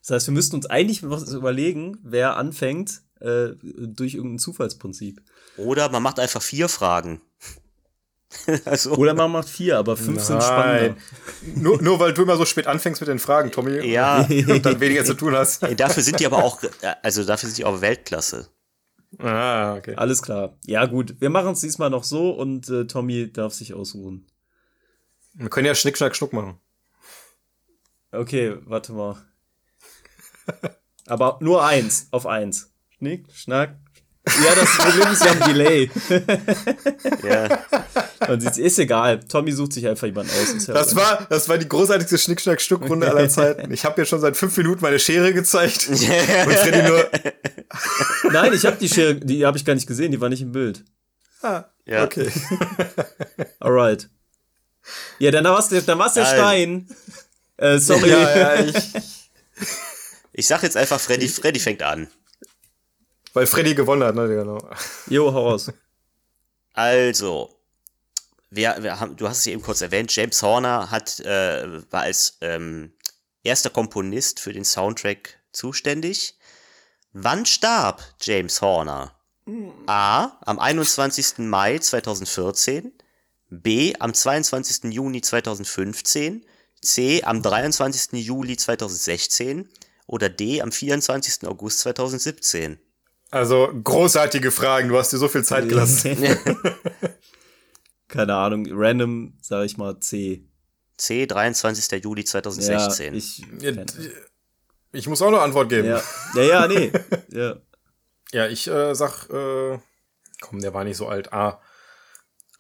Das 0.00 0.10
heißt, 0.10 0.26
wir 0.28 0.34
müssten 0.34 0.56
uns 0.56 0.66
eigentlich 0.66 1.08
was 1.08 1.32
überlegen, 1.32 1.98
wer 2.02 2.36
anfängt 2.36 3.02
äh, 3.20 3.50
durch 3.60 4.14
irgendein 4.14 4.38
Zufallsprinzip. 4.38 5.22
Oder 5.56 5.90
man 5.90 6.02
macht 6.02 6.20
einfach 6.20 6.42
vier 6.42 6.68
Fragen. 6.68 7.20
also. 8.64 8.94
Oder 8.96 9.14
man 9.14 9.30
macht 9.30 9.48
vier, 9.48 9.78
aber 9.78 9.96
fünf 9.96 10.16
Nein. 10.16 10.24
sind 10.24 10.42
spannender. 10.42 10.96
Nur, 11.54 11.80
nur 11.82 12.00
weil 12.00 12.12
du 12.12 12.22
immer 12.22 12.36
so 12.36 12.44
spät 12.44 12.66
anfängst 12.66 13.00
mit 13.00 13.08
den 13.08 13.18
Fragen, 13.18 13.50
Tommy, 13.50 13.86
ja. 13.86 14.20
und 14.48 14.66
dann 14.66 14.80
weniger 14.80 15.04
zu 15.04 15.14
tun 15.14 15.34
hast. 15.34 15.62
Dafür 15.76 16.02
sind 16.02 16.20
die 16.20 16.26
aber 16.26 16.44
auch, 16.44 16.60
also 17.02 17.24
dafür 17.24 17.48
sind 17.48 17.58
die 17.58 17.64
auch 17.64 17.80
Weltklasse. 17.80 18.48
Ah, 19.18 19.76
okay. 19.76 19.94
Alles 19.96 20.20
klar. 20.20 20.58
Ja, 20.66 20.84
gut. 20.86 21.20
Wir 21.20 21.30
machen 21.30 21.52
es 21.52 21.60
diesmal 21.60 21.90
noch 21.90 22.04
so 22.04 22.30
und 22.30 22.68
äh, 22.68 22.86
Tommy 22.86 23.32
darf 23.32 23.54
sich 23.54 23.72
ausruhen. 23.72 24.26
Wir 25.34 25.48
können 25.48 25.66
ja 25.66 25.74
Schnick, 25.74 25.96
Schnack, 25.96 26.16
Schnuck 26.16 26.32
machen. 26.32 26.58
Okay, 28.12 28.56
warte 28.64 28.92
mal. 28.92 29.16
Aber 31.06 31.38
nur 31.40 31.64
eins, 31.64 32.08
auf 32.10 32.26
eins. 32.26 32.72
Schnick, 32.98 33.26
Schnack, 33.32 33.76
ja, 34.26 34.54
das 34.56 34.76
Problem 34.76 35.12
ist, 35.12 35.22
wir 35.22 35.30
haben 35.30 35.54
Delay. 35.54 35.90
ja. 37.28 38.28
Und 38.32 38.58
ist 38.58 38.78
egal. 38.78 39.20
Tommy 39.20 39.52
sucht 39.52 39.72
sich 39.74 39.86
einfach 39.86 40.06
jemanden 40.06 40.32
aus. 40.32 40.66
Ja 40.66 40.74
das, 40.74 40.96
war, 40.96 41.26
das 41.30 41.48
war 41.48 41.58
die 41.58 41.68
großartigste 41.68 42.18
Schnick-Schnack-Stuck-Runde 42.18 43.08
aller 43.08 43.28
Zeiten. 43.28 43.72
Ich 43.72 43.84
habe 43.84 44.00
ja 44.00 44.04
schon 44.04 44.20
seit 44.20 44.36
fünf 44.36 44.56
Minuten 44.56 44.82
meine 44.82 44.98
Schere 44.98 45.32
gezeigt. 45.32 45.88
und 45.88 45.98
Freddy 45.98 46.82
nur. 46.88 47.08
Nein, 48.32 48.52
ich 48.52 48.66
habe 48.66 48.76
die 48.78 48.88
Schere, 48.88 49.14
die 49.14 49.46
habe 49.46 49.56
ich 49.58 49.64
gar 49.64 49.74
nicht 49.74 49.86
gesehen, 49.86 50.10
die 50.10 50.20
war 50.20 50.28
nicht 50.28 50.42
im 50.42 50.50
Bild. 50.50 50.84
Ah, 51.42 51.64
ja. 51.84 52.02
okay. 52.02 52.28
Alright. 53.60 54.10
Ja, 55.20 55.30
dann 55.30 55.44
war 55.44 55.58
es 55.60 55.68
der, 55.68 55.82
dann 55.82 55.98
war's 55.98 56.14
der 56.14 56.24
Stein. 56.24 56.88
Äh, 57.58 57.78
sorry. 57.78 58.10
Ja, 58.10 58.36
ja, 58.36 58.64
ich, 58.64 58.74
ich 60.38 60.46
sag 60.46 60.62
jetzt 60.62 60.76
einfach, 60.76 61.00
Freddy, 61.00 61.28
Freddy 61.28 61.58
fängt 61.58 61.82
an. 61.82 62.08
Weil 63.32 63.46
Freddy 63.46 63.74
gewonnen 63.74 64.04
hat, 64.04 64.14
ne? 64.14 64.28
Genau. 64.28 64.58
Jo, 65.08 65.32
hau 65.32 65.48
raus. 65.48 65.72
Also, 66.74 67.58
wir, 68.50 68.76
wir 68.80 69.00
haben, 69.00 69.16
du 69.16 69.26
hast 69.26 69.38
es 69.38 69.44
ja 69.46 69.52
eben 69.52 69.62
kurz 69.62 69.80
erwähnt, 69.80 70.14
James 70.14 70.42
Horner 70.42 70.90
hat, 70.90 71.20
äh, 71.20 71.90
war 71.90 72.02
als 72.02 72.36
ähm, 72.42 72.92
erster 73.44 73.70
Komponist 73.70 74.38
für 74.38 74.52
den 74.52 74.66
Soundtrack 74.66 75.40
zuständig. 75.52 76.38
Wann 77.14 77.46
starb 77.46 78.02
James 78.20 78.60
Horner? 78.60 79.18
A. 79.86 80.32
Am 80.44 80.58
21. 80.58 81.38
Mai 81.38 81.78
2014. 81.78 82.92
B. 83.48 83.94
Am 83.98 84.12
22. 84.12 84.92
Juni 84.92 85.22
2015. 85.22 86.44
C. 86.82 87.22
Am 87.22 87.40
23. 87.40 88.22
Juli 88.22 88.58
2016. 88.58 89.70
Oder 90.06 90.28
D. 90.28 90.62
Am 90.62 90.72
24. 90.72 91.46
August 91.46 91.80
2017. 91.80 92.78
Also 93.30 93.68
großartige 93.82 94.50
Fragen, 94.50 94.88
du 94.88 94.96
hast 94.96 95.12
dir 95.12 95.18
so 95.18 95.28
viel 95.28 95.44
Zeit 95.44 95.68
gelassen. 95.68 96.16
Keine 98.08 98.34
Ahnung, 98.34 98.66
random, 98.70 99.36
sag 99.40 99.64
ich 99.64 99.76
mal 99.76 99.98
C. 99.98 100.44
C, 100.96 101.26
23. 101.26 102.02
Juli 102.02 102.24
2016. 102.24 103.12
Ja, 103.12 103.18
ich, 103.18 103.44
ich 104.92 105.08
muss 105.08 105.20
auch 105.22 105.30
noch 105.30 105.42
Antwort 105.42 105.68
geben. 105.68 105.88
Ja, 105.88 106.02
ja, 106.34 106.42
ja 106.42 106.68
nee. 106.68 106.92
ja. 107.30 107.56
ja, 108.32 108.46
ich 108.46 108.68
äh, 108.68 108.94
sag, 108.94 109.28
äh, 109.28 109.78
komm, 110.40 110.60
der 110.60 110.72
war 110.72 110.84
nicht 110.84 110.96
so 110.96 111.08
alt. 111.08 111.32
A. 111.32 111.60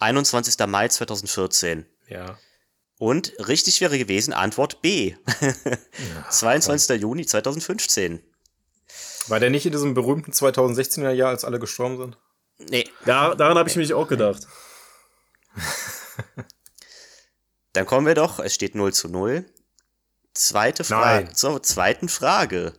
21. 0.00 0.58
Mai 0.66 0.88
2014. 0.88 1.86
Ja. 2.08 2.38
Und 2.98 3.34
richtig 3.38 3.80
wäre 3.80 3.98
gewesen 3.98 4.32
Antwort 4.32 4.80
B. 4.80 5.14
ja, 5.40 5.52
22. 6.30 6.88
Komm. 6.88 7.00
Juni 7.00 7.26
2015. 7.26 8.22
War 9.28 9.40
der 9.40 9.50
nicht 9.50 9.66
in 9.66 9.72
diesem 9.72 9.94
berühmten 9.94 10.32
2016er 10.32 11.10
Jahr, 11.10 11.30
als 11.30 11.44
alle 11.44 11.58
gestorben 11.58 11.98
sind? 11.98 12.18
Nee. 12.70 12.88
Da, 13.04 13.34
daran 13.34 13.58
habe 13.58 13.68
ich 13.68 13.76
mich 13.76 13.92
auch 13.92 14.08
gedacht. 14.08 14.46
Dann 17.72 17.84
kommen 17.84 18.06
wir 18.06 18.14
doch, 18.14 18.38
es 18.38 18.54
steht 18.54 18.74
0 18.74 18.94
zu 18.94 19.08
0. 19.08 19.44
Zweite 20.32 20.84
Frage. 20.84 21.32
Zur 21.32 21.62
zweiten 21.62 22.08
Frage. 22.08 22.72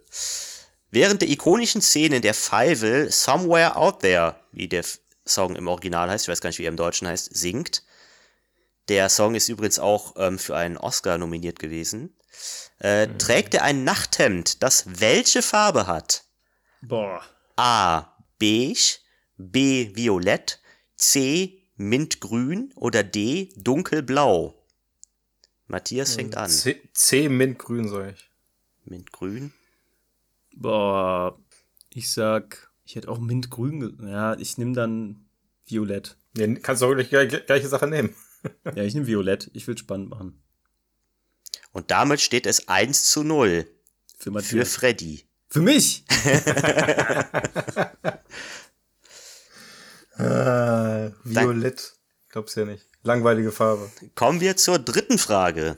Während 0.90 1.22
der 1.22 1.30
ikonischen 1.30 1.82
Szene 1.82 2.22
der 2.22 2.34
Fievel 2.34 3.12
Somewhere 3.12 3.76
Out 3.76 4.00
There, 4.02 4.40
wie 4.52 4.68
der 4.68 4.84
Song 5.26 5.56
im 5.56 5.68
Original 5.68 6.10
heißt, 6.10 6.26
ich 6.26 6.30
weiß 6.30 6.42
gar 6.42 6.50
nicht, 6.50 6.60
wie 6.60 6.66
er 6.66 6.70
im 6.70 6.78
Deutschen 6.78 7.08
heißt, 7.08 7.36
singt. 7.36 7.84
Der 8.90 9.10
Song 9.10 9.36
ist 9.36 9.50
übrigens 9.50 9.80
auch 9.80 10.16
ähm, 10.18 10.40
für 10.40 10.56
einen 10.56 10.78
Oscar 10.78 11.18
nominiert 11.18 11.60
gewesen. 11.60 12.16
Äh, 12.80 13.08
mhm. 13.08 13.18
Trägt 13.20 13.54
er 13.54 13.64
ein 13.64 13.84
Nachthemd, 13.84 14.64
das 14.64 14.86
welche 15.00 15.42
Farbe 15.42 15.88
hat? 15.88 16.26
Boah. 16.82 17.22
A. 17.56 18.14
Beige, 18.40 19.00
B. 19.38 19.96
Violett, 19.96 20.62
C. 20.96 21.64
Mintgrün 21.76 22.72
oder 22.76 23.04
D. 23.04 23.50
Dunkelblau? 23.58 24.58
Matthias 25.68 26.16
fängt 26.16 26.38
an. 26.38 26.50
C, 26.50 26.82
C 26.94 27.30
Mintgrün, 27.30 27.88
sag 27.90 28.14
ich. 28.14 28.32
Mintgrün? 28.86 29.54
Boah, 30.56 31.38
ich 31.90 32.12
sag, 32.12 32.72
ich 32.86 32.96
hätte 32.96 33.10
auch 33.10 33.20
Mintgrün. 33.20 34.00
Ja, 34.08 34.36
ich 34.38 34.58
nehme 34.58 34.74
dann 34.74 35.28
Violett. 35.66 36.18
Ja, 36.36 36.48
kannst 36.56 36.82
du 36.82 36.88
auch 36.88 36.94
gleich, 36.94 37.10
gleich, 37.10 37.46
gleiche 37.46 37.68
Sache 37.68 37.88
nehmen. 37.88 38.16
Ja, 38.76 38.84
ich 38.84 38.94
nehme 38.94 39.08
Violett. 39.08 39.50
Ich 39.54 39.68
will 39.68 39.78
spannend 39.78 40.10
machen. 40.10 40.42
Und 41.72 41.92
damit 41.92 42.22
steht 42.22 42.46
es 42.46 42.68
1 42.68 43.12
zu 43.12 43.24
0. 43.24 43.68
Für, 44.18 44.32
Matthias. 44.32 44.70
für 44.70 44.80
Freddy. 44.80 45.28
Für 45.50 45.62
mich! 45.62 46.04
ah, 50.18 51.12
Violett. 51.24 51.94
Glaub's 52.30 52.56
ja 52.56 52.66
nicht. 52.66 52.86
Langweilige 53.04 53.52
Farbe. 53.52 53.90
Kommen 54.16 54.42
wir 54.42 54.58
zur 54.58 54.80
dritten 54.80 55.18
Frage. 55.18 55.78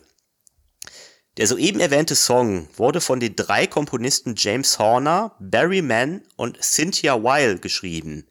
Der 1.38 1.48
soeben 1.48 1.80
erwähnte 1.80 2.16
Song 2.16 2.68
wurde 2.76 3.00
von 3.02 3.20
den 3.20 3.36
drei 3.36 3.68
Komponisten 3.68 4.36
James 4.36 4.80
Horner, 4.80 5.36
Barry 5.40 5.82
Mann 5.82 6.24
und 6.36 6.62
Cynthia 6.62 7.22
Weil 7.24 7.60
geschrieben. 7.60 8.26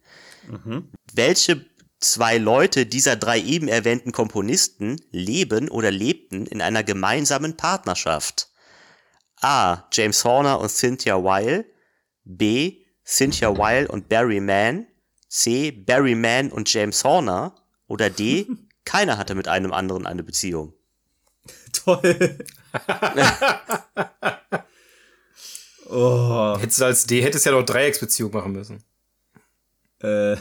Mhm. 0.46 0.90
Welche 1.14 1.64
zwei 2.00 2.38
Leute 2.38 2.86
dieser 2.86 3.16
drei 3.16 3.40
eben 3.40 3.68
erwähnten 3.68 4.12
Komponisten 4.12 5.00
leben 5.10 5.68
oder 5.68 5.90
lebten 5.90 6.46
in 6.46 6.62
einer 6.62 6.84
gemeinsamen 6.84 7.56
Partnerschaft? 7.56 8.48
A. 9.40 9.84
James 9.92 10.24
Horner 10.24 10.60
und 10.60 10.70
Cynthia 10.70 11.22
Weil. 11.22 11.66
B. 12.24 12.84
Cynthia 13.04 13.56
Weil 13.56 13.86
und 13.86 14.08
Barry 14.08 14.40
Mann. 14.40 14.86
C. 15.28 15.70
Barry 15.70 16.14
Mann 16.14 16.50
und 16.50 16.72
James 16.72 17.04
Horner. 17.04 17.54
Oder 17.86 18.10
D. 18.10 18.46
Keiner 18.84 19.18
hatte 19.18 19.34
mit 19.34 19.48
einem 19.48 19.72
anderen 19.72 20.06
eine 20.06 20.22
Beziehung. 20.22 20.72
Toll. 21.72 22.38
oh. 25.88 26.58
Hättest 26.58 26.80
du 26.80 26.84
als 26.84 27.06
D 27.06 27.22
hättest 27.22 27.46
ja 27.46 27.52
noch 27.52 27.64
Dreiecksbeziehung 27.64 28.32
machen 28.32 28.52
müssen. 28.52 28.82
Äh, 30.00 30.36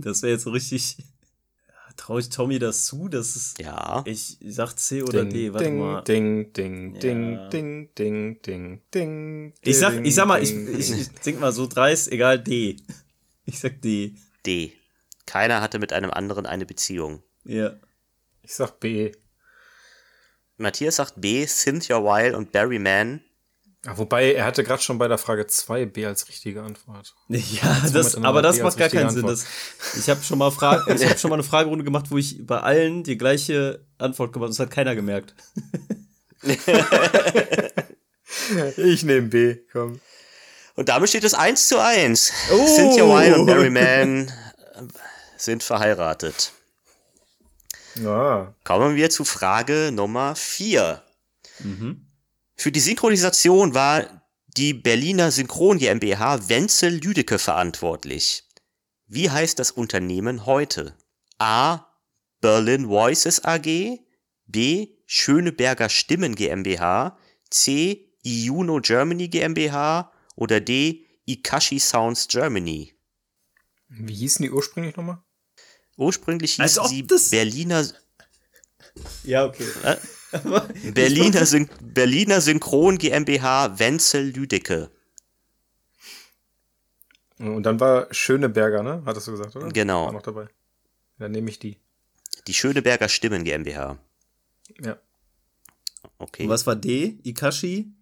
das 0.00 0.22
wäre 0.22 0.32
jetzt 0.32 0.44
so 0.44 0.50
richtig. 0.50 0.98
Traue 1.96 2.20
ich 2.20 2.30
Tommy 2.30 2.58
das 2.58 2.86
zu? 2.86 3.08
Das 3.08 3.36
ist. 3.36 3.60
Ja. 3.60 4.02
Ich 4.06 4.38
sag 4.46 4.78
C 4.78 5.02
oder 5.02 5.24
ding, 5.24 5.32
D, 5.32 5.52
warte 5.52 5.64
ding, 5.64 5.78
mal. 5.78 6.02
Ding, 6.02 6.52
ding, 6.52 6.94
ja. 6.94 7.00
ding, 7.00 7.50
ding, 7.50 7.94
ding, 7.98 8.42
ding, 8.42 8.82
ding. 8.94 9.54
Ich 9.60 9.78
sag, 9.78 10.04
ich 10.04 10.14
sag 10.14 10.26
mal, 10.26 10.42
ich, 10.42 10.54
ich, 10.54 10.92
ich 10.92 11.08
denk 11.24 11.40
mal 11.40 11.52
so 11.52 11.66
dreist, 11.66 12.10
egal 12.10 12.42
D. 12.42 12.76
Ich 13.46 13.58
sag 13.58 13.82
D. 13.82 14.14
D. 14.46 14.72
Keiner 15.26 15.60
hatte 15.60 15.80
mit 15.80 15.92
einem 15.92 16.10
anderen 16.10 16.46
eine 16.46 16.66
Beziehung. 16.66 17.22
Ja. 17.44 17.74
Ich 18.42 18.54
sag 18.54 18.78
B. 18.78 19.12
Matthias 20.56 20.96
sagt 20.96 21.14
B, 21.16 21.46
Cynthia 21.46 22.04
Weil 22.04 22.34
und 22.34 22.52
Barry 22.52 22.78
Mann 22.78 23.22
ja, 23.86 23.96
wobei, 23.96 24.34
er 24.34 24.44
hatte 24.44 24.62
gerade 24.62 24.82
schon 24.82 24.98
bei 24.98 25.08
der 25.08 25.16
Frage 25.16 25.46
2 25.46 25.86
B 25.86 26.04
als 26.04 26.28
richtige 26.28 26.62
Antwort. 26.62 27.14
Ja, 27.28 27.80
das, 27.92 28.14
aber 28.16 28.42
das 28.42 28.58
B 28.58 28.64
macht 28.64 28.76
gar 28.76 28.90
keinen 28.90 29.06
Antwort. 29.06 29.38
Sinn. 29.38 29.48
Das, 29.94 29.96
ich 29.96 30.10
habe 30.10 30.22
schon, 30.22 30.36
mal 30.38 30.50
hab 30.60 31.18
schon 31.18 31.30
mal 31.30 31.36
eine 31.36 31.42
Fragerunde 31.42 31.84
gemacht, 31.84 32.10
wo 32.10 32.18
ich 32.18 32.46
bei 32.46 32.60
allen 32.60 33.04
die 33.04 33.16
gleiche 33.16 33.86
Antwort 33.96 34.34
gemacht 34.34 34.48
habe. 34.48 34.52
Das 34.52 34.58
hat 34.58 34.70
keiner 34.70 34.94
gemerkt. 34.94 35.34
ich 38.76 39.02
nehme 39.02 39.28
B, 39.28 39.56
komm. 39.72 40.00
Und 40.76 40.90
damit 40.90 41.08
steht 41.08 41.24
es 41.24 41.34
1 41.34 41.68
zu 41.68 41.78
1. 41.78 42.32
Oh. 42.52 42.66
Cynthia 42.66 43.04
Wine 43.04 43.38
und 43.38 43.46
Barry 43.46 43.70
Mann 43.70 44.30
sind 45.38 45.62
verheiratet. 45.62 46.52
Ja. 47.94 48.54
Kommen 48.64 48.96
wir 48.96 49.10
zu 49.10 49.24
Frage 49.24 49.90
Nummer 49.92 50.36
4. 50.36 51.02
Mhm. 51.60 52.09
Für 52.60 52.70
die 52.70 52.80
Synchronisation 52.80 53.72
war 53.72 54.22
die 54.48 54.74
Berliner 54.74 55.30
Synchron 55.30 55.78
GmbH 55.78 56.50
Wenzel 56.50 57.00
Lüdecke 57.02 57.38
verantwortlich. 57.38 58.44
Wie 59.06 59.30
heißt 59.30 59.58
das 59.58 59.70
Unternehmen 59.70 60.44
heute? 60.44 60.94
A. 61.38 61.86
Berlin 62.42 62.90
Voices 62.90 63.42
AG, 63.42 64.00
B. 64.44 64.88
Schöneberger 65.06 65.88
Stimmen 65.88 66.34
GmbH, 66.34 67.16
C. 67.48 68.12
Iuno 68.22 68.80
Germany 68.82 69.28
GmbH 69.28 70.12
oder 70.36 70.60
D. 70.60 71.06
Ikashi 71.24 71.80
Sounds 71.80 72.28
Germany. 72.28 72.92
Wie 73.88 74.14
hießen 74.14 74.42
die 74.42 74.50
ursprünglich 74.50 74.94
nochmal? 74.96 75.22
Ursprünglich 75.96 76.56
hießen 76.56 76.88
sie 76.88 77.04
Berliner. 77.30 77.86
Ja, 79.24 79.46
okay. 79.46 79.64
Berliner, 80.94 81.44
Syn 81.46 81.68
Berliner 81.82 82.40
Synchron 82.40 82.98
GmbH 82.98 83.78
Wenzel 83.78 84.30
Lüdecke. 84.30 84.90
Und 87.38 87.62
dann 87.64 87.80
war 87.80 88.06
Schöneberger, 88.12 88.82
ne? 88.82 89.02
Hattest 89.06 89.28
du 89.28 89.32
gesagt, 89.32 89.56
oder? 89.56 89.68
Genau. 89.68 90.06
War 90.06 90.12
noch 90.12 90.22
dabei. 90.22 90.48
Dann 91.18 91.32
nehme 91.32 91.50
ich 91.50 91.58
die. 91.58 91.78
Die 92.46 92.54
Schöneberger 92.54 93.08
Stimmen 93.08 93.44
GmbH. 93.44 93.98
Ja. 94.80 94.98
Okay. 96.18 96.44
Und 96.44 96.48
was 96.50 96.66
war 96.66 96.76
D? 96.76 97.18
Ikashi? 97.24 97.92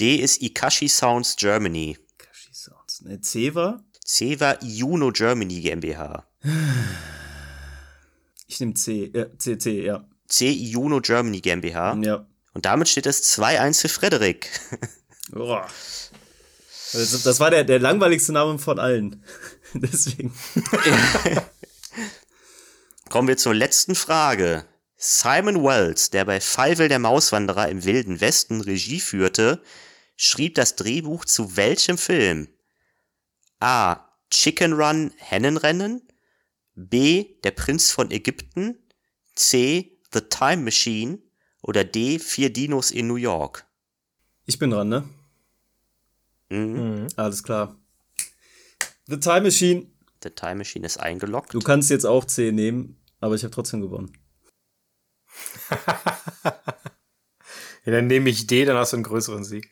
D 0.00 0.16
ist 0.16 0.42
Ikashi 0.42 0.88
Sounds 0.88 1.36
Germany. 1.36 1.96
Ikashi 2.18 2.54
Sounds. 2.54 3.02
Ne, 3.02 3.20
C 3.20 3.54
war? 3.54 3.84
C 4.04 4.40
war 4.40 4.62
Iuno 4.62 5.10
Germany 5.12 5.60
GmbH. 5.60 6.26
Ich 8.46 8.60
nehme 8.60 8.74
C, 8.74 9.04
äh, 9.06 9.36
C, 9.38 9.58
C, 9.58 9.84
ja. 9.84 10.06
C 10.26 10.50
Juno 10.50 11.00
Germany 11.00 11.40
GmbH. 11.40 11.96
Ja. 12.02 12.26
Und 12.52 12.64
damit 12.64 12.88
steht 12.88 13.06
es 13.06 13.38
2-1 13.38 13.80
für 13.82 13.88
Frederik. 13.88 14.48
Boah. 15.30 15.66
Das 16.92 17.40
war 17.40 17.50
der, 17.50 17.64
der 17.64 17.80
langweiligste 17.80 18.32
Name 18.32 18.58
von 18.58 18.78
allen. 18.78 19.24
Deswegen. 19.74 20.32
Kommen 23.10 23.28
wir 23.28 23.36
zur 23.36 23.54
letzten 23.54 23.96
Frage. 23.96 24.64
Simon 24.96 25.62
Wells, 25.64 26.10
der 26.10 26.24
bei 26.24 26.40
Feivel 26.40 26.88
der 26.88 27.00
Mauswanderer 27.00 27.68
im 27.68 27.84
Wilden 27.84 28.20
Westen 28.20 28.60
Regie 28.60 29.00
führte, 29.00 29.60
schrieb 30.16 30.54
das 30.54 30.76
Drehbuch 30.76 31.24
zu 31.24 31.56
welchem 31.56 31.98
Film? 31.98 32.48
A. 33.58 34.08
Chicken 34.30 34.72
Run 34.72 35.12
Hennenrennen. 35.16 36.08
B. 36.74 37.36
Der 37.42 37.50
Prinz 37.50 37.90
von 37.90 38.10
Ägypten. 38.10 38.78
C. 39.34 39.93
The 40.14 40.20
Time 40.20 40.62
Machine 40.62 41.18
oder 41.60 41.84
D. 41.84 42.20
Vier 42.20 42.52
Dinos 42.52 42.92
in 42.92 43.08
New 43.08 43.16
York? 43.16 43.66
Ich 44.46 44.58
bin 44.58 44.70
dran, 44.70 44.88
ne? 44.88 45.08
Mhm. 46.50 47.02
mhm. 47.02 47.06
Alles 47.16 47.42
klar. 47.42 47.76
The 49.06 49.18
Time 49.18 49.42
Machine. 49.42 49.86
The 50.22 50.30
Time 50.30 50.56
Machine 50.56 50.86
ist 50.86 50.98
eingeloggt. 50.98 51.52
Du 51.52 51.58
kannst 51.58 51.90
jetzt 51.90 52.06
auch 52.06 52.24
C 52.24 52.52
nehmen, 52.52 52.96
aber 53.20 53.34
ich 53.34 53.42
habe 53.42 53.52
trotzdem 53.52 53.80
gewonnen. 53.80 54.16
ja, 55.74 56.52
dann 57.84 58.06
nehme 58.06 58.30
ich 58.30 58.46
D, 58.46 58.64
dann 58.64 58.76
hast 58.76 58.92
du 58.92 58.98
einen 58.98 59.04
größeren 59.04 59.44
Sieg. 59.44 59.70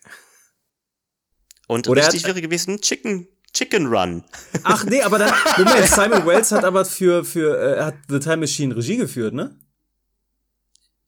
Und 1.69 1.89
Oder 1.89 2.03
richtig 2.03 2.25
wäre 2.25 2.43
gewesen 2.43 2.81
Chicken, 2.81 3.29
Chicken 3.55 3.87
Run. 3.87 4.25
Ach 4.65 4.85
nee, 4.85 5.03
aber 5.03 5.19
dann, 5.19 5.33
Moment, 5.57 5.87
Simon 5.87 6.27
Wells 6.27 6.51
hat 6.51 6.65
aber 6.65 6.85
für, 6.85 7.25
für, 7.25 7.79
äh, 7.79 7.85
hat 7.85 7.95
The 8.09 8.19
Time 8.19 8.39
Machine 8.39 8.75
Regie 8.75 8.97
geführt, 8.97 9.35
ne? 9.35 9.57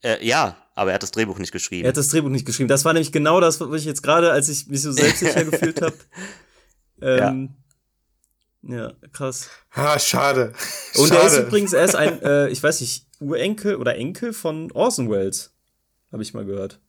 Äh, 0.05 0.25
ja, 0.25 0.57
aber 0.75 0.91
er 0.91 0.97
hat 0.97 1.03
das 1.03 1.13
Drehbuch 1.13 1.39
nicht 1.39 1.53
geschrieben. 1.53 1.85
Er 1.85 1.89
hat 1.89 1.97
das 1.97 2.09
Drehbuch 2.09 2.29
nicht 2.29 2.45
geschrieben. 2.45 2.69
Das 2.69 2.85
war 2.85 2.93
nämlich 2.93 3.11
genau 3.11 3.41
das, 3.41 3.59
was 3.59 3.81
ich 3.81 3.87
jetzt 3.87 4.03
gerade, 4.03 4.31
als 4.33 4.49
ich 4.51 4.67
mich 4.69 4.83
so 4.83 4.93
selbstsicher 4.93 5.45
gefühlt 5.45 5.81
habe. 5.81 5.95
Ähm, 7.03 7.51
ja. 8.63 8.77
ja. 8.77 8.93
krass. 9.13 9.51
Ah, 9.73 9.99
schade. 9.99 10.55
Und 10.97 11.09
schade. 11.09 11.21
er 11.21 11.27
ist 11.27 11.39
übrigens, 11.39 11.73
er 11.73 11.85
ist 11.85 11.97
ein, 11.97 12.23
äh, 12.23 12.49
ich 12.49 12.63
weiß 12.63 12.81
nicht, 12.81 13.09
Urenkel 13.19 13.75
oder 13.75 13.97
Enkel 13.97 14.33
von 14.33 14.71
Orson 14.73 15.11
Welles. 15.11 15.53
Habe 16.13 16.23
ich 16.23 16.33
mal 16.35 16.47
gehört. 16.47 16.81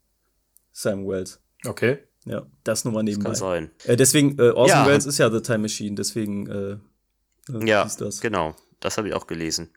Sam 0.71 1.07
Welles. 1.07 1.41
Okay. 1.65 1.97
Ja, 2.25 2.45
das 2.63 2.85
nur 2.85 2.93
mal 2.93 3.01
nebenbei. 3.03 3.31
Das 3.31 3.39
kann 3.39 3.49
sein. 3.49 3.71
Äh, 3.85 3.97
deswegen, 3.97 4.37
äh, 4.37 4.51
Orson 4.51 4.77
ja. 4.77 4.87
Welles 4.87 5.07
ist 5.07 5.17
ja 5.17 5.29
The 5.29 5.41
Time 5.41 5.57
Machine, 5.59 5.95
deswegen 5.95 6.47
äh, 6.47 7.51
äh 7.51 7.67
ja, 7.67 7.89
das. 7.97 8.21
genau. 8.21 8.55
Das 8.79 8.97
habe 8.97 9.07
ich 9.07 9.15
auch 9.15 9.25
gelesen. 9.25 9.69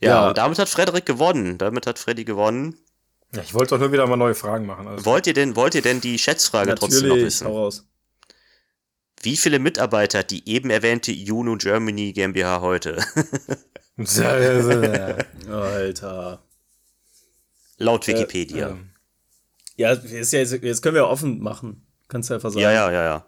Ja, 0.00 0.08
ja. 0.08 0.28
und 0.28 0.38
damit 0.38 0.58
hat 0.58 0.68
Frederik 0.68 1.06
gewonnen. 1.06 1.58
Damit 1.58 1.86
hat 1.86 1.98
Freddy 1.98 2.24
gewonnen. 2.24 2.78
Ja, 3.34 3.42
ich 3.42 3.54
wollte 3.54 3.74
doch 3.74 3.80
nur 3.80 3.92
wieder 3.92 4.06
mal 4.06 4.16
neue 4.16 4.34
Fragen 4.34 4.66
machen. 4.66 4.86
Also. 4.86 5.04
Wollt 5.04 5.26
ihr 5.26 5.34
denn, 5.34 5.56
wollt 5.56 5.74
ihr 5.74 5.82
denn 5.82 6.00
die 6.00 6.18
Schätzfrage 6.18 6.70
Natürlich, 6.70 6.94
trotzdem 6.94 7.08
noch 7.08 7.16
wissen? 7.16 7.46
Raus. 7.46 7.86
Wie 9.22 9.36
viele 9.36 9.58
Mitarbeiter 9.58 10.20
hat 10.20 10.30
die 10.30 10.48
eben 10.48 10.70
erwähnte 10.70 11.10
Juno 11.12 11.56
Germany 11.56 12.12
GmbH 12.12 12.60
heute? 12.60 13.02
Alter. 15.48 16.42
Laut 17.78 18.06
Wikipedia. 18.06 18.68
Äh, 18.68 18.70
ähm. 18.70 18.90
Ja, 19.76 19.92
ist 19.92 20.32
ja 20.32 20.40
jetzt, 20.40 20.82
können 20.82 20.94
wir 20.94 21.02
ja 21.02 21.08
offen 21.08 21.40
machen. 21.40 21.86
Kannst 22.08 22.30
du 22.30 22.34
einfach 22.34 22.50
sagen. 22.50 22.60
Ja, 22.60 22.72
ja, 22.72 22.90
ja, 22.90 23.04
ja. 23.04 23.26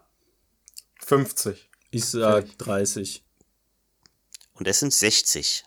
50. 1.04 1.70
Ich 1.90 2.04
sag 2.04 2.56
30. 2.58 3.24
Und 4.54 4.68
es 4.68 4.80
sind 4.80 4.92
60. 4.92 5.64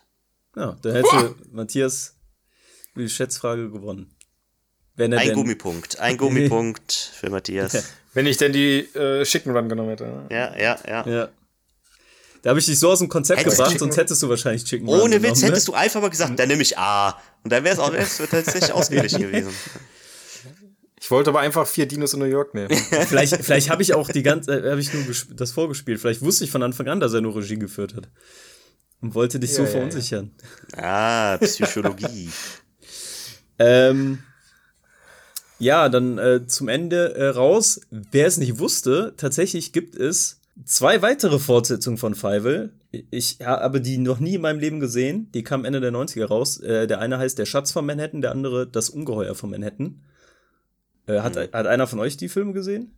Ja, 0.56 0.78
da 0.82 0.92
hätte 0.92 1.08
oh. 1.14 1.36
Matthias 1.52 2.16
die 2.96 3.10
Schätzfrage 3.10 3.70
gewonnen. 3.70 4.16
Wenn 4.96 5.14
er 5.14 5.20
ein 5.20 5.34
Gummipunkt, 5.34 6.00
ein 6.00 6.18
Gummipunkt 6.18 6.92
für 6.92 7.30
Matthias. 7.30 7.86
Wenn 8.14 8.28
ich 8.28 8.38
denn 8.38 8.52
die 8.52 8.80
äh, 8.94 9.24
Chicken 9.24 9.56
Run 9.56 9.70
genommen 9.70 9.90
hätte. 9.90 10.04
Ne? 10.04 10.28
Ja, 10.30 10.58
ja, 10.58 10.78
ja. 10.86 11.08
ja. 11.08 11.30
Da 12.42 12.50
habe 12.50 12.60
ich 12.60 12.66
dich 12.66 12.78
so 12.78 12.90
aus 12.90 13.00
dem 13.00 13.08
Konzept 13.08 13.40
hättest 13.40 13.58
gebracht, 13.58 13.80
sonst 13.80 13.98
hättest 13.98 14.22
du 14.22 14.30
wahrscheinlich 14.30 14.66
Chicken 14.66 14.88
Run 14.88 15.02
Ohne 15.02 15.24
Witz, 15.24 15.42
hättest 15.44 15.68
ne? 15.68 15.74
du 15.74 15.78
einfach 15.78 16.02
mal 16.02 16.10
gesagt, 16.10 16.38
dann 16.38 16.48
nehme 16.48 16.62
ich 16.62 16.78
A. 16.78 17.18
Und 17.44 17.54
dann 17.54 17.64
wäre 17.64 17.74
es 17.74 17.80
auch 17.80 17.94
tatsächlich 18.30 18.72
ausgeglichen 18.74 19.22
gewesen. 19.32 19.54
Ich 21.00 21.10
wollte 21.10 21.30
aber 21.30 21.40
einfach 21.40 21.66
vier 21.66 21.88
Dinos 21.88 22.14
in 22.14 22.20
New 22.20 22.26
York 22.26 22.54
nehmen. 22.54 22.70
vielleicht 23.08 23.36
vielleicht 23.44 23.70
habe 23.70 23.82
ich 23.82 23.94
auch 23.94 24.10
die 24.10 24.24
ganze, 24.24 24.60
äh, 24.60 24.72
habe 24.72 24.82
ich 24.82 24.94
nur 24.94 25.04
das 25.36 25.52
vorgespielt. 25.52 26.00
Vielleicht 26.00 26.22
wusste 26.22 26.44
ich 26.44 26.52
von 26.52 26.62
Anfang 26.62 26.88
an, 26.90 27.00
dass 27.00 27.14
er 27.14 27.22
nur 27.22 27.36
Regie 27.36 27.58
geführt 27.58 27.96
hat. 27.96 28.10
Und 29.02 29.16
wollte 29.16 29.40
dich 29.40 29.52
ja, 29.52 29.58
so 29.58 29.66
verunsichern. 29.66 30.32
Ja, 30.78 31.34
ah, 31.34 31.38
Psychologie. 31.38 32.30
ähm, 33.60 34.20
ja, 35.58 35.90
dann 35.90 36.18
äh, 36.18 36.48
zum 36.48 36.68
Ende 36.68 37.16
äh, 37.16 37.28
raus. 37.28 37.82
Wer 37.90 38.28
es 38.28 38.38
nicht 38.38 38.60
wusste, 38.60 39.14
tatsächlich 39.18 39.74
gibt 39.74 39.96
es 39.96 40.40
zwei 40.66 41.02
weitere 41.02 41.40
Fortsetzungen 41.40 41.98
von 41.98 42.16
Fievel. 42.16 42.74
Ich 43.10 43.40
habe 43.42 43.80
die 43.80 43.98
noch 43.98 44.20
nie 44.20 44.36
in 44.36 44.42
meinem 44.42 44.60
Leben 44.60 44.80
gesehen. 44.80 45.32
Die 45.34 45.44
kamen 45.44 45.66
Ende 45.66 45.80
der 45.80 45.92
90er 45.92 46.26
raus. 46.26 46.60
Äh, 46.60 46.88
der 46.88 47.00
eine 47.00 47.18
heißt 47.18 47.38
Der 47.38 47.46
Schatz 47.46 47.72
von 47.72 47.86
Manhattan, 47.86 48.22
der 48.22 48.32
andere 48.32 48.68
Das 48.68 48.90
Ungeheuer 48.90 49.36
von 49.36 49.50
Manhattan. 49.50 50.02
Äh, 51.08 51.20
hat, 51.20 51.36
mhm. 51.36 51.54
hat 51.54 51.68
einer 51.68 51.88
von 51.88 52.00
euch 52.00 52.18
die 52.18 52.30
Filme 52.30 52.54
gesehen? 52.54 52.94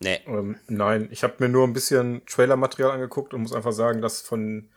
Nee. 0.00 0.20
Ähm, 0.26 0.56
nein, 0.68 1.08
ich 1.10 1.22
habe 1.22 1.34
mir 1.38 1.48
nur 1.48 1.66
ein 1.66 1.72
bisschen 1.72 2.22
Trailermaterial 2.26 2.90
angeguckt 2.90 3.32
und 3.32 3.42
muss 3.42 3.52
einfach 3.52 3.72
sagen, 3.72 4.02
dass 4.02 4.20
von 4.20 4.68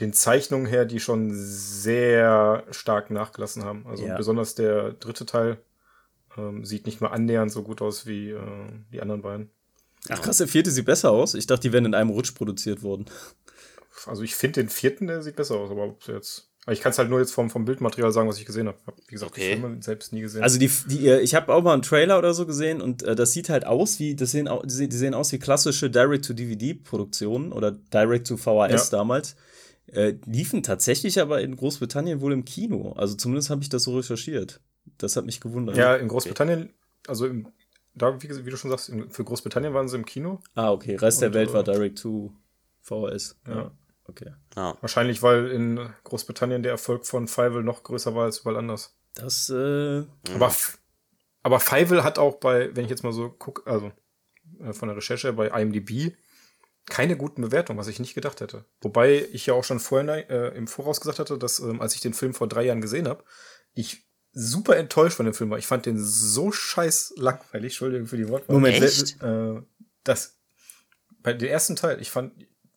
den 0.00 0.12
Zeichnungen 0.12 0.66
her, 0.66 0.84
die 0.84 1.00
schon 1.00 1.30
sehr 1.32 2.64
stark 2.70 3.10
nachgelassen 3.10 3.64
haben. 3.64 3.86
Also 3.86 4.06
ja. 4.06 4.16
besonders 4.16 4.54
der 4.54 4.92
dritte 4.92 5.26
Teil 5.26 5.58
ähm, 6.36 6.64
sieht 6.64 6.86
nicht 6.86 7.00
mal 7.00 7.08
annähernd 7.08 7.50
so 7.50 7.62
gut 7.62 7.82
aus 7.82 8.06
wie 8.06 8.30
äh, 8.30 8.40
die 8.92 9.00
anderen 9.00 9.22
beiden. 9.22 9.50
Ach 10.08 10.22
krass, 10.22 10.38
der 10.38 10.48
vierte 10.48 10.70
sieht 10.70 10.86
besser 10.86 11.10
aus. 11.10 11.34
Ich 11.34 11.46
dachte, 11.46 11.62
die 11.62 11.72
wären 11.72 11.84
in 11.84 11.94
einem 11.94 12.10
Rutsch 12.10 12.34
produziert 12.34 12.82
worden. 12.82 13.06
also 14.06 14.22
ich 14.22 14.36
finde 14.36 14.62
den 14.62 14.68
vierten, 14.68 15.08
der 15.08 15.22
sieht 15.22 15.36
besser 15.36 15.56
aus, 15.56 15.70
aber 15.70 15.96
jetzt. 16.06 16.44
Ich 16.70 16.82
kann 16.82 16.92
es 16.92 16.98
halt 16.98 17.08
nur 17.08 17.18
jetzt 17.18 17.32
vom, 17.32 17.48
vom 17.48 17.64
Bildmaterial 17.64 18.12
sagen, 18.12 18.28
was 18.28 18.38
ich 18.38 18.44
gesehen 18.44 18.68
habe. 18.68 18.76
Wie 19.06 19.14
gesagt, 19.14 19.32
okay. 19.32 19.54
die 19.54 19.60
Filme 19.60 19.82
selbst 19.82 20.12
nie 20.12 20.20
gesehen. 20.20 20.42
Also 20.42 20.58
die, 20.58 20.70
die 20.86 21.10
ich 21.10 21.34
habe 21.34 21.52
auch 21.54 21.62
mal 21.62 21.72
einen 21.72 21.80
Trailer 21.80 22.18
oder 22.18 22.34
so 22.34 22.44
gesehen 22.44 22.82
und 22.82 23.02
äh, 23.02 23.16
das 23.16 23.32
sieht 23.32 23.48
halt 23.48 23.64
aus 23.66 23.98
wie, 23.98 24.14
das 24.14 24.32
sehen, 24.32 24.50
die 24.64 24.96
sehen 24.96 25.14
aus 25.14 25.32
wie 25.32 25.38
klassische 25.38 25.88
Direct-to-DVD-Produktionen 25.88 27.52
oder 27.52 27.72
Direct-to-VHS 27.72 28.90
ja. 28.90 28.98
damals. 28.98 29.34
Äh, 29.92 30.16
liefen 30.26 30.62
tatsächlich 30.62 31.20
aber 31.20 31.40
in 31.40 31.56
Großbritannien 31.56 32.20
wohl 32.20 32.32
im 32.32 32.44
Kino. 32.44 32.92
Also 32.92 33.14
zumindest 33.14 33.50
habe 33.50 33.62
ich 33.62 33.68
das 33.68 33.84
so 33.84 33.96
recherchiert. 33.96 34.60
Das 34.98 35.16
hat 35.16 35.24
mich 35.24 35.40
gewundert. 35.40 35.76
Ja, 35.76 35.96
in 35.96 36.08
Großbritannien, 36.08 36.74
also 37.06 37.26
im, 37.26 37.48
da, 37.94 38.20
wie, 38.22 38.46
wie, 38.46 38.50
du 38.50 38.56
schon 38.56 38.70
sagst, 38.70 38.88
in, 38.88 39.10
für 39.10 39.24
Großbritannien 39.24 39.74
waren 39.74 39.88
sie 39.88 39.96
im 39.96 40.04
Kino. 40.04 40.40
Ah, 40.54 40.72
okay. 40.72 40.96
Rest 40.96 41.18
und, 41.18 41.22
der 41.22 41.34
Welt 41.34 41.52
war 41.52 41.60
äh, 41.60 41.64
Direct 41.64 41.98
to 41.98 42.32
VHS. 42.82 43.38
Ja. 43.46 43.54
ja. 43.54 43.70
Okay. 44.04 44.32
Ah. 44.54 44.74
Wahrscheinlich, 44.80 45.22
weil 45.22 45.50
in 45.50 45.90
Großbritannien 46.04 46.62
der 46.62 46.72
Erfolg 46.72 47.06
von 47.06 47.28
Fievel 47.28 47.62
noch 47.62 47.82
größer 47.82 48.14
war 48.14 48.24
als 48.24 48.38
überall 48.38 48.56
anders. 48.56 48.96
Das, 49.14 49.50
äh. 49.50 50.04
Aber, 50.34 50.54
aber 51.42 51.60
Fievel 51.60 52.04
hat 52.04 52.18
auch 52.18 52.36
bei, 52.36 52.74
wenn 52.74 52.84
ich 52.84 52.90
jetzt 52.90 53.04
mal 53.04 53.12
so 53.12 53.28
gucke, 53.28 53.70
also 53.70 53.92
äh, 54.60 54.72
von 54.72 54.88
der 54.88 54.96
Recherche 54.96 55.32
bei 55.32 55.48
IMDb, 55.48 56.14
keine 56.90 57.16
guten 57.16 57.42
Bewertungen, 57.42 57.78
was 57.78 57.88
ich 57.88 58.00
nicht 58.00 58.14
gedacht 58.14 58.40
hätte. 58.40 58.64
Wobei 58.80 59.26
ich 59.32 59.46
ja 59.46 59.54
auch 59.54 59.64
schon 59.64 59.80
vorher 59.80 60.30
äh, 60.30 60.56
im 60.56 60.66
Voraus 60.66 61.00
gesagt 61.00 61.18
hatte, 61.18 61.38
dass 61.38 61.58
ähm, 61.60 61.80
als 61.80 61.94
ich 61.94 62.00
den 62.00 62.14
Film 62.14 62.34
vor 62.34 62.48
drei 62.48 62.64
Jahren 62.64 62.80
gesehen 62.80 63.08
habe, 63.08 63.24
ich 63.74 64.08
super 64.32 64.76
enttäuscht 64.76 65.16
von 65.16 65.26
dem 65.26 65.34
Film 65.34 65.50
war. 65.50 65.58
Ich 65.58 65.66
fand 65.66 65.86
den 65.86 65.98
so 65.98 66.52
scheiß 66.52 67.14
langweilig. 67.16 67.72
Entschuldigung 67.72 68.06
für 68.06 68.16
die 68.16 68.28
Wortwahl. 68.28 68.54
Moment, 68.54 68.82
Echt? 68.82 69.22
Äh, 69.22 69.62
das 70.04 70.38
bei 71.22 71.32
dem 71.32 71.48
ersten 71.48 71.76
Teil, 71.76 72.00
ich 72.00 72.10
fand, 72.10 72.32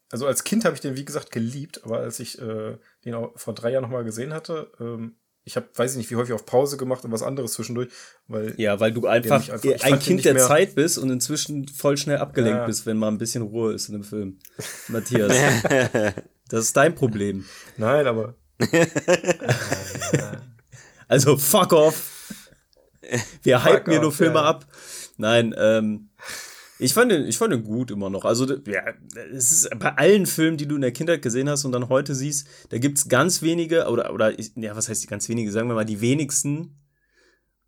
also 0.10 0.28
als 0.28 0.44
Kind 0.44 0.66
habe 0.66 0.76
ich 0.76 0.82
den 0.82 0.96
wie 0.96 1.06
gesagt 1.06 1.32
geliebt, 1.32 1.82
aber 1.84 2.00
als 2.00 2.20
ich 2.20 2.42
äh, 2.42 2.78
den 3.06 3.14
auch 3.14 3.38
vor 3.38 3.54
drei 3.54 3.72
Jahren 3.72 3.84
nochmal 3.84 4.04
gesehen 4.04 4.34
hatte, 4.34 4.72
ähm, 4.80 5.16
ich 5.44 5.56
habe, 5.56 5.68
weiß 5.74 5.92
ich 5.92 5.98
nicht, 5.98 6.12
wie 6.12 6.16
häufig 6.16 6.34
auf 6.34 6.46
Pause 6.46 6.78
gemacht 6.78 7.04
und 7.04 7.12
was 7.12 7.24
anderes 7.24 7.54
zwischendurch, 7.54 7.90
weil 8.28 8.54
ja, 8.58 8.80
weil 8.80 8.92
du 8.92 9.08
einfach, 9.08 9.50
einfach 9.50 9.84
ein 9.84 10.00
Kind 10.00 10.24
der 10.24 10.38
Zeit 10.38 10.76
bist 10.76 10.98
und 10.98 11.10
inzwischen 11.10 11.68
voll 11.68 11.98
schnell 11.98 12.18
abgelenkt 12.18 12.60
ja. 12.60 12.66
bist, 12.66 12.86
wenn 12.86 12.98
mal 12.98 13.08
ein 13.08 13.18
bisschen 13.18 13.42
Ruhe 13.42 13.74
ist 13.74 13.90
in 13.90 13.94
dem 13.94 14.04
Film. 14.04 14.40
Matthias, 14.88 15.34
das 16.50 16.66
ist 16.66 16.78
dein 16.78 16.94
Problem. 16.94 17.46
Nein, 17.78 18.06
aber 18.06 18.36
also 21.08 21.38
fuck 21.38 21.74
off. 21.74 22.44
Wir 23.42 23.66
hypen 23.66 23.92
hier 23.92 24.02
nur 24.02 24.12
Filme 24.12 24.36
ja. 24.36 24.46
ab. 24.46 24.66
Nein, 25.18 25.56
ähm, 25.58 26.11
ich 26.82 26.94
fand 26.94 27.12
den, 27.12 27.28
ich 27.28 27.38
fand 27.38 27.54
den 27.54 27.64
gut 27.64 27.92
immer 27.92 28.10
noch. 28.10 28.26
Also, 28.26 28.46
ja, 28.46 28.84
es 29.32 29.52
ist 29.52 29.70
bei 29.80 29.96
allen 29.98 30.26
Filmen, 30.26 30.58
die 30.58 30.68
du 30.68 30.76
in 30.76 30.82
der 30.82 30.92
Kindheit 30.92 31.22
gesehen 31.22 31.48
hast 31.48 31.64
und 31.64 31.72
dann 31.72 31.90
heute 31.90 32.16
siehst, 32.16 32.48
da 32.70 32.80
gibt 32.80 32.98
es 32.98 33.08
ganz 33.08 33.42
wenige, 33.44 33.88
oder, 33.88 34.12
oder, 34.14 34.34
ja, 34.56 34.76
was 34.76 34.90
heißt 34.90 35.04
die 35.04 35.08
ganz 35.08 35.30
wenige? 35.30 35.52
Sagen 35.52 35.68
wir 35.68 35.76
mal, 35.76 35.86
die 35.86 36.02
wenigsten 36.02 36.78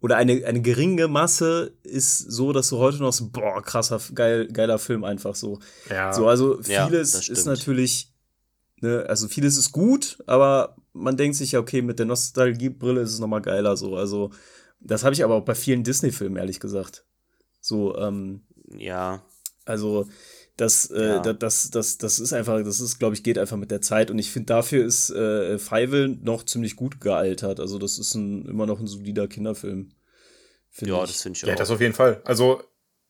oder 0.02 0.18
eine, 0.18 0.46
eine 0.46 0.62
geringe 0.62 1.08
Masse 1.08 1.78
ist 1.84 2.18
so, 2.18 2.52
dass 2.52 2.70
du 2.70 2.78
heute 2.78 2.98
noch 2.98 3.14
so, 3.14 3.30
boah, 3.30 3.62
krasser, 3.62 4.02
geil, 4.16 4.48
geiler 4.52 4.80
Film 4.80 5.04
einfach 5.04 5.36
so. 5.36 5.60
Ja. 5.90 6.12
So, 6.12 6.28
also 6.28 6.62
vieles 6.62 7.28
ja, 7.28 7.34
ist 7.34 7.46
natürlich, 7.46 8.12
ne, 8.82 9.06
also 9.08 9.28
vieles 9.28 9.58
ist 9.58 9.72
gut, 9.72 10.18
aber 10.26 10.76
man 10.92 11.18
denkt 11.18 11.38
sich 11.38 11.54
ja, 11.54 11.60
okay, 11.60 11.82
mit 11.82 12.00
der 12.00 12.08
Nostalgiebrille 12.08 13.02
ist 13.02 13.14
es 13.14 13.20
nochmal 13.20 13.42
geiler 13.42 13.78
so. 13.78 13.96
Also, 13.96 14.32
das 14.80 15.04
habe 15.04 15.14
ich 15.14 15.24
aber 15.24 15.36
auch 15.36 15.46
bei 15.46 15.56
vielen 15.56 15.84
Disney-Filmen, 15.84 16.38
ehrlich 16.38 16.60
gesagt. 16.60 17.06
So, 17.62 17.98
ähm, 17.98 18.42
ja. 18.78 19.24
Also, 19.66 20.08
das, 20.58 20.92
äh, 20.92 21.16
ja. 21.16 21.34
das, 21.34 21.72
das, 21.72 21.98
das 21.98 22.20
ist 22.20 22.34
einfach, 22.34 22.64
das 22.64 22.80
ist, 22.80 23.00
glaube 23.00 23.16
ich, 23.16 23.24
geht 23.24 23.38
einfach 23.38 23.58
mit 23.58 23.72
der 23.72 23.82
Zeit. 23.82 24.12
Und 24.12 24.20
ich 24.20 24.32
finde, 24.32 24.48
dafür 24.48 24.86
ist 24.86 25.10
äh, 25.10 25.58
Feivel 25.58 26.10
noch 26.10 26.44
ziemlich 26.44 26.76
gut 26.76 27.02
gealtert. 27.02 27.60
Also, 27.60 27.80
das 27.80 27.98
ist 27.98 28.14
ein, 28.16 28.46
immer 28.46 28.66
noch 28.66 28.80
ein 28.80 28.88
solider 28.88 29.28
Kinderfilm. 29.28 29.92
Ja, 30.82 31.04
ich. 31.04 31.12
das 31.12 31.22
finde 31.22 31.38
ich 31.38 31.44
auch. 31.44 31.50
Ja, 31.50 31.56
das 31.56 31.72
auf 31.72 31.82
jeden 31.82 31.94
Fall. 31.94 32.22
Also, 32.26 32.62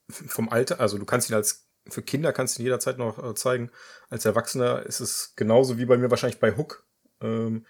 vom 0.10 0.50
Alter, 0.50 0.80
also 0.80 0.98
du 0.98 1.06
kannst 1.06 1.30
ihn 1.30 1.36
als, 1.36 1.68
für 1.88 2.02
Kinder 2.02 2.34
kannst 2.34 2.58
du 2.58 2.62
ihn 2.62 2.66
jederzeit 2.66 2.98
noch 2.98 3.24
äh, 3.24 3.36
zeigen. 3.36 3.72
Als 4.10 4.26
Erwachsener 4.26 4.84
ist 4.86 5.00
es 5.00 5.34
genauso 5.36 5.78
wie 5.78 5.86
bei 5.86 5.98
mir 5.98 6.12
wahrscheinlich 6.12 6.40
bei 6.40 6.56
Hook. 6.56 6.86
Ähm, 7.22 7.66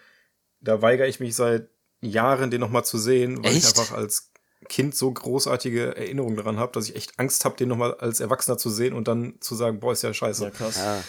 da 0.59 0.81
weigere 0.81 1.07
ich 1.07 1.19
mich 1.19 1.35
seit 1.35 1.69
Jahren, 2.01 2.51
den 2.51 2.59
nochmal 2.59 2.85
zu 2.85 2.97
sehen, 2.97 3.43
weil 3.43 3.51
Echt? 3.51 3.59
ich 3.59 3.65
einfach 3.67 3.95
als 3.95 4.32
Kind 4.63 4.95
so 4.95 5.11
großartige 5.11 5.95
Erinnerungen 5.95 6.37
daran 6.37 6.57
habe, 6.57 6.71
dass 6.71 6.89
ich 6.89 6.95
echt 6.95 7.19
Angst 7.19 7.45
habe, 7.45 7.55
den 7.55 7.69
nochmal 7.69 7.95
als 7.95 8.19
Erwachsener 8.19 8.57
zu 8.57 8.69
sehen 8.69 8.93
und 8.93 9.07
dann 9.07 9.35
zu 9.39 9.55
sagen, 9.55 9.79
boah, 9.79 9.93
ist 9.93 10.03
ja 10.03 10.13
scheiße. 10.13 10.45
Ja, 10.45 10.49
krass. 10.49 10.77
Ja. 10.77 11.03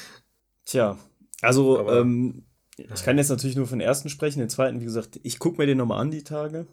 Tja, 0.64 0.98
also 1.42 1.78
Aber, 1.78 2.00
ähm, 2.00 2.44
ich 2.76 3.04
kann 3.04 3.18
jetzt 3.18 3.28
natürlich 3.28 3.56
nur 3.56 3.66
von 3.66 3.78
den 3.78 3.86
ersten 3.86 4.08
sprechen, 4.08 4.40
den 4.40 4.48
zweiten, 4.48 4.80
wie 4.80 4.84
gesagt, 4.84 5.20
ich 5.22 5.38
gucke 5.38 5.58
mir 5.58 5.66
den 5.66 5.78
nochmal 5.78 6.00
an, 6.00 6.10
die 6.10 6.24
Tage. 6.24 6.66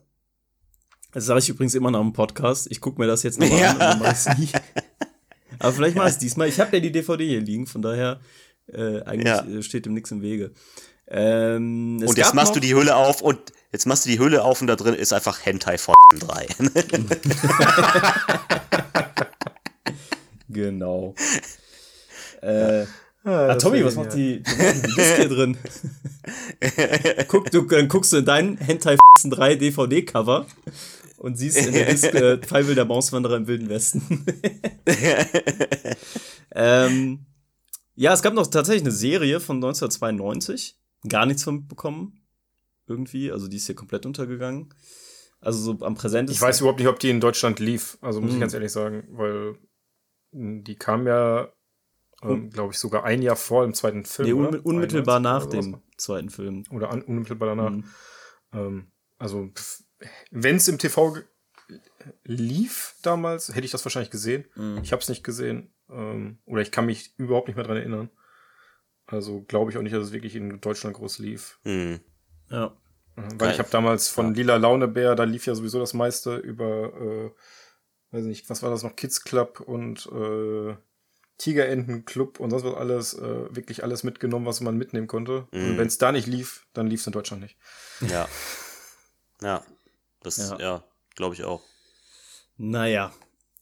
Das 1.11 1.25
sage 1.25 1.39
ich 1.39 1.49
übrigens 1.49 1.75
immer 1.75 1.91
nach 1.91 1.99
dem 1.99 2.13
Podcast. 2.13 2.71
Ich 2.71 2.79
gucke 2.79 2.99
mir 2.99 3.07
das 3.07 3.23
jetzt 3.23 3.39
nochmal 3.39 3.59
ja. 3.59 3.69
an 3.71 3.73
und 3.73 3.79
dann 3.81 3.99
mache 3.99 4.31
ich 4.31 4.37
nie. 4.37 4.49
Aber 5.59 5.73
vielleicht 5.73 5.95
mache 5.95 6.07
ich 6.07 6.13
es 6.13 6.19
diesmal. 6.19 6.47
Ich 6.47 6.59
habe 6.59 6.77
ja 6.77 6.81
die 6.81 6.91
DVD 6.91 7.27
hier 7.27 7.41
liegen, 7.41 7.67
von 7.67 7.81
daher 7.81 8.19
äh, 8.67 9.01
eigentlich 9.01 9.27
ja. 9.27 9.45
Äh, 9.45 9.61
steht 9.61 9.85
dem 9.85 9.93
nichts 9.93 10.11
im 10.11 10.21
Wege. 10.21 10.51
Ähm, 11.13 12.01
und 12.05 12.17
jetzt 12.17 12.33
machst 12.33 12.55
du 12.55 12.61
die 12.61 12.73
Hülle 12.73 12.95
auf 12.95 13.21
und 13.21 13.37
jetzt 13.73 13.85
machst 13.85 14.05
du 14.05 14.09
die 14.09 14.17
Hülle 14.17 14.43
auf 14.43 14.61
und 14.61 14.67
da 14.67 14.77
drin 14.77 14.93
ist 14.93 15.11
einfach 15.11 15.45
Hentai 15.45 15.77
von 15.77 15.93
3. 16.17 16.47
genau. 20.49 21.15
Äh, 22.43 22.87
ah, 23.23 23.49
ah 23.49 23.55
Tommy, 23.55 23.85
was 23.85 23.93
macht 23.93 24.15
die, 24.15 24.41
die 24.41 24.95
Disc 24.95 25.15
hier 25.17 25.29
drin? 25.29 25.55
Guck, 27.27 27.51
du, 27.51 27.61
dann 27.67 27.87
guckst 27.87 28.11
du 28.13 28.17
in 28.17 28.25
dein 28.25 28.57
Hentai 28.57 28.97
3 29.23 29.57
DVD-Cover 29.57 30.47
und 31.17 31.37
siehst 31.37 31.57
in 31.67 31.71
der 31.71 31.85
Disc 31.85 32.11
äh, 32.15 32.39
Feivel 32.41 32.73
der 32.73 32.85
Mauswanderer 32.85 33.37
im 33.37 33.45
Wilden 33.45 33.69
Westen. 33.69 34.25
ähm, 36.55 37.27
ja, 37.93 38.11
es 38.11 38.23
gab 38.23 38.33
noch 38.33 38.47
tatsächlich 38.47 38.81
eine 38.81 38.91
Serie 38.91 39.39
von 39.39 39.57
1992 39.57 40.80
gar 41.07 41.25
nichts 41.25 41.43
von 41.43 41.67
bekommen. 41.67 42.21
Irgendwie. 42.87 43.31
Also 43.31 43.47
die 43.47 43.57
ist 43.57 43.67
hier 43.67 43.75
komplett 43.75 44.05
untergegangen. 44.05 44.73
Also 45.39 45.59
so 45.59 45.85
am 45.85 45.95
präsentesten. 45.95 46.35
Ich 46.35 46.41
weiß 46.41 46.59
überhaupt 46.59 46.79
nicht, 46.79 46.87
ob 46.87 46.99
die 46.99 47.09
in 47.09 47.19
Deutschland 47.19 47.59
lief. 47.59 47.97
Also 48.01 48.21
muss 48.21 48.31
hm. 48.31 48.37
ich 48.37 48.41
ganz 48.41 48.53
ehrlich 48.53 48.71
sagen, 48.71 49.07
weil 49.11 49.57
die 50.31 50.75
kam 50.75 51.07
ja, 51.07 51.51
ähm, 52.21 52.49
glaube 52.51 52.73
ich, 52.73 52.79
sogar 52.79 53.03
ein 53.03 53.21
Jahr 53.21 53.35
vor 53.35 53.63
dem 53.63 53.73
zweiten 53.73 54.05
Film. 54.05 54.27
Nee, 54.27 54.33
un 54.33 54.59
unmittelbar 54.59 55.19
nach 55.19 55.47
dem 55.47 55.81
zweiten 55.97 56.29
Film. 56.29 56.63
Oder 56.69 56.91
an, 56.91 57.01
unmittelbar 57.01 57.55
danach. 57.55 57.71
Hm. 57.71 57.83
Ähm, 58.53 58.91
also, 59.17 59.49
wenn 60.29 60.57
es 60.57 60.67
im 60.67 60.77
TV 60.77 61.17
lief 62.23 62.95
damals, 63.01 63.49
hätte 63.49 63.65
ich 63.65 63.71
das 63.71 63.83
wahrscheinlich 63.83 64.11
gesehen. 64.11 64.45
Hm. 64.53 64.79
Ich 64.83 64.91
habe 64.91 65.01
es 65.01 65.09
nicht 65.09 65.23
gesehen. 65.23 65.73
Ähm, 65.89 66.37
oder 66.45 66.61
ich 66.61 66.71
kann 66.71 66.85
mich 66.85 67.13
überhaupt 67.17 67.47
nicht 67.47 67.57
mehr 67.57 67.65
dran 67.65 67.77
erinnern. 67.77 68.09
Also 69.11 69.41
glaube 69.41 69.71
ich 69.71 69.77
auch 69.77 69.81
nicht, 69.81 69.95
dass 69.95 70.05
es 70.05 70.11
wirklich 70.13 70.35
in 70.35 70.61
Deutschland 70.61 70.95
groß 70.95 71.19
lief. 71.19 71.59
Mhm. 71.63 71.99
Ja. 72.49 72.75
Mhm, 73.15 73.39
weil 73.39 73.51
ich 73.51 73.59
habe 73.59 73.69
damals 73.69 74.07
von 74.07 74.27
ja. 74.27 74.31
Lila 74.33 74.55
Launebär, 74.55 75.15
da 75.15 75.25
lief 75.25 75.45
ja 75.45 75.53
sowieso 75.53 75.79
das 75.79 75.93
meiste 75.93 76.37
über, 76.37 76.93
äh, 76.93 77.31
weiß 78.11 78.25
nicht, 78.25 78.49
was 78.49 78.63
war 78.63 78.69
das 78.69 78.83
noch, 78.83 78.95
Kids 78.95 79.23
Club 79.23 79.59
und 79.59 80.07
äh, 80.07 80.75
Tigerenten 81.37 82.05
Club 82.05 82.39
und 82.39 82.51
sonst 82.51 82.63
was 82.63 82.75
alles, 82.75 83.13
äh, 83.15 83.55
wirklich 83.55 83.83
alles 83.83 84.03
mitgenommen, 84.03 84.45
was 84.45 84.61
man 84.61 84.77
mitnehmen 84.77 85.07
konnte. 85.07 85.47
Mhm. 85.51 85.71
Und 85.71 85.77
wenn 85.77 85.87
es 85.87 85.97
da 85.97 86.11
nicht 86.11 86.27
lief, 86.27 86.65
dann 86.73 86.87
lief 86.87 87.01
es 87.01 87.07
in 87.07 87.13
Deutschland 87.13 87.43
nicht. 87.43 87.57
Ja. 88.01 88.27
Ja. 89.43 89.65
Das, 90.21 90.37
ja, 90.37 90.59
ja 90.59 90.83
glaube 91.15 91.33
ich 91.33 91.43
auch. 91.43 91.63
Naja. 92.55 93.11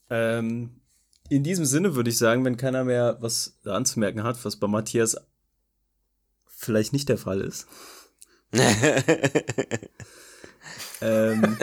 Ähm, 0.10 0.82
in 1.30 1.44
diesem 1.44 1.64
Sinne 1.64 1.96
würde 1.96 2.10
ich 2.10 2.18
sagen, 2.18 2.44
wenn 2.44 2.58
keiner 2.58 2.84
mehr 2.84 3.18
was 3.22 3.60
anzumerken 3.64 4.24
hat, 4.24 4.44
was 4.44 4.58
bei 4.58 4.68
Matthias 4.68 5.16
vielleicht 6.60 6.94
nicht 6.94 7.10
der 7.10 7.18
Fall 7.18 7.42
ist. 7.42 7.68
ähm, 11.02 11.58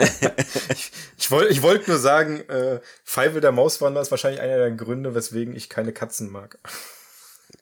ich 0.69 0.91
ich 1.17 1.31
wollte 1.31 1.51
ich 1.51 1.61
wollt 1.61 1.87
nur 1.87 1.99
sagen, 1.99 2.41
äh, 2.49 2.79
Feivel 3.03 3.41
der 3.41 3.51
Mauswanderer 3.51 4.01
ist 4.01 4.11
wahrscheinlich 4.11 4.41
einer 4.41 4.57
der 4.57 4.71
Gründe, 4.71 5.13
weswegen 5.13 5.55
ich 5.55 5.69
keine 5.69 5.93
Katzen 5.93 6.31
mag. 6.31 6.59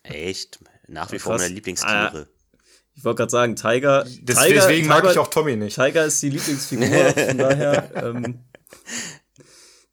Echt? 0.03 0.59
Nach 0.87 1.11
wie 1.11 1.19
vor 1.19 1.37
meine 1.37 1.53
Lieblingstiere. 1.53 2.27
Ah, 2.27 2.27
ich 2.93 3.03
wollte 3.03 3.17
gerade 3.17 3.31
sagen, 3.31 3.55
Tiger. 3.55 4.03
Des, 4.03 4.37
Tiger 4.37 4.53
deswegen 4.53 4.87
mag 4.87 5.01
Tiger, 5.01 5.11
ich 5.11 5.19
auch 5.19 5.27
Tommy 5.27 5.55
nicht. 5.55 5.75
Tiger 5.75 6.05
ist 6.05 6.21
die 6.21 6.29
Lieblingsfigur, 6.29 6.87
von 7.27 7.37
daher. 7.37 7.91
Ähm, 7.95 8.45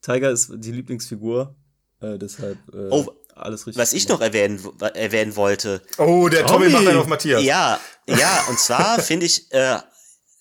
Tiger 0.02 0.30
ist 0.30 0.52
die 0.54 0.72
Lieblingsfigur. 0.72 1.56
Äh, 2.00 2.18
deshalb. 2.18 2.58
Äh, 2.72 2.88
oh, 2.90 3.06
alles 3.42 3.66
richtig. 3.66 3.80
Was 3.80 3.92
ich 3.92 4.08
noch 4.08 4.20
erwähnen, 4.20 4.60
erwähnen 4.94 5.36
wollte. 5.36 5.82
Oh, 5.98 6.28
der 6.28 6.46
Tommy, 6.46 6.66
Tommy 6.66 6.70
macht 6.70 6.86
einen 6.88 6.98
auf 6.98 7.06
Matthias. 7.06 7.42
Ja, 7.42 7.80
ja, 8.06 8.44
und 8.48 8.58
zwar 8.58 9.00
finde 9.00 9.26
ich, 9.26 9.52
äh, 9.52 9.78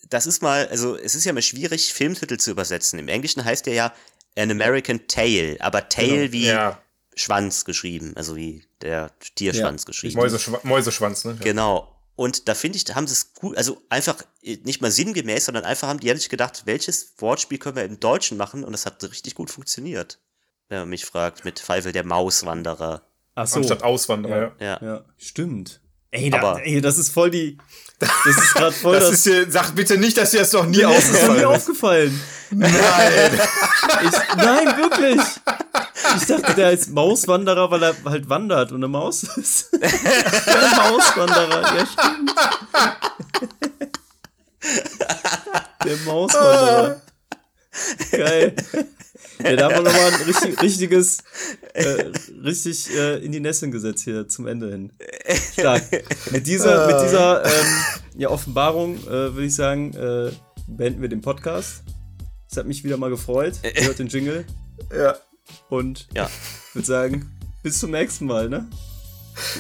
das 0.10 0.28
ist 0.28 0.42
mal, 0.42 0.68
also 0.68 0.98
es 0.98 1.16
ist 1.16 1.26
ja 1.26 1.34
mal 1.34 1.42
schwierig, 1.42 1.94
Filmtitel 1.94 2.38
zu 2.38 2.52
übersetzen. 2.52 3.00
Im 3.00 3.08
Englischen 3.08 3.44
heißt 3.44 3.66
der 3.66 3.74
ja 3.74 3.94
An 4.38 4.52
American 4.52 5.08
Tale, 5.08 5.58
aber 5.60 5.90
Tale 5.90 6.30
genau. 6.30 6.32
wie, 6.32 6.46
ja. 6.48 6.82
Schwanz 7.16 7.66
geschrieben, 7.66 8.14
also 8.16 8.36
wie 8.36 8.64
der 8.82 9.12
Tierschwanz 9.36 9.84
ja. 9.84 9.86
geschrieben. 9.88 10.18
Mäuseschw 10.18 10.58
Mäuseschwanz, 10.64 11.26
ne? 11.26 11.38
Genau. 11.42 11.96
Und 12.16 12.48
da 12.48 12.56
finde 12.56 12.78
ich, 12.78 12.86
da 12.86 12.96
haben 12.96 13.08
sie 13.08 13.14
es 13.14 13.34
gut, 13.34 13.58
also 13.58 13.82
einfach 13.90 14.18
nicht 14.42 14.82
mal 14.82 14.92
sinngemäß, 14.92 15.46
sondern 15.46 15.64
einfach 15.64 15.88
haben 15.88 16.00
die 16.00 16.08
ehrlich 16.08 16.30
gedacht, 16.30 16.64
welches 16.66 17.14
Wortspiel 17.18 17.58
können 17.58 17.76
wir 17.76 17.84
im 17.84 18.00
Deutschen 18.00 18.38
machen? 18.38 18.64
Und 18.64 18.74
das 18.74 18.86
hat 18.86 19.04
richtig 19.04 19.36
gut 19.36 19.50
funktioniert. 19.50 20.20
Wenn 20.72 20.80
man 20.80 20.90
mich 20.90 21.04
fragt, 21.04 21.44
mit 21.44 21.60
Pfeifel 21.60 21.92
der 21.92 22.06
Mauswanderer. 22.06 23.02
Ach 23.36 23.46
so. 23.46 23.60
Anstatt 23.60 23.84
Auswanderer, 23.84 24.54
ja. 24.58 24.80
Ja, 24.80 24.80
ja. 24.82 25.02
stimmt. 25.18 25.82
Ey, 26.12 26.30
da, 26.30 26.60
ey, 26.60 26.80
das 26.80 26.98
ist 26.98 27.12
voll 27.12 27.30
die. 27.30 27.58
Das 28.00 28.10
ist 28.26 28.54
gerade 28.54 28.72
voll 28.72 28.96
das. 28.96 29.10
das 29.10 29.14
ist 29.18 29.24
hier, 29.26 29.52
sag 29.52 29.76
bitte 29.76 29.98
nicht, 29.98 30.18
dass 30.18 30.32
dir 30.32 30.40
das 30.40 30.54
noch 30.54 30.66
nie 30.66 30.86
aufgefallen 30.86 31.32
ist. 31.32 31.38
nie 31.40 31.46
aufgefallen. 31.46 32.22
Nein. 32.52 32.72
Ich, 34.04 34.36
nein, 34.38 34.78
wirklich. 34.78 35.22
Ich 36.18 36.26
dachte, 36.26 36.54
der 36.56 36.72
ist 36.72 36.90
Mauswanderer, 36.92 37.70
weil 37.70 37.84
er 37.84 37.96
halt 38.06 38.30
wandert 38.30 38.72
und 38.72 38.78
eine 38.78 38.88
Maus 38.88 39.24
ist. 39.24 39.74
Der 39.74 40.72
Mauswanderer, 40.78 41.76
ja 41.76 41.86
stimmt. 41.86 42.34
Der 45.86 45.98
Mauswanderer. 46.06 47.02
Geil. 48.12 48.56
Ja, 49.44 49.56
da 49.56 49.66
haben 49.66 49.84
wir 49.84 49.92
nochmal 49.92 50.14
ein 50.14 50.22
richtig, 50.28 50.62
richtiges, 50.62 51.20
äh, 51.74 52.12
richtig 52.44 52.96
äh, 52.96 53.18
in 53.24 53.32
die 53.32 53.40
Nesseln 53.40 53.72
gesetzt 53.72 54.04
hier 54.04 54.28
zum 54.28 54.48
Ende 54.48 54.70
hin. 54.70 54.92
Stark. 55.54 55.84
Mit 56.32 56.48
dieser, 56.48 56.88
mit 56.88 57.02
dieser 57.02 57.46
ähm, 57.46 57.68
ja, 58.16 58.30
Offenbarung 58.30 58.98
äh, 59.08 59.10
würde 59.10 59.46
ich 59.46 59.56
sagen, 59.56 59.94
äh, 59.94 60.32
beenden 60.68 61.02
wir 61.02 61.10
den 61.10 61.22
Podcast. 61.22 61.84
Es 62.50 62.58
hat 62.58 62.66
mich 62.66 62.84
wieder 62.84 62.98
mal 62.98 63.10
gefreut. 63.10 63.56
Ihr 63.64 63.86
hört 63.86 64.00
den 64.00 64.08
Jingle. 64.08 64.46
Ja. 64.96 65.16
Und 65.70 66.08
ja. 66.14 66.30
würde 66.74 66.86
sagen, 66.86 67.32
bis 67.64 67.80
zum 67.80 67.92
nächsten 67.92 68.26
Mal, 68.26 68.50
ne? 68.50 68.68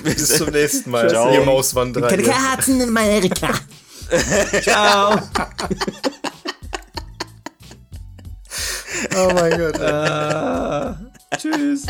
Bis 0.04 0.38
zum 0.38 0.50
nächsten 0.50 0.92
Mal. 0.92 1.10
Ciao. 1.10 1.34
Ihr 1.34 1.46
Mauswanderer. 1.46 2.08
Keine 2.08 2.24
Karten 2.24 2.82
in 2.82 2.90
Amerika. 2.90 3.54
Ciao. 4.62 5.22
oh 9.16 9.30
mein 9.34 9.58
Gott. 9.58 9.80
Uh, 9.80 11.38
tschüss. 11.38 11.86